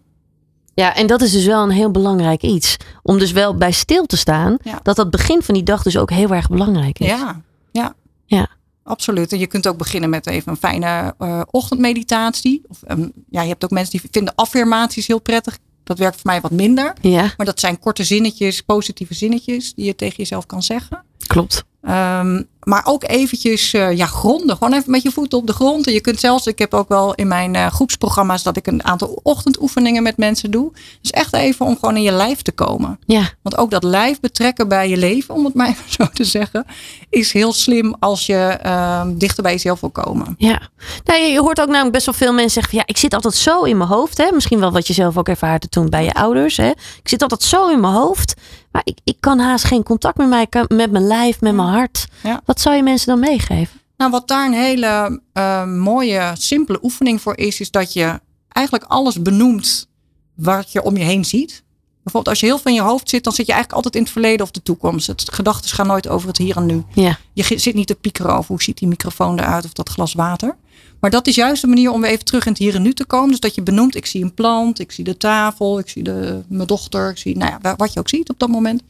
[0.74, 2.76] Ja, en dat is dus wel een heel belangrijk iets.
[3.02, 4.56] Om dus wel bij stil te staan.
[4.62, 4.80] Ja.
[4.82, 7.06] Dat dat begin van die dag dus ook heel erg belangrijk is.
[7.06, 7.40] Ja,
[7.72, 7.94] ja.
[8.26, 8.48] Ja.
[8.82, 9.32] Absoluut.
[9.32, 12.62] En je kunt ook beginnen met even een fijne eh, ochtendmeditatie.
[12.68, 15.58] Of, ehm, ja, je hebt ook mensen die vinden affirmaties heel prettig.
[15.84, 16.92] Dat werkt voor mij wat minder.
[17.00, 21.04] Ja, Maar dat zijn korte zinnetjes, positieve zinnetjes die je tegen jezelf kan zeggen.
[21.26, 21.64] klopt.
[21.82, 24.56] Ehm, maar ook eventjes eh, ja, gronden.
[24.56, 25.86] Gewoon even met je voeten op de grond.
[25.86, 28.84] En je kunt zelfs, ik heb ook wel in mijn eh, groepsprogramma's dat ik een
[28.84, 30.72] aantal ochtendoefeningen met mensen doe.
[31.00, 32.98] Dus echt even om gewoon in je lijf te komen.
[33.06, 36.24] Ja, Want ook dat lijf betrekken bij je leven, om het maar even zo te
[36.24, 36.64] zeggen,
[37.10, 40.34] is heel slim als je ehm, dichter bij jezelf wil komen.
[40.38, 40.68] ja.
[41.04, 43.14] Nou, je, je hoort ook namelijk best wel veel mensen zeggen: van, ja, ik zit
[43.14, 44.18] altijd zo in mijn hoofd.
[44.18, 44.30] Hè?
[44.32, 46.56] Misschien wel wat je zelf ook ervaarde toen bij je ouders.
[46.56, 46.68] Hè?
[46.70, 48.34] Ik zit altijd zo in mijn hoofd.
[48.72, 52.06] Maar ik, ik kan haast geen contact met, mij, met mijn lijf, met mijn hart.
[52.22, 52.40] Ja.
[52.44, 53.80] Wat zou je mensen dan meegeven?
[53.96, 58.84] Nou, wat daar een hele eh, mooie, simpele oefening voor is, is dat je eigenlijk
[58.84, 59.88] alles benoemt
[60.34, 61.62] wat je om je heen ziet.
[62.02, 64.02] Bijvoorbeeld als je heel veel in je hoofd zit, dan zit je eigenlijk altijd in
[64.02, 65.06] het verleden of de toekomst.
[65.06, 66.84] Het gedachten gaan nooit over het hier en nu.
[66.94, 70.12] Ja, Je zit niet te piekeren over hoe ziet die microfoon eruit of dat glas
[70.14, 70.56] water.
[71.00, 72.92] Maar dat is juist de manier om weer even terug in het hier en nu
[72.92, 73.28] te komen.
[73.30, 76.42] Dus dat je benoemt, ik zie een plant, ik zie de tafel, ik zie de,
[76.48, 78.82] mijn dochter, ik zie nou ja, wa- wat je ook ziet op dat moment.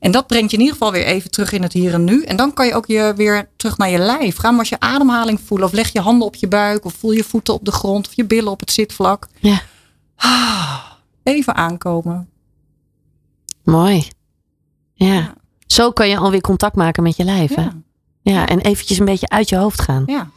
[0.00, 2.22] En dat brengt je in ieder geval weer even terug in het hier en nu.
[2.24, 4.36] En dan kan je ook je weer terug naar je lijf.
[4.36, 7.12] Ga maar eens je ademhaling voelen of leg je handen op je buik of voel
[7.12, 9.26] je voeten op de grond of je billen op het zitvlak.
[9.40, 9.62] ja.
[11.22, 12.28] Even aankomen.
[13.66, 14.08] Mooi.
[14.92, 15.34] Ja.
[15.66, 17.54] Zo kan je alweer contact maken met je lijf.
[17.54, 17.62] Hè?
[17.62, 17.72] Ja,
[18.22, 20.02] Ja, en eventjes een beetje uit je hoofd gaan.
[20.06, 20.30] ja,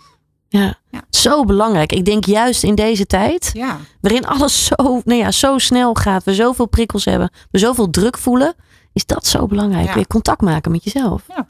[0.48, 0.78] Ja.
[0.92, 1.02] Ja.
[1.10, 1.92] Zo belangrijk.
[1.92, 3.78] Ik denk juist in deze tijd, ja.
[4.02, 4.76] waarin alles zo,
[5.06, 8.54] nou ja, zo snel gaat, we zoveel prikkels hebben, we zoveel druk voelen,
[8.94, 9.88] is dat zo belangrijk.
[9.88, 9.94] Ja.
[9.94, 11.24] Weer contact maken met jezelf.
[11.28, 11.48] Ja.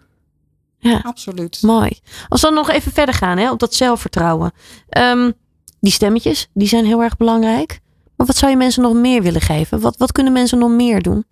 [0.82, 1.62] Ja, absoluut.
[1.62, 2.00] mooi.
[2.28, 4.52] Als we dan nog even verder gaan hè, op dat zelfvertrouwen.
[4.90, 5.32] Ehm,
[5.80, 7.80] die stemmetjes, die zijn heel erg belangrijk.
[8.16, 9.80] Maar wat zou je mensen nog meer willen geven?
[9.80, 11.26] Wat, wat kunnen mensen nog meer doen?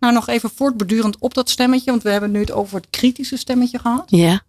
[0.00, 3.36] Nou, nog even voortbordurend op dat stemmetje, want we hebben nu het over het kritische
[3.36, 4.04] stemmetje gehad.
[4.06, 4.42] Ja,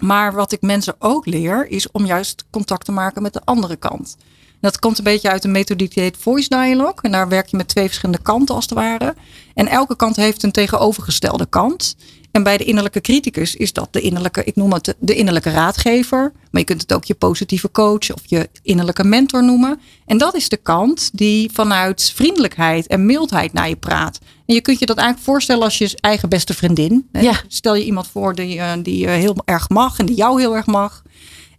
[0.00, 3.76] Maar wat ik mensen ook leer, is om juist contact te maken met de andere
[3.76, 4.16] kant.
[4.60, 7.02] Dat komt een beetje uit de methodiek die heet Voice Dialogue.
[7.02, 9.14] En daar werk je met twee verschillende kanten als het ware.
[9.54, 11.96] En elke kant heeft een tegenovergestelde kant.
[12.30, 16.32] En bij de innerlijke criticus is dat de innerlijke, ik noem het de innerlijke raadgever.
[16.50, 19.80] Maar je kunt het ook je positieve coach of je innerlijke mentor noemen.
[20.06, 24.18] En dat is de kant die vanuit vriendelijkheid en mildheid naar je praat.
[24.46, 27.08] En je kunt je dat eigenlijk voorstellen als je eigen beste vriendin.
[27.12, 27.40] Ja.
[27.48, 30.56] Stel je iemand voor die, eh, die je heel erg mag en die jou heel
[30.56, 31.02] erg mag.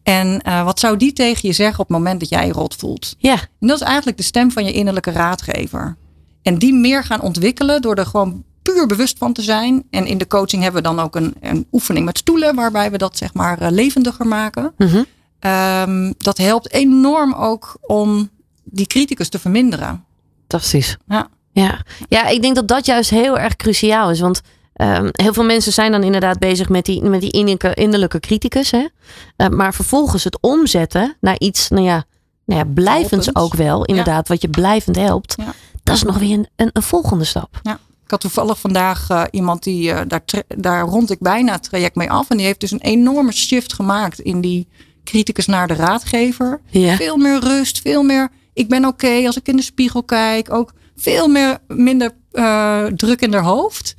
[0.04, 2.76] En eh, wat zou die tegen je zeggen op het moment dat jij je rot
[2.76, 3.16] voelt?
[3.18, 5.98] ja, En dat is eigenlijk de stem van je innerlijke raadgever.
[6.42, 9.84] En die meer gaan ontwikkelen door er gewoon puur bewust van te zijn.
[9.90, 12.98] En in de coaching hebben we dan ook een, een oefening met stoelen, waarbij we
[12.98, 14.74] dat zeg maar eh, levendiger maken.
[14.78, 15.04] Mhm.
[15.40, 18.30] Ehm, dat helpt enorm ook om
[18.64, 20.06] die criticus te verminderen.
[20.48, 20.98] fantastisch.
[21.08, 21.28] Ja.
[21.54, 21.82] Ja.
[22.08, 24.20] ja, ik denk dat dat juist heel erg cruciaal is.
[24.20, 24.42] Want
[24.74, 28.72] ehm, heel veel mensen zijn dan inderdaad bezig met die, met die innerlijke, innerlijke criticus.
[28.72, 28.88] Hè?
[29.36, 32.04] Eh, maar vervolgens het omzetten naar iets, nou ja,
[32.46, 33.86] nou ja blijvends ook wel.
[33.86, 35.34] Inderdaad, wat je blijvend helpt.
[35.38, 35.54] Ja.
[35.84, 37.60] Dat is nog weer een, een, een volgende stap.
[37.62, 37.80] Ja.
[38.12, 41.96] Ik had toevallig vandaag eh, iemand die eh, daar, daar rond ik bijna het traject
[41.96, 42.30] mee af.
[42.30, 44.68] En die heeft dus een enorme shift gemaakt in die
[45.04, 46.62] criticus naar de raadgever.
[46.70, 46.96] Ja.
[46.96, 48.30] Veel meer rust, veel meer.
[48.54, 50.54] Ik ben oké als ik in de spiegel kijk.
[50.54, 53.96] Ook veel meer, minder eh, druk in haar hoofd.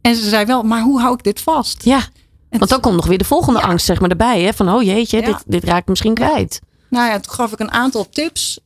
[0.00, 1.84] En ze zei wel, maar hoe hou ik dit vast?
[1.84, 2.00] Ja,
[2.50, 3.66] En want dan komt nog weer de volgende Ja.
[3.66, 4.42] angst zeg maar erbij.
[4.42, 4.52] Hè?
[4.52, 5.26] Van, oh jeetje, Ja.
[5.26, 6.60] dit, dit raak ik misschien kwijt.
[6.90, 8.58] Nou ja, toen gaf ik een aantal tips.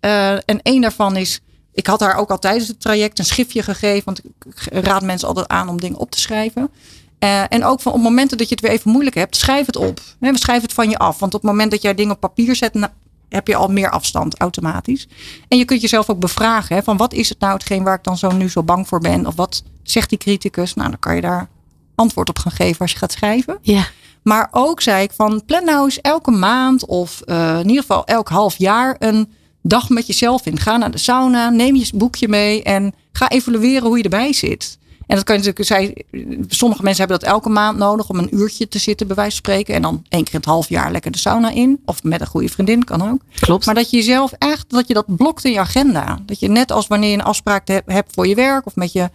[0.44, 1.40] en één daarvan is,
[1.78, 4.04] ik had haar ook al tijdens het traject een schriftje gegeven.
[4.04, 6.70] Want ik raad mensen altijd aan om dingen op te schrijven.
[7.18, 9.76] Eh, en ook van op momenten dat je het weer even moeilijk hebt, schrijf het
[9.76, 10.00] op.
[10.20, 11.18] Hè, schrijf het van je af.
[11.18, 12.92] Want op het moment dat jij dingen op papier zet, nou,
[13.28, 15.08] heb je al meer afstand automatisch.
[15.48, 16.76] En je kunt jezelf ook bevragen.
[16.76, 19.00] Hè, van wat is het nou hetgeen waar ik dan zo nu zo bang voor
[19.00, 19.26] ben?
[19.26, 20.74] Of wat zegt die criticus?
[20.74, 21.48] Nou, dan kan je daar
[21.94, 23.58] antwoord op gaan geven als je gaat schrijven.
[23.62, 23.86] Ja,
[24.22, 28.04] Maar ook zei ik van plan nou eens elke maand of eh, in ieder geval
[28.04, 29.32] elk half jaar een
[29.62, 30.58] dag met jezelf in.
[30.58, 34.78] Ga naar de sauna, neem je boekje mee en ga evalueren hoe je erbij zit.
[35.08, 36.04] En dat kan je natuurlijk, zij,
[36.48, 39.38] sommige mensen hebben dat elke maand nodig om een uurtje te zitten, bij wijze van
[39.38, 39.74] spreken.
[39.74, 41.80] En dan één keer in het half jaar lekker de sauna in.
[41.84, 43.20] Of met een goede vriendin, kan ook.
[43.40, 43.66] Klopt.
[43.66, 46.18] Maar dat je jezelf echt, dat je dat blokt in je agenda.
[46.26, 49.10] Dat je net als wanneer je een afspraak hebt voor je werk of met je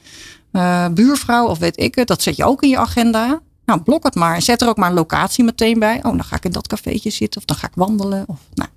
[0.51, 3.41] eh, buurvrouw of weet ik het, dat zet je ook in je agenda.
[3.65, 4.35] Nou, blok het maar.
[4.35, 5.97] En zet er ook maar een locatie meteen bij.
[5.97, 8.23] Oh, dan ga ik in dat cafeetje zitten of dan ga ik wandelen.
[8.27, 8.69] Of, nou,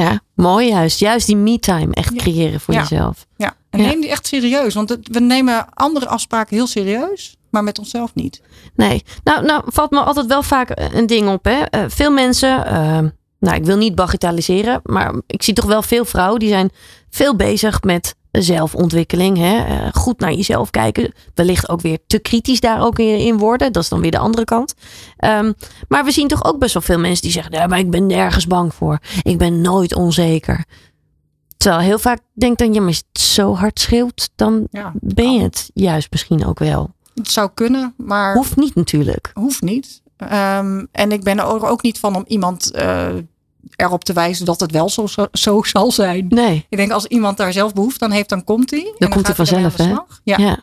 [0.00, 0.98] Ja, mooi juist.
[0.98, 3.26] Juist die me-time echt creëren voor jezelf.
[3.36, 3.54] ja.
[3.70, 4.74] En neem die echt serieus.
[4.74, 8.40] Want het- we nemen andere afspraken heel serieus, maar met onszelf niet.
[8.74, 11.44] Nee, nou, nou valt me altijd wel vaak een ding op.
[11.44, 11.60] Hè?
[11.62, 12.98] Eh, veel mensen, eh,
[13.40, 16.70] nou ik wil niet bagatelliseren, maar ik zie toch wel veel vrouwen die zijn
[17.10, 19.36] veel bezig met zelfontwikkeling.
[19.36, 19.56] Hè?
[19.56, 21.12] Eh, goed naar jezelf kijken.
[21.34, 23.72] Wellicht ook weer te kritisch daar ook in, in worden.
[23.72, 24.74] Dat is dan weer de andere kant.
[25.16, 25.52] Ehm,
[25.88, 28.06] maar we zien toch ook best wel veel mensen die zeggen, ja, maar ik ben
[28.06, 28.98] nergens bang voor.
[29.22, 30.64] Ik ben nooit onzeker.
[31.56, 35.32] Terwijl heel vaak denk dan, ja, maar als het zo hard schreeuwt, dan Ja, ben
[35.32, 36.94] je het juist misschien ook wel.
[37.14, 39.30] Het zou kunnen, maar Hoeft niet natuurlijk.
[39.34, 40.02] hoeft niet.
[40.16, 43.08] Ehm, en ik ben er ook niet van om iemand eh,
[43.76, 46.26] erop te wijzen dat het wel zo, zo, zo zal zijn.
[46.28, 46.66] Nee.
[46.68, 48.94] Ik denk als iemand daar zelf behoefte aan heeft, dan komt hij.
[48.98, 49.84] Dan, komt hij vanzelf, hè?
[49.84, 50.58] Ja, ja.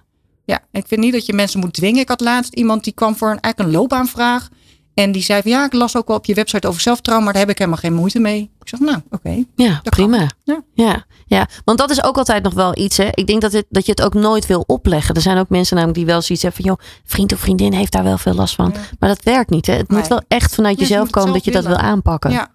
[0.45, 0.60] Ja.
[0.72, 2.02] ik vind niet dat je mensen moet dwingen.
[2.02, 4.50] Ik had laatst iemand die kwam voor een, eigenlijk een loopaanvraag.
[4.93, 7.36] En die zei van ja, ik las ook wel op je website over zelfvertrouwen, maar
[7.36, 8.52] daar heb ik helemaal geen moeite mee.
[8.62, 9.43] Ik zeg nou, oké.
[9.56, 10.30] Ja, prima.
[10.43, 10.62] Ja.
[10.74, 11.06] Ja.
[11.26, 11.47] Ja.
[11.66, 12.97] want dat is ook altijd nog wel iets.
[12.97, 13.08] Hè.
[13.14, 15.16] Ik denk dat, het, dat je het ook nooit wil opleggen.
[15.16, 16.72] Er zijn ook mensen namelijk die wel zoiets hebben van...
[16.72, 18.72] joh, vriend of vriendin heeft daar wel veel last van.
[18.74, 18.80] Ja.
[19.00, 19.66] Maar dat werkt niet.
[19.66, 19.74] Hè.
[19.74, 22.32] Het moet wel echt vanuit Ja, jezelf komen dat je dat wil aanpakken.
[22.32, 22.52] Ja.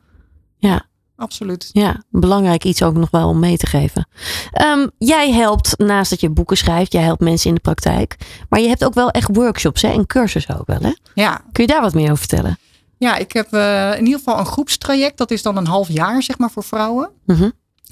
[0.68, 0.84] Ja, Ja.
[1.16, 1.70] absoluut.
[2.10, 4.08] belangrijk iets ook nog wel om mee te geven.
[4.52, 6.92] Ehm, jij helpt, naast dat je boeken schrijft...
[6.92, 8.16] jij helpt mensen in de praktijk.
[8.48, 10.80] Maar je hebt ook wel echt workshops hè, en cursussen ook wel.
[10.80, 10.92] Hè?
[11.14, 12.58] Ja, Kun je daar wat meer over vertellen?
[12.98, 15.18] ja ik heb eh, in ieder geval een groepstraject.
[15.18, 17.10] Dat is dan een half jaar zeg maar voor vrouwen.
[17.26, 17.50] Mhm.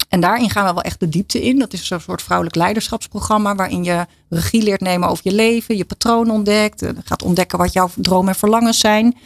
[0.09, 1.59] En daarin gaan we wel echt de diepte in.
[1.59, 5.85] Dat is een soort vrouwelijk leiderschapsprogramma waarin je regie leert nemen over je leven, je
[5.85, 9.17] patroon ontdekt, eh, gaat ontdekken wat jouw dromen en verlangens zijn.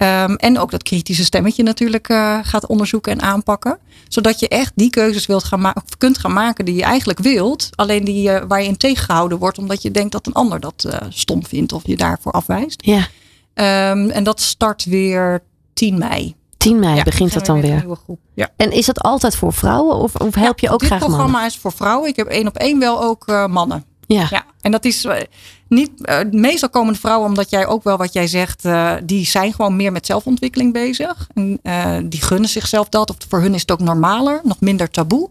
[0.00, 3.78] Ehm, en ook dat kritische stemmetje natuurlijk eh, gaat onderzoeken en aanpakken.
[4.08, 7.68] Zodat je echt die keuzes wilt gaan kunt gaan maken die je eigenlijk wilt.
[7.74, 10.84] Alleen die, eh, waar je in tegengehouden wordt omdat je denkt dat een ander dat
[10.84, 12.82] eh, stom vindt of je daarvoor afwijst.
[12.86, 13.06] Ja,
[13.54, 15.42] Ehm, en dat start weer
[15.72, 16.34] 10 mei.
[16.56, 17.76] 10 mei Ja, begint dat dan weer.
[17.78, 18.18] nieuwe groep.
[18.34, 18.48] Ja.
[18.56, 21.48] En is dat altijd voor vrouwen of, of help je ook Dit graag programma mannen?
[21.50, 22.08] is voor vrouwen.
[22.08, 23.84] Ik heb één op één wel ook eh, mannen.
[24.06, 24.44] Ja.
[24.60, 25.20] En dat is eh,
[25.68, 26.04] niet.
[26.04, 29.76] eh, meestal komen vrouwen, omdat jij ook wel wat jij zegt, eh, die zijn gewoon
[29.76, 31.28] meer met zelfontwikkeling bezig.
[31.34, 31.60] En
[32.08, 33.10] die gunnen zichzelf dat.
[33.10, 35.28] Of voor hun is het ook normaler, nog minder taboe.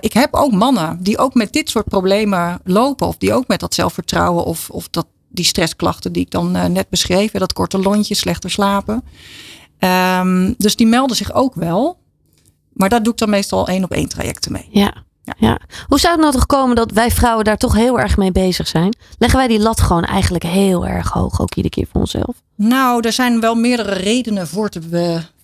[0.00, 3.06] Ik heb ook mannen die ook met dit soort problemen lopen.
[3.06, 6.88] Of die ook met dat zelfvertrouwen of, of dat, die stressklachten die ik dan net
[6.88, 7.32] beschreef.
[7.32, 9.02] hè, Dat korte lontje, slechter slapen.
[9.78, 11.98] Ehm, dus die melden zich ook wel.
[12.72, 14.68] Maar daar doe ik dan meestal één op één trajecten mee.
[14.70, 15.05] Ja.
[15.38, 15.58] Ja.
[15.86, 18.68] Hoe zou het nou toch komen dat wij vrouwen daar toch heel erg mee bezig
[18.68, 18.96] zijn?
[19.18, 22.34] Leggen wij die lat gewoon eigenlijk heel erg hoog, ook iedere keer voor onszelf?
[22.54, 24.80] Nou, er zijn wel meerdere redenen voor te.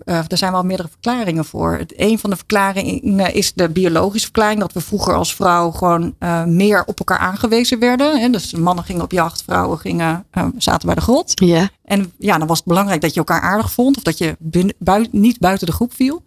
[0.04, 1.72] Be- eh, er zijn wel meerdere verklaringen voor.
[1.78, 4.60] Het, een van de verklaringen is de biologische verklaring.
[4.60, 8.20] Dat we vroeger als vrouw gewoon eh, meer op elkaar aangewezen werden.
[8.20, 8.30] Hè?
[8.30, 11.32] Dus mannen gingen op jacht, vrouwen gingen, eh, zaten bij de grot.
[11.34, 11.68] Ja.
[11.84, 13.96] En ja, dan was het belangrijk dat je elkaar aardig vond.
[13.96, 16.22] Of dat je bun- bui- niet buiten de groep viel.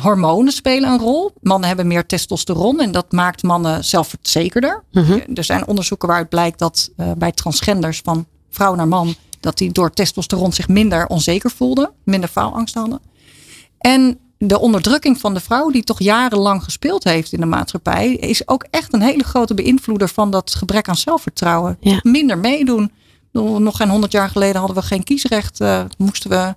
[0.00, 1.32] Hormonen spelen een rol.
[1.42, 2.80] Mannen hebben meer testosteron.
[2.80, 4.84] En dat maakt mannen zelfverzekerder.
[4.92, 5.18] Mhm.
[5.34, 9.14] Er zijn onderzoeken waaruit blijkt dat bij transgenders van vrouw naar man.
[9.40, 11.90] Dat die door testosteron zich minder onzeker voelden.
[12.04, 13.00] Minder faalangst hadden.
[13.78, 18.48] En de onderdrukking van de vrouw, die toch jarenlang gespeeld heeft in de maatschappij, is
[18.48, 21.76] ook echt een hele grote beïnvloeder van dat gebrek aan zelfvertrouwen.
[21.80, 21.98] Ja.
[22.02, 22.92] Minder meedoen.
[23.32, 25.60] Nog geen honderd jaar geleden hadden we geen kiesrecht.
[25.60, 26.54] eh, moesten we.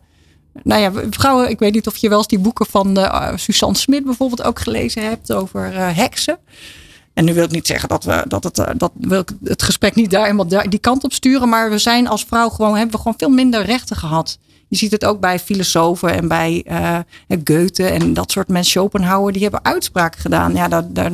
[0.64, 3.32] Nou ja, we- vrouwen, ik weet niet of je wel eens die boeken van eh,
[3.38, 6.38] Suzanne Smit bijvoorbeeld ook gelezen hebt over eh, heksen.
[7.14, 9.64] En nu wil ik niet zeggen dat we dat het, eh, dat wil ik het
[9.64, 11.50] gesprek niet daar helemaal die kant op sturen.
[11.50, 14.38] Maar we zijn als vrouw gewoon, hebben we gewoon veel minder rechten gehad.
[14.68, 17.00] Je ziet het ook bij filosofen en bij eh,
[17.44, 20.56] Goethe en dat soort mensen, Schopenhauer, die hebben uitspraken gedaan.
[20.56, 21.12] Ja, dat, dat,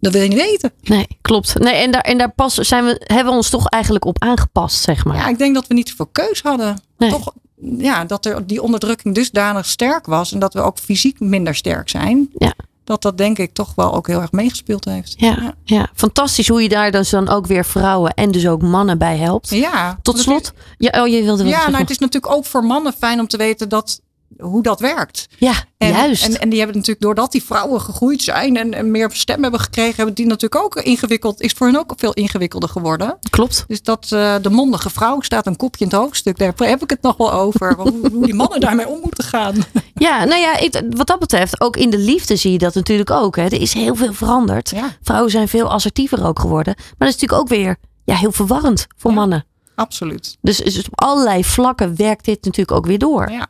[0.00, 0.72] dat wil je niet weten.
[0.82, 1.58] Nee, klopt.
[1.58, 4.82] Nee, en daar, en daar pas zijn we, hebben we ons toch eigenlijk op aangepast,
[4.82, 5.16] zeg maar.
[5.16, 6.82] Ja, ik denk dat we niet zoveel keus hadden.
[6.98, 7.10] Nee.
[7.10, 7.32] Toch,
[7.78, 11.88] ja, dat er die onderdrukking dusdanig sterk was en dat we ook fysiek minder sterk
[11.88, 12.30] zijn.
[12.34, 12.54] Ja.
[12.84, 15.14] Dat dat denk ik toch wel ook heel erg meegespeeld heeft.
[15.16, 15.90] Ja, ja.
[15.94, 19.48] fantastisch hoe je daar dus dan ook weer vrouwen en dus ook mannen bij helpt.
[19.48, 22.64] Ja, Tot slot, ja, oh, je wilde wel Ja, nou, het is natuurlijk ook voor
[22.64, 24.00] mannen fijn om te weten dat,
[24.42, 25.26] hoe dat werkt.
[25.38, 26.24] ja, En, juist.
[26.24, 29.60] En, en die hebben natuurlijk, doordat die vrouwen gegroeid zijn en, en meer stem hebben
[29.60, 33.18] gekregen, hebben die natuurlijk ook ingewikkeld, is voor hen ook veel ingewikkelder geworden.
[33.30, 33.64] Klopt.
[33.68, 36.38] Dus dat eh, de mondige vrouw staat een kopje in het hoofdstuk.
[36.38, 37.74] Daar heb ik het nog wel over.
[37.82, 39.54] hoe, hoe die mannen daarmee om moeten gaan.
[39.94, 43.10] Ja, nou ja, ik- wat dat betreft, ook in de liefde zie je dat natuurlijk
[43.10, 43.36] ook.
[43.36, 43.42] Hè.
[43.42, 44.70] Er is heel veel veranderd.
[44.70, 44.96] Ja.
[45.02, 46.74] Vrouwen zijn veel assertiever ook geworden.
[46.76, 49.16] Maar dat is natuurlijk ook weer ja, heel verwarrend voor Ja.
[49.16, 49.44] mannen.
[49.74, 50.36] Absoluut.
[50.40, 53.30] Dus, dus op allerlei vlakken werkt dit natuurlijk ook weer door.
[53.30, 53.46] Ja.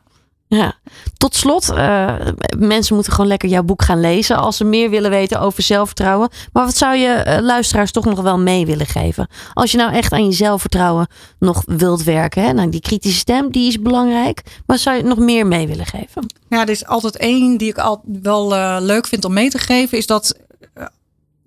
[0.55, 0.73] Ja.
[1.17, 2.15] Tot slot, eh,
[2.57, 6.29] mensen moeten gewoon lekker jouw boek gaan lezen als ze meer willen weten over zelfvertrouwen.
[6.51, 9.27] Maar wat zou je eh, luisteraars toch nog wel mee willen geven?
[9.53, 11.07] Als je nou echt aan je zelfvertrouwen
[11.39, 12.43] nog wilt werken.
[12.43, 12.53] Hè?
[12.53, 14.41] Nou, die kritische stem, die is belangrijk.
[14.65, 16.33] Maar zou je nog meer mee willen geven?
[16.49, 19.57] Ja, er is altijd één die ik al wel eh, leuk vind om mee te
[19.57, 19.97] geven.
[19.97, 20.35] Is dat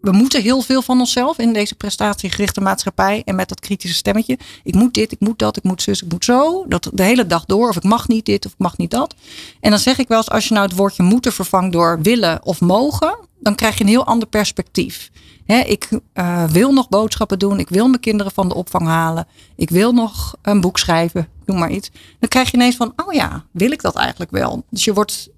[0.00, 3.22] we moeten heel veel van onszelf in deze prestatiegerichte maatschappij.
[3.24, 4.38] En met dat kritische stemmetje.
[4.62, 6.64] Ik moet dit, ik moet dat, ik moet zus, ik moet zo.
[6.68, 7.68] Dat de hele dag door.
[7.68, 9.14] Of ik mag niet dit of ik mag niet dat.
[9.60, 12.44] En dan zeg ik wel eens, als je nou het woordje moeten vervangt door willen
[12.44, 13.16] of mogen.
[13.40, 15.10] Dan krijg je een heel ander perspectief.
[15.46, 17.58] Ik eh, wil nog boodschappen doen.
[17.58, 19.26] Ik wil mijn kinderen van de opvang halen.
[19.56, 21.28] Ik wil nog een boek schrijven.
[21.44, 21.90] Noem maar iets.
[22.18, 24.64] Dan krijg je ineens van, oh ja, wil ik dat eigenlijk wel?
[24.70, 25.28] Dus je wordt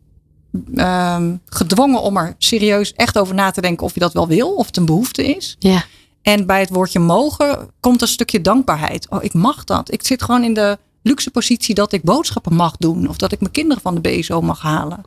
[0.75, 4.55] ehm, gedwongen om er serieus echt over na te denken of je dat wel wil,
[4.55, 5.57] of het een behoefte is.
[5.59, 5.85] Ja.
[6.23, 9.07] En bij het woordje mogen komt een stukje dankbaarheid.
[9.11, 9.93] Oh, ik mag dat.
[9.93, 13.09] Ik zit gewoon in de luxe positie dat ik boodschappen mag doen.
[13.09, 15.03] Of dat ik mijn kinderen van de BSO mag halen.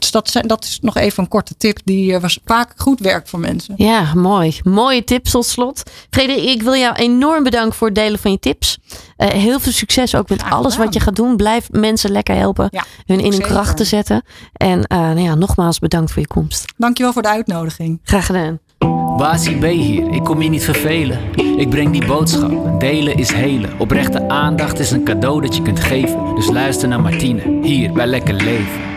[0.00, 3.00] Dus dat, zijn, dat is nog even een korte tip die eh, was- vaak goed
[3.00, 3.74] werkt voor mensen.
[3.76, 4.60] Ja, mooi.
[4.64, 5.82] Mooie tips tot slot.
[6.10, 8.78] Frederik, ik wil jou enorm bedanken voor het delen van je tips.
[9.16, 10.84] Eh, heel veel succes ook met Graag alles gedaan.
[10.86, 11.36] wat je gaat doen.
[11.36, 12.68] Blijf mensen lekker helpen.
[12.70, 14.22] Ja, hun in hun kracht te zetten.
[14.52, 16.72] En eh, nou ja, nogmaals bedankt voor je komst.
[16.76, 18.00] Dankjewel voor de uitnodiging.
[18.02, 18.58] Graag gedaan.
[19.16, 21.18] Basie B hier, ik kom je niet vervelen.
[21.56, 23.70] Ik breng die boodschap, delen is helen.
[23.78, 26.34] Oprechte aandacht is een cadeau dat je kunt geven.
[26.34, 28.91] Dus luister naar Martine, hier bij Lekker Leven.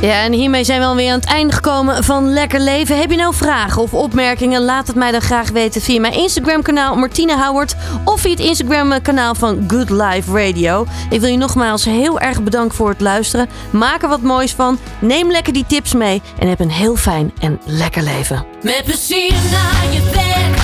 [0.00, 2.98] Ja, en hiermee zijn we alweer aan het einde gekomen van Lekker Leven.
[2.98, 4.64] Heb je nou vragen of opmerkingen?
[4.64, 7.74] Laat het mij dan graag weten via mijn Instagram kanaal Martine Howard.
[8.04, 10.86] Of via het Instagram kanaal van Good Life Radio.
[11.10, 13.48] Ik wil je nogmaals heel erg bedanken voor het luisteren.
[13.70, 14.78] Maak er wat moois van.
[14.98, 16.22] Neem lekker die tips mee.
[16.38, 18.46] En heb een heel fijn en lekker leven.
[18.62, 20.63] Met plezier naar je werk.